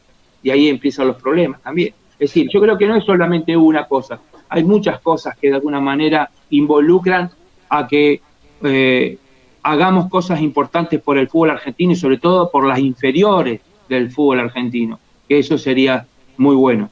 Y 0.43 0.51
ahí 0.51 0.67
empiezan 0.67 1.07
los 1.07 1.15
problemas 1.15 1.61
también. 1.61 1.93
Es 2.19 2.29
decir, 2.29 2.49
yo 2.53 2.61
creo 2.61 2.77
que 2.77 2.87
no 2.87 2.95
es 2.95 3.05
solamente 3.05 3.57
una 3.57 3.87
cosa, 3.87 4.19
hay 4.53 4.63
muchas 4.63 4.99
cosas 5.01 5.35
que 5.35 5.49
de 5.49 5.55
alguna 5.55 5.79
manera 5.79 6.29
involucran 6.51 7.31
a 7.69 7.87
que 7.87 8.21
eh, 8.63 9.17
hagamos 9.63 10.11
cosas 10.11 10.41
importantes 10.41 11.01
por 11.01 11.17
el 11.17 11.27
fútbol 11.27 11.49
argentino 11.49 11.93
y 11.93 11.95
sobre 11.95 12.19
todo 12.19 12.51
por 12.51 12.67
las 12.67 12.77
inferiores 12.77 13.61
del 13.89 14.11
fútbol 14.11 14.41
argentino, 14.41 14.99
que 15.27 15.39
eso 15.39 15.57
sería 15.57 16.05
muy 16.37 16.55
bueno. 16.55 16.91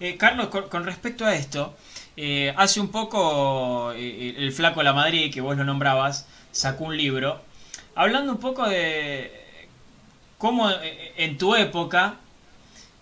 Eh, 0.00 0.16
Carlos, 0.16 0.48
con, 0.48 0.84
respecto 0.84 1.26
a 1.26 1.34
esto, 1.34 1.74
eh, 2.16 2.52
hace 2.56 2.80
un 2.80 2.88
poco 2.88 3.92
el 3.92 4.52
flaco 4.52 4.82
La 4.82 4.94
Madrid, 4.94 5.30
que 5.30 5.42
vos 5.42 5.54
lo 5.54 5.64
nombrabas, 5.64 6.26
sacó 6.50 6.84
un 6.84 6.96
libro, 6.96 7.42
hablando 7.94 8.32
un 8.32 8.38
poco 8.38 8.66
de 8.66 9.49
cómo 10.40 10.68
en 10.72 11.38
tu 11.38 11.54
época 11.54 12.16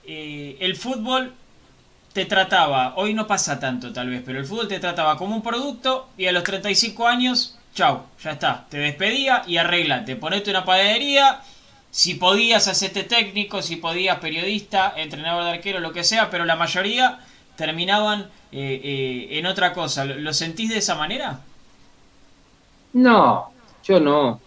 el 0.04 0.76
fútbol 0.76 1.32
te 2.12 2.26
trataba, 2.26 2.94
hoy 2.96 3.14
no 3.14 3.26
pasa 3.26 3.58
tanto 3.60 3.92
tal 3.92 4.10
vez, 4.10 4.22
pero 4.26 4.38
el 4.38 4.44
fútbol 4.44 4.68
te 4.68 4.80
trataba 4.80 5.16
como 5.16 5.36
un 5.36 5.42
producto 5.42 6.08
y 6.18 6.26
a 6.26 6.32
los 6.32 6.42
35 6.42 7.06
años, 7.06 7.56
chau, 7.74 8.02
ya 8.22 8.32
está, 8.32 8.66
te 8.68 8.78
despedía 8.78 9.44
y 9.46 9.56
arreglate, 9.56 10.16
ponete 10.16 10.50
una 10.50 10.64
panadería, 10.64 11.40
si 11.90 12.14
podías 12.14 12.68
hacerte 12.68 13.04
técnico, 13.04 13.62
si 13.62 13.76
podías 13.76 14.18
periodista, 14.18 14.92
entrenador 14.96 15.44
de 15.44 15.50
arquero, 15.50 15.80
lo 15.80 15.92
que 15.92 16.04
sea, 16.04 16.30
pero 16.30 16.44
la 16.44 16.56
mayoría 16.56 17.20
terminaban 17.56 18.30
eh, 18.52 18.80
eh, 18.82 19.38
en 19.38 19.46
otra 19.46 19.72
cosa. 19.72 20.04
¿Lo 20.04 20.32
sentís 20.32 20.70
de 20.70 20.78
esa 20.78 20.94
manera? 20.94 21.40
No, 22.92 23.50
yo 23.84 24.00
no. 24.00 24.40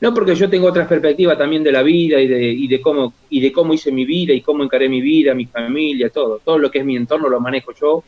No, 0.00 0.14
porque 0.14 0.36
yo 0.36 0.48
tengo 0.48 0.68
otra 0.68 0.86
perspectiva 0.86 1.36
también 1.36 1.64
de 1.64 1.72
la 1.72 1.82
vida 1.82 2.20
y 2.20 2.28
de, 2.28 2.52
y 2.52 2.68
de, 2.68 2.80
cómo, 2.80 3.12
y 3.30 3.40
de 3.40 3.50
cómo 3.50 3.74
hice 3.74 3.90
mi 3.90 4.04
vida 4.04 4.32
y 4.32 4.42
cómo 4.42 4.62
encaré 4.62 4.88
mi 4.88 5.00
vida, 5.00 5.34
mi 5.34 5.46
familia, 5.46 6.08
todo. 6.10 6.40
Todo 6.44 6.58
lo 6.58 6.70
que 6.70 6.78
es 6.78 6.84
mi 6.84 6.96
entorno 6.96 7.28
lo 7.28 7.40
manejo 7.40 7.72
yo. 7.72 8.04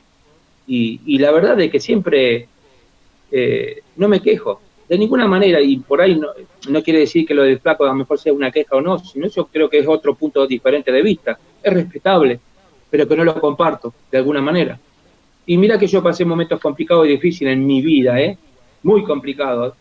Y, 0.68 1.18
la 1.18 1.32
verdad 1.32 1.60
es 1.60 1.68
que 1.68 1.80
siempre 1.80 2.46
eh, 3.32 3.80
no 3.96 4.06
me 4.06 4.20
quejo, 4.20 4.60
de 4.88 4.96
ninguna 4.96 5.26
manera. 5.26 5.60
Y 5.60 5.78
por 5.78 6.00
ahí 6.00 6.14
no, 6.14 6.28
no 6.68 6.82
quiere 6.82 7.00
decir 7.00 7.26
que 7.26 7.34
lo 7.34 7.42
del 7.42 7.58
flaco 7.58 7.84
a 7.84 7.88
lo 7.88 7.94
mejor 7.94 8.20
sea 8.20 8.32
una 8.32 8.52
queja 8.52 8.76
o 8.76 8.80
no, 8.80 9.00
sino 9.00 9.26
yo 9.26 9.46
creo 9.46 9.68
que 9.68 9.80
es 9.80 9.88
otro 9.88 10.14
punto 10.14 10.46
diferente 10.46 10.92
de 10.92 11.02
vista. 11.02 11.40
Es 11.60 11.72
respetable, 11.72 12.38
pero 12.88 13.08
que 13.08 13.16
no 13.16 13.24
lo 13.24 13.40
comparto 13.40 13.92
de 14.12 14.18
alguna 14.18 14.40
manera. 14.40 14.78
Y 15.44 15.56
mira 15.56 15.76
que 15.76 15.88
yo 15.88 16.00
pasé 16.00 16.24
momentos 16.24 16.60
complicados 16.60 17.08
y 17.08 17.10
difíciles 17.10 17.52
en 17.52 17.66
mi 17.66 17.80
vida, 17.80 18.20
¿eh? 18.20 18.38
Muy 18.84 19.02
complicados 19.02 19.74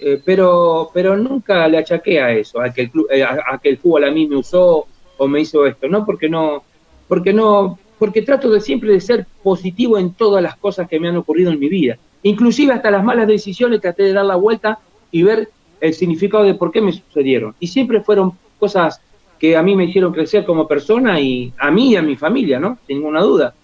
eh, 0.00 0.20
pero, 0.24 0.90
pero 0.94 1.16
nunca 1.16 1.66
le 1.66 1.78
achaqué 1.78 2.20
a 2.20 2.32
eso, 2.32 2.60
a 2.60 2.72
que, 2.72 2.82
el 2.82 2.90
eh, 3.10 3.24
a, 3.24 3.58
que 3.58 3.70
el 3.70 3.78
fútbol 3.78 4.04
a 4.04 4.10
mí 4.10 4.26
me 4.26 4.36
usó 4.36 4.86
o 5.16 5.28
me 5.28 5.40
hizo 5.40 5.66
esto, 5.66 5.88
no 5.88 6.06
porque 6.06 6.28
no, 6.28 6.62
porque 7.08 7.32
no, 7.32 7.78
porque 7.98 8.22
trato 8.22 8.48
de 8.50 8.60
siempre 8.60 8.92
de 8.92 9.00
ser 9.00 9.26
positivo 9.42 9.98
en 9.98 10.14
todas 10.14 10.42
las 10.42 10.56
cosas 10.56 10.88
que 10.88 11.00
me 11.00 11.08
han 11.08 11.16
ocurrido 11.16 11.50
en 11.50 11.58
mi 11.58 11.68
vida, 11.68 11.98
inclusive 12.22 12.72
hasta 12.72 12.92
las 12.92 13.02
malas 13.02 13.26
decisiones 13.26 13.80
traté 13.80 14.04
de 14.04 14.12
dar 14.12 14.24
la 14.24 14.36
vuelta 14.36 14.78
y 15.10 15.22
ver 15.22 15.48
el 15.80 15.94
significado 15.94 16.44
de 16.44 16.54
por 16.54 16.70
qué 16.70 16.80
me 16.80 16.92
sucedieron, 16.92 17.54
y 17.58 17.66
siempre 17.66 18.00
fueron 18.00 18.32
cosas 18.58 19.00
que 19.38 19.56
a 19.56 19.62
mí 19.62 19.74
me 19.74 19.84
hicieron 19.84 20.12
crecer 20.12 20.44
como 20.44 20.66
persona 20.66 21.20
y 21.20 21.52
a 21.58 21.70
mí 21.70 21.92
y 21.92 21.96
a 21.96 22.02
mi 22.02 22.16
familia, 22.16 22.58
¿no? 22.58 22.78
Sin 22.86 22.98
ninguna 22.98 23.20
duda, 23.22 23.54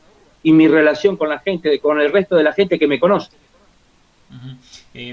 y 0.43 0.53
mi 0.53 0.67
relación 0.67 1.17
con 1.17 1.29
la 1.29 1.39
gente, 1.39 1.79
con 1.79 2.01
el 2.01 2.13
resto 2.13 2.35
de 2.35 2.43
la 2.43 2.53
gente 2.53 2.79
que 2.79 2.89
me 2.89 2.99
conoce. 2.99 3.31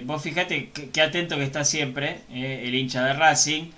Vos 0.04 0.22
fíjate 0.22 0.70
qué 0.94 1.02
atento 1.02 1.38
que 1.38 1.44
está 1.44 1.64
siempre 1.64 2.22
el 2.32 2.74
hincha 2.76 3.04
de 3.04 3.14
Racing. 3.14 3.72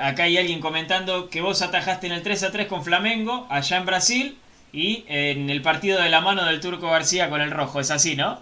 acá 0.00 0.24
hay 0.24 0.36
alguien 0.36 0.60
comentando 0.60 1.28
que 1.28 1.40
vos 1.40 1.62
atajaste 1.62 2.06
en 2.08 2.14
el 2.14 2.22
3 2.22 2.42
a 2.44 2.52
3 2.52 2.66
con 2.66 2.82
Flamengo, 2.82 3.46
allá 3.50 3.76
en 3.76 3.86
Brasil, 3.86 4.36
y 4.72 5.04
en 5.06 5.50
el 5.50 5.60
partido 5.62 6.00
de 6.00 6.08
la 6.08 6.20
mano 6.20 6.44
del 6.44 6.60
Turco 6.60 6.90
García 6.90 7.28
con 7.28 7.40
el 7.40 7.50
rojo. 7.50 7.80
Es 7.80 7.90
así, 7.90 8.16
¿no? 8.16 8.40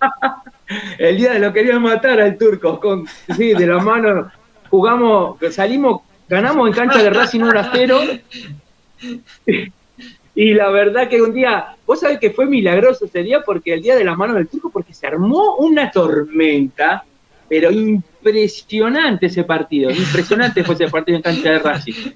el 0.98 1.16
día 1.16 1.32
de 1.32 1.38
lo 1.38 1.52
querían 1.52 1.82
matar 1.82 2.20
al 2.20 2.36
Turco, 2.36 2.78
con, 2.78 3.06
sí, 3.36 3.54
de 3.54 3.66
la 3.66 3.78
mano. 3.78 4.30
Jugamos, 4.70 5.36
salimos, 5.50 6.02
ganamos 6.28 6.68
en 6.68 6.74
cancha 6.74 7.02
de 7.02 7.10
Racing 7.10 7.40
1 7.40 7.60
a 7.60 7.70
0. 7.72 8.00
Y 10.34 10.54
la 10.54 10.70
verdad 10.70 11.08
que 11.08 11.20
un 11.20 11.34
día, 11.34 11.76
vos 11.86 12.00
sabés 12.00 12.18
que 12.18 12.30
fue 12.30 12.46
milagroso 12.46 13.04
ese 13.04 13.22
día 13.22 13.42
porque 13.44 13.74
el 13.74 13.82
día 13.82 13.96
de 13.96 14.04
la 14.04 14.16
mano 14.16 14.34
del 14.34 14.48
turco, 14.48 14.70
porque 14.70 14.94
se 14.94 15.06
armó 15.06 15.56
una 15.56 15.90
tormenta, 15.90 17.04
pero 17.48 17.70
impresionante 17.70 19.26
ese 19.26 19.44
partido, 19.44 19.90
impresionante 19.90 20.64
fue 20.64 20.74
ese 20.74 20.88
partido 20.88 21.16
en 21.16 21.22
cancha 21.22 21.50
de 21.50 21.58
Racing. 21.58 22.12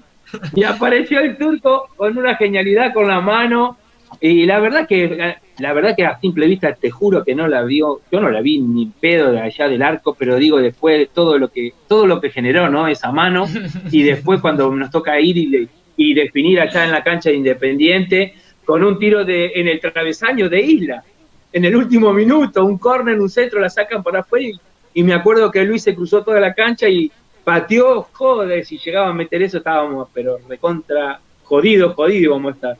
Y 0.55 0.63
apareció 0.63 1.19
el 1.19 1.37
turco 1.37 1.89
con 1.95 2.17
una 2.17 2.35
genialidad 2.35 2.93
con 2.93 3.07
la 3.07 3.21
mano. 3.21 3.77
Y 4.19 4.45
la 4.45 4.59
verdad 4.59 4.87
que 4.87 5.35
la 5.59 5.73
verdad 5.73 5.95
que 5.95 6.05
a 6.05 6.19
simple 6.19 6.47
vista 6.47 6.73
te 6.73 6.89
juro 6.89 7.23
que 7.23 7.35
no 7.35 7.47
la 7.47 7.63
vio, 7.63 8.01
yo 8.11 8.19
no 8.19 8.29
la 8.29 8.41
vi 8.41 8.59
ni 8.59 8.85
pedo 8.85 9.31
de 9.31 9.41
allá 9.41 9.67
del 9.67 9.81
arco, 9.81 10.15
pero 10.17 10.37
digo 10.37 10.59
después 10.59 11.09
todo 11.13 11.37
lo 11.37 11.49
que 11.49 11.73
todo 11.87 12.07
lo 12.07 12.21
que 12.21 12.29
generó, 12.29 12.69
¿no? 12.69 12.87
Esa 12.87 13.11
mano 13.11 13.45
y 13.91 14.03
después 14.03 14.39
cuando 14.39 14.73
nos 14.73 14.91
toca 14.91 15.19
ir 15.19 15.37
y, 15.37 15.69
y 15.97 16.13
definir 16.13 16.61
allá 16.61 16.85
en 16.85 16.91
la 16.91 17.03
cancha 17.03 17.29
de 17.29 17.35
Independiente 17.35 18.35
con 18.63 18.83
un 18.83 18.97
tiro 18.97 19.25
de 19.25 19.51
en 19.55 19.67
el 19.67 19.79
travesaño 19.81 20.47
de 20.47 20.61
Isla. 20.61 21.03
En 21.51 21.65
el 21.65 21.75
último 21.75 22.13
minuto, 22.13 22.63
un 22.63 22.77
córner, 22.77 23.19
un 23.19 23.29
centro 23.29 23.59
la 23.59 23.69
sacan 23.69 24.03
por 24.03 24.15
afuera 24.15 24.57
y 24.93 25.03
me 25.03 25.13
acuerdo 25.13 25.51
que 25.51 25.63
Luis 25.63 25.83
se 25.83 25.95
cruzó 25.95 26.23
toda 26.23 26.39
la 26.39 26.53
cancha 26.53 26.87
y 26.87 27.11
pateó, 27.43 28.07
joder, 28.11 28.65
si 28.65 28.77
llegaba 28.77 29.09
a 29.09 29.13
meter 29.13 29.41
eso 29.41 29.59
estábamos, 29.59 30.09
pero 30.13 30.39
recontra 30.49 31.19
jodido, 31.43 31.93
jodido 31.93 32.31
vamos 32.31 32.51
a 32.51 32.55
estar. 32.55 32.77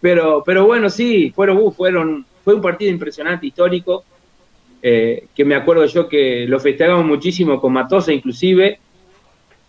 Pero, 0.00 0.42
pero 0.44 0.64
bueno, 0.64 0.88
sí, 0.88 1.32
fueron, 1.34 1.58
uh, 1.58 1.70
fueron, 1.70 2.24
fue 2.44 2.54
un 2.54 2.62
partido 2.62 2.90
impresionante, 2.90 3.46
histórico, 3.46 4.04
eh, 4.80 5.26
que 5.34 5.44
me 5.44 5.54
acuerdo 5.54 5.84
yo 5.86 6.08
que 6.08 6.46
lo 6.46 6.60
festejamos 6.60 7.04
muchísimo 7.04 7.60
con 7.60 7.72
Matosa 7.72 8.12
inclusive, 8.12 8.78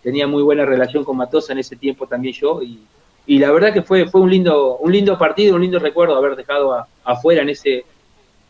tenía 0.02 0.26
muy 0.26 0.42
buena 0.42 0.64
relación 0.64 1.04
con 1.04 1.16
Matosa 1.16 1.52
en 1.52 1.58
ese 1.58 1.76
tiempo 1.76 2.06
también 2.06 2.34
yo, 2.34 2.62
y, 2.62 2.78
y 3.26 3.38
la 3.38 3.52
verdad 3.52 3.72
que 3.72 3.82
fue, 3.82 4.06
fue 4.08 4.20
un 4.20 4.30
lindo, 4.30 4.76
un 4.78 4.92
lindo 4.92 5.18
partido, 5.18 5.56
un 5.56 5.62
lindo 5.62 5.78
recuerdo 5.78 6.16
haber 6.16 6.36
dejado 6.36 6.86
afuera 7.04 7.42
en 7.42 7.50
ese, 7.50 7.84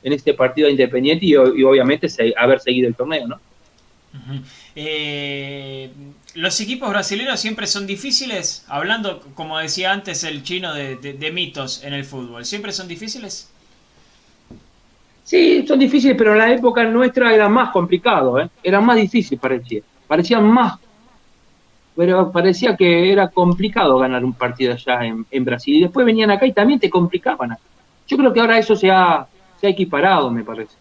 en 0.03 0.13
este 0.13 0.35
partido 0.35 0.69
independiente 0.69 1.27
y, 1.27 1.33
y 1.33 1.65
obviamente 1.65 2.09
haber 2.37 2.61
seguido 2.61 2.89
el 2.89 2.95
torneo, 2.95 3.27
¿no? 3.27 3.41
Eh, 4.75 5.91
los 6.35 6.61
equipos 6.61 6.89
brasileños 6.91 7.41
siempre 7.41 7.67
son 7.67 7.87
difíciles, 7.87 8.65
hablando, 8.69 9.21
como 9.35 9.59
decía 9.59 9.93
antes 9.93 10.25
el 10.25 10.43
chino, 10.43 10.73
de, 10.75 11.31
mitos 11.33 11.83
en 11.85 11.95
el 11.95 12.05
fútbol. 12.05 12.45
¿Siempre 12.45 12.73
son 12.73 12.89
difíciles? 12.89 13.51
Sí, 15.25 15.67
son 15.67 15.79
difíciles, 15.79 16.17
pero 16.17 16.33
en 16.33 16.39
la 16.39 16.53
época 16.53 16.85
nuestra 16.85 17.35
era 17.35 17.49
más 17.49 17.71
complicado, 17.71 18.41
¿eh? 18.41 18.49
era 18.63 18.81
más 18.81 18.97
difícil, 18.97 19.39
parecía. 19.39 19.83
Parecía 20.07 20.41
más. 20.41 20.79
Pero 21.99 22.31
parecía 22.31 22.77
que 22.77 23.11
era 23.11 23.27
complicado 23.27 23.99
ganar 23.99 24.25
un 24.25 24.33
partido 24.33 24.73
allá 24.73 25.01
en, 25.05 25.45
Brasil. 25.45 25.75
Y 25.75 25.81
después 25.81 26.07
venían 26.07 26.31
acá 26.31 26.47
y 26.47 26.53
también 26.53 26.79
te 26.79 26.89
complicaban. 26.89 27.57
Yo 28.07 28.17
creo 28.17 28.33
que 28.33 28.39
ahora 28.39 28.57
eso 28.57 28.77
se 28.77 28.89
ha, 28.89 29.27
se 29.61 29.67
ha 29.67 29.71
equiparado, 29.71 30.31
me 30.31 30.45
parece. 30.45 30.77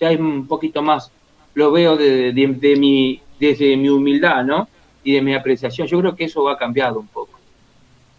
Ya 0.00 0.08
hay 0.08 0.16
un 0.16 0.46
poquito 0.46 0.80
más 0.80 1.12
lo 1.52 1.72
veo 1.72 1.94
de, 1.94 2.32
mi, 2.78 3.20
desde 3.38 3.76
mi 3.76 3.90
humildad, 3.90 4.44
¿no? 4.44 4.66
Y 5.04 5.12
de 5.12 5.20
mi 5.20 5.34
apreciación. 5.34 5.88
Yo 5.88 6.00
creo 6.00 6.16
que 6.16 6.24
eso 6.24 6.48
ha 6.48 6.56
cambiado 6.56 7.00
un 7.00 7.08
poco. 7.08 7.38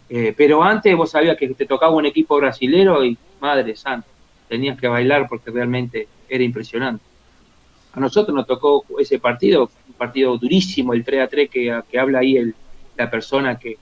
Eh, 0.08 0.32
pero 0.38 0.62
antes 0.62 0.96
vos 0.96 1.10
sabías 1.10 1.38
que 1.38 1.48
te 1.50 1.66
tocaba 1.66 1.96
un 1.96 2.06
equipo 2.06 2.38
brasilero 2.38 3.04
y, 3.04 3.18
madre 3.40 3.76
santa, 3.76 4.08
tenías 4.48 4.80
que 4.80 4.88
bailar 4.88 5.28
porque 5.28 5.50
realmente 5.50 6.08
era 6.30 6.44
impresionante. 6.44 7.04
A 7.94 8.00
nosotros 8.00 8.36
nos 8.36 8.46
tocó 8.46 8.86
ese 9.00 9.18
partido, 9.18 9.72
partido 9.98 10.38
durísimo, 10.38 10.94
el 10.94 11.04
3 11.04 11.24
a 11.24 11.28
3 11.28 11.50
que, 11.50 11.82
que 11.90 12.00
habla 12.00 12.20
ahí 12.20 12.38
el, 12.38 12.56
la 12.96 13.10
persona 13.10 13.58
que, 13.58 13.78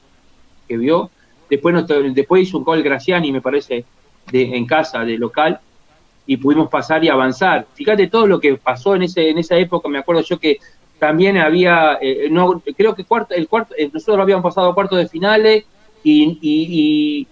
que 0.67 0.77
vio. 0.77 1.09
Después, 1.49 1.75
después 2.13 2.43
hizo 2.43 2.57
un 2.57 2.63
gol 2.63 2.81
Graciani, 2.81 3.31
me 3.31 3.41
parece, 3.41 3.85
de, 4.31 4.55
en 4.55 4.65
casa, 4.65 5.05
de 5.05 5.17
local, 5.17 5.59
y 6.25 6.37
pudimos 6.37 6.69
pasar 6.69 7.03
y 7.03 7.09
avanzar. 7.09 7.67
Fíjate 7.73 8.07
todo 8.07 8.27
lo 8.27 8.39
que 8.39 8.55
pasó 8.55 8.95
en 8.95 9.03
ese 9.03 9.29
en 9.29 9.37
esa 9.37 9.55
época, 9.57 9.87
me 9.87 9.99
acuerdo 9.99 10.23
yo 10.23 10.39
que 10.39 10.57
también 10.99 11.37
había, 11.37 11.99
eh, 12.01 12.27
no 12.31 12.61
creo 12.75 12.95
que 12.95 13.03
cuarto, 13.03 13.35
el 13.35 13.47
cuarto, 13.47 13.75
eh, 13.77 13.89
nosotros 13.93 14.19
habíamos 14.19 14.43
pasado 14.43 14.73
cuartos 14.73 14.97
de 14.97 15.07
finales 15.07 15.65
y, 16.03 16.39
y, 16.41 17.27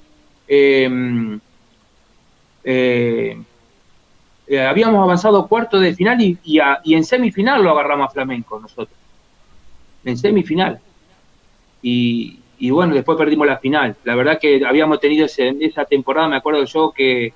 em, 0.48 1.40
eh, 2.64 3.42
habíamos 4.68 5.02
avanzado 5.02 5.40
a 5.40 5.48
cuartos 5.48 5.82
de 5.82 5.96
final 5.96 6.22
y, 6.22 6.38
y, 6.44 6.94
en 6.94 7.04
semifinal 7.04 7.64
lo 7.64 7.72
agarramos 7.72 8.08
a 8.08 8.12
Flamenco 8.12 8.60
nosotros, 8.60 8.98
en 10.04 10.18
semifinal. 10.18 10.80
Y, 11.82 12.40
y 12.60 12.70
bueno, 12.72 12.94
después 12.94 13.18
perdimos 13.18 13.48
la 13.48 13.58
final. 13.58 13.96
La 14.04 14.16
verdad 14.16 14.40
que 14.40 14.66
habíamos 14.66 15.00
tenido 15.00 15.26
ese, 15.26 15.56
esa 15.60 15.86
temporada, 15.86 16.28
me 16.28 16.38
acuerdo 16.38 16.64
yo 16.66 16.92
que 16.92 17.34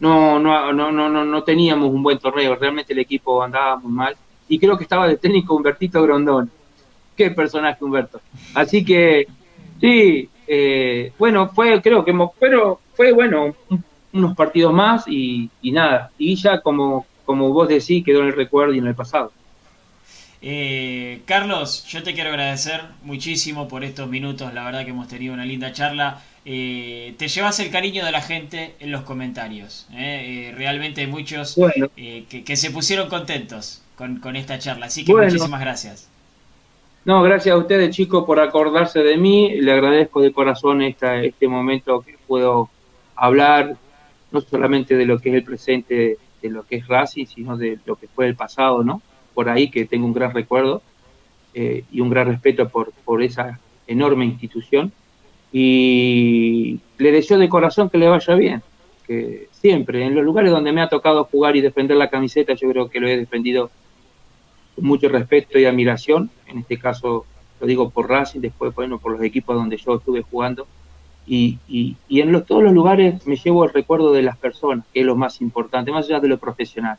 no, 0.00 0.38
no, 0.38 0.72
no, 0.72 0.92
no, 0.92 1.24
no, 1.24 1.42
teníamos 1.42 1.90
un 1.90 2.02
buen 2.02 2.18
torneo, 2.18 2.54
realmente 2.54 2.92
el 2.92 3.00
equipo 3.00 3.42
andaba 3.42 3.76
muy 3.76 3.92
mal. 3.92 4.16
Y 4.48 4.58
creo 4.58 4.76
que 4.76 4.84
estaba 4.84 5.08
de 5.08 5.16
técnico 5.16 5.54
Humbertito 5.54 6.02
Grondón. 6.02 6.50
Qué 7.16 7.30
personaje 7.32 7.84
Humberto. 7.84 8.20
Así 8.54 8.84
que, 8.84 9.26
sí, 9.80 10.28
eh, 10.46 11.12
bueno, 11.18 11.48
fue, 11.48 11.82
creo 11.82 12.04
que, 12.04 12.14
pero 12.38 12.80
fue 12.94 13.12
bueno, 13.12 13.54
unos 14.12 14.36
partidos 14.36 14.72
más 14.72 15.06
y, 15.06 15.50
y, 15.62 15.72
nada. 15.72 16.10
Y 16.18 16.34
ya, 16.36 16.60
como, 16.60 17.06
como 17.24 17.52
vos 17.52 17.68
decís, 17.68 18.04
quedó 18.04 18.20
en 18.20 18.28
el 18.28 18.36
recuerdo 18.36 18.74
y 18.74 18.78
en 18.78 18.86
el 18.86 18.94
pasado. 18.94 19.32
Eh, 20.40 21.22
Carlos, 21.24 21.84
yo 21.86 22.02
te 22.02 22.14
quiero 22.14 22.30
agradecer 22.30 22.82
muchísimo 23.02 23.68
por 23.68 23.84
estos 23.84 24.08
minutos. 24.08 24.54
La 24.54 24.64
verdad 24.64 24.84
que 24.84 24.90
hemos 24.90 25.08
tenido 25.08 25.34
una 25.34 25.44
linda 25.44 25.72
charla. 25.72 26.22
Eh, 26.44 27.14
te 27.18 27.28
llevas 27.28 27.58
el 27.60 27.70
cariño 27.70 28.04
de 28.04 28.12
la 28.12 28.22
gente 28.22 28.74
en 28.80 28.92
los 28.92 29.02
comentarios. 29.02 29.86
¿eh? 29.92 30.54
Realmente 30.56 31.00
hay 31.00 31.06
muchos 31.06 31.58
que, 31.96 32.56
se 32.56 32.70
pusieron 32.70 33.08
contentos 33.08 33.82
con, 33.96 34.36
esta 34.36 34.58
charla. 34.58 34.86
Así 34.86 35.04
que 35.04 35.12
muchísimas 35.12 35.60
gracias. 35.60 36.08
No, 37.04 37.22
gracias 37.22 37.54
a 37.54 37.58
ustedes 37.58 37.94
chicos 37.94 38.24
por 38.24 38.38
acordarse 38.38 39.00
de 39.00 39.16
mí. 39.16 39.60
Le 39.60 39.72
agradezco 39.72 40.20
de 40.20 40.32
corazón 40.32 40.82
esta, 40.82 41.22
este 41.22 41.48
momento 41.48 42.00
que 42.02 42.16
puedo 42.26 42.68
hablar, 43.16 43.76
no 44.30 44.40
solamente 44.40 44.96
de 44.96 45.06
lo 45.06 45.18
que 45.18 45.30
es 45.30 45.34
el 45.36 45.44
presente, 45.44 46.18
de 46.42 46.50
lo 46.50 46.64
que 46.64 46.76
es 46.76 46.86
Racing, 46.86 47.26
sino 47.26 47.56
de 47.56 47.78
lo 47.84 47.96
que 47.96 48.08
fue 48.08 48.26
el 48.26 48.36
pasado, 48.36 48.84
¿no? 48.84 49.02
Por 49.34 49.48
ahí 49.48 49.70
que 49.70 49.86
tengo 49.86 50.06
un 50.06 50.12
gran 50.12 50.32
recuerdo 50.32 50.82
y 51.54 52.00
un 52.00 52.10
gran 52.10 52.28
respeto 52.28 52.68
por, 52.68 52.92
por 53.04 53.20
esa 53.22 53.58
enorme 53.86 54.24
institución. 54.24 54.92
Y 55.52 56.78
le 56.98 57.10
deseo 57.10 57.38
de 57.38 57.48
corazón 57.48 57.88
que 57.88 57.98
le 57.98 58.06
vaya 58.06 58.34
bien, 58.34 58.62
que 59.06 59.48
siempre, 59.50 60.04
en 60.04 60.14
los 60.14 60.24
lugares 60.24 60.52
donde 60.52 60.72
me 60.72 60.82
ha 60.82 60.88
tocado 60.88 61.24
jugar 61.24 61.56
y 61.56 61.62
defender 61.62 61.96
la 61.96 62.10
camiseta, 62.10 62.52
yo 62.52 62.70
creo 62.70 62.88
que 62.88 63.00
lo 63.00 63.08
he 63.08 63.16
defendido 63.16 63.70
con 64.76 64.84
mucho 64.84 65.08
respeto 65.08 65.58
y 65.58 65.64
admiración, 65.64 66.30
en 66.46 66.58
este 66.58 66.78
caso 66.78 67.24
lo 67.60 67.66
digo 67.66 67.90
por 67.90 68.08
Racing, 68.08 68.40
después 68.40 68.74
bueno, 68.74 68.98
por 68.98 69.12
los 69.12 69.22
equipos 69.22 69.56
donde 69.56 69.78
yo 69.78 69.96
estuve 69.96 70.22
jugando, 70.22 70.66
y, 71.28 71.58
y, 72.08 72.20
en 72.20 72.42
todos 72.44 72.62
los 72.62 72.72
lugares 72.72 73.26
me 73.26 73.36
llevo 73.36 73.64
el 73.64 73.72
recuerdo 73.72 74.12
de 74.12 74.22
las 74.22 74.36
personas, 74.38 74.86
que 74.92 75.00
es 75.00 75.06
lo 75.06 75.14
más 75.14 75.40
importante, 75.40 75.92
más 75.92 76.06
allá 76.06 76.20
de 76.20 76.28
lo 76.28 76.38
profesional, 76.38 76.96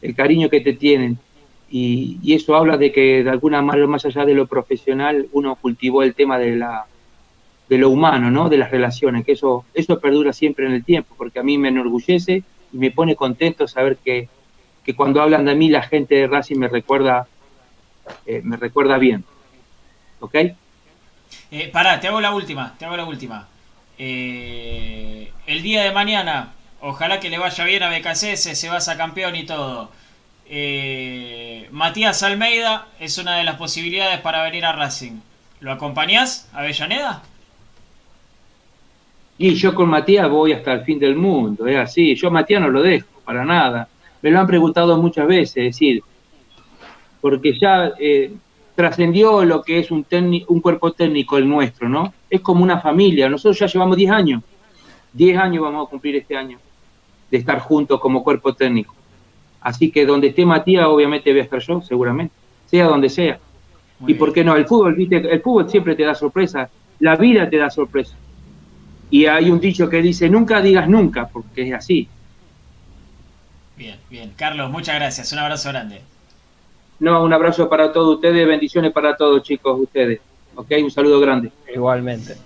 el 0.00 0.14
cariño 0.14 0.48
que 0.48 0.60
te 0.60 0.74
tienen, 0.74 1.18
y, 1.70 2.18
y 2.22 2.34
eso 2.34 2.54
habla 2.54 2.76
de 2.76 2.92
que 2.92 3.24
de 3.24 3.30
alguna 3.30 3.60
manera, 3.62 3.86
más 3.86 4.04
allá 4.04 4.24
de 4.24 4.34
lo 4.34 4.46
profesional, 4.46 5.26
uno 5.32 5.56
cultivó 5.56 6.02
el 6.02 6.14
tema 6.14 6.38
de 6.38 6.56
la 6.56 6.86
de 7.68 7.78
lo 7.78 7.90
humano, 7.90 8.30
¿no? 8.30 8.48
De 8.48 8.58
las 8.58 8.70
relaciones, 8.70 9.24
que 9.24 9.32
eso, 9.32 9.64
eso 9.72 9.98
perdura 9.98 10.32
siempre 10.32 10.66
en 10.66 10.72
el 10.72 10.84
tiempo, 10.84 11.14
porque 11.16 11.38
a 11.38 11.42
mí 11.42 11.56
me 11.58 11.68
enorgullece 11.68 12.42
y 12.72 12.76
me 12.76 12.90
pone 12.90 13.16
contento 13.16 13.66
saber 13.66 13.96
que, 13.96 14.28
que 14.84 14.94
cuando 14.94 15.22
hablan 15.22 15.46
de 15.46 15.54
mí 15.54 15.70
la 15.70 15.82
gente 15.82 16.14
de 16.14 16.26
Racing 16.26 16.58
me 16.58 16.68
recuerda, 16.68 17.26
eh, 18.26 18.42
me 18.44 18.56
recuerda 18.56 18.98
bien. 18.98 19.24
¿Ok? 20.20 20.34
Eh, 21.50 21.70
pará, 21.72 21.98
te 22.00 22.08
hago 22.08 22.20
la 22.20 22.34
última, 22.34 22.74
te 22.78 22.84
hago 22.84 22.96
la 22.96 23.04
última. 23.04 23.48
Eh, 23.98 25.30
el 25.46 25.62
día 25.62 25.84
de 25.84 25.92
mañana, 25.92 26.52
ojalá 26.80 27.20
que 27.20 27.30
le 27.30 27.38
vaya 27.38 27.64
bien 27.64 27.82
a 27.82 27.90
BKC, 27.90 28.36
se 28.36 28.68
va 28.68 28.78
a 28.78 28.96
campeón 28.96 29.36
y 29.36 29.44
todo. 29.44 29.90
Eh, 30.46 31.68
Matías 31.70 32.22
Almeida 32.22 32.88
es 33.00 33.18
una 33.18 33.36
de 33.36 33.44
las 33.44 33.56
posibilidades 33.56 34.20
para 34.20 34.42
venir 34.42 34.64
a 34.64 34.72
Racing. 34.72 35.20
¿Lo 35.60 35.72
acompañás 35.72 36.50
Avellaneda? 36.52 37.22
Y 39.38 39.54
yo 39.54 39.74
con 39.74 39.88
Matías 39.88 40.28
voy 40.28 40.52
hasta 40.52 40.72
el 40.72 40.84
fin 40.84 40.98
del 40.98 41.16
mundo, 41.16 41.66
es 41.66 41.76
así. 41.76 42.14
Yo 42.14 42.28
a 42.28 42.30
Matías 42.30 42.60
no 42.60 42.68
lo 42.68 42.82
dejo, 42.82 43.08
para 43.24 43.44
nada. 43.44 43.88
Me 44.22 44.30
lo 44.30 44.40
han 44.40 44.46
preguntado 44.46 44.96
muchas 45.00 45.26
veces, 45.26 45.56
es 45.56 45.64
decir, 45.64 46.02
porque 47.20 47.58
ya 47.58 47.92
eh, 47.98 48.32
trascendió 48.74 49.44
lo 49.44 49.62
que 49.62 49.78
es 49.78 49.90
un, 49.90 50.04
un 50.48 50.60
cuerpo 50.60 50.92
técnico 50.92 51.38
el 51.38 51.48
nuestro, 51.48 51.88
¿no? 51.88 52.12
Es 52.28 52.40
como 52.40 52.62
una 52.62 52.80
familia. 52.80 53.28
Nosotros 53.28 53.58
ya 53.58 53.66
llevamos 53.66 53.96
10 53.96 54.10
años. 54.10 54.42
10 55.12 55.38
años 55.38 55.62
vamos 55.62 55.86
a 55.86 55.90
cumplir 55.90 56.16
este 56.16 56.36
año 56.36 56.58
de 57.30 57.38
estar 57.38 57.58
juntos 57.60 58.00
como 58.00 58.22
cuerpo 58.22 58.54
técnico. 58.54 58.94
Así 59.60 59.90
que 59.90 60.04
donde 60.04 60.28
esté 60.28 60.44
Matías, 60.44 60.86
obviamente 60.86 61.30
voy 61.30 61.40
a 61.40 61.44
estar 61.44 61.60
yo, 61.60 61.80
seguramente, 61.80 62.34
sea 62.66 62.86
donde 62.86 63.08
sea. 63.08 63.38
y 64.06 64.14
por 64.14 64.32
qué 64.32 64.44
no, 64.44 64.56
el 64.56 64.66
fútbol, 64.66 64.94
¿viste? 64.94 65.16
el 65.16 65.40
fútbol 65.40 65.70
siempre 65.70 65.94
te 65.94 66.02
da 66.02 66.14
sorpresa, 66.14 66.68
la 66.98 67.16
vida 67.16 67.48
te 67.48 67.56
da 67.56 67.70
sorpresa. 67.70 68.14
Y 69.10 69.26
hay 69.26 69.50
un 69.50 69.60
dicho 69.60 69.88
que 69.88 70.02
dice, 70.02 70.28
nunca 70.28 70.60
digas 70.60 70.88
nunca, 70.88 71.28
porque 71.28 71.68
es 71.68 71.74
así. 71.74 72.08
Bien, 73.76 73.98
bien. 74.10 74.32
Carlos, 74.36 74.70
muchas 74.70 74.96
gracias. 74.96 75.32
Un 75.32 75.38
abrazo 75.38 75.70
grande. 75.70 76.00
No, 76.98 77.22
un 77.22 77.32
abrazo 77.32 77.68
para 77.68 77.92
todos 77.92 78.16
ustedes, 78.16 78.46
bendiciones 78.46 78.92
para 78.92 79.16
todos 79.16 79.42
chicos, 79.42 79.78
ustedes. 79.80 80.20
Ok, 80.54 80.72
un 80.82 80.90
saludo 80.90 81.20
grande. 81.20 81.50
Igualmente. 81.74 82.36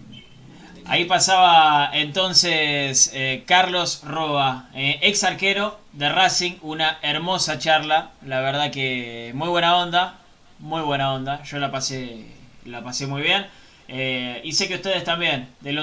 Ahí 0.87 1.05
pasaba 1.05 1.91
entonces 1.93 3.11
eh, 3.15 3.45
Carlos 3.47 4.03
Roa, 4.05 4.71
eh, 4.75 4.99
ex 5.03 5.23
arquero 5.23 5.79
de 5.93 6.09
Racing, 6.09 6.53
una 6.63 6.99
hermosa 7.03 7.59
charla, 7.59 8.13
la 8.25 8.41
verdad 8.41 8.71
que 8.71 9.33
muy 9.35 9.49
buena 9.49 9.77
onda, 9.77 10.19
muy 10.59 10.81
buena 10.81 11.13
onda, 11.13 11.43
yo 11.43 11.59
la 11.59 11.71
pasé, 11.71 12.25
la 12.65 12.83
pasé 12.83 13.07
muy 13.07 13.21
bien 13.21 13.45
eh, 13.89 14.41
y 14.45 14.53
sé 14.53 14.67
que 14.67 14.77
ustedes 14.77 15.05
también, 15.05 15.49
del 15.61 15.77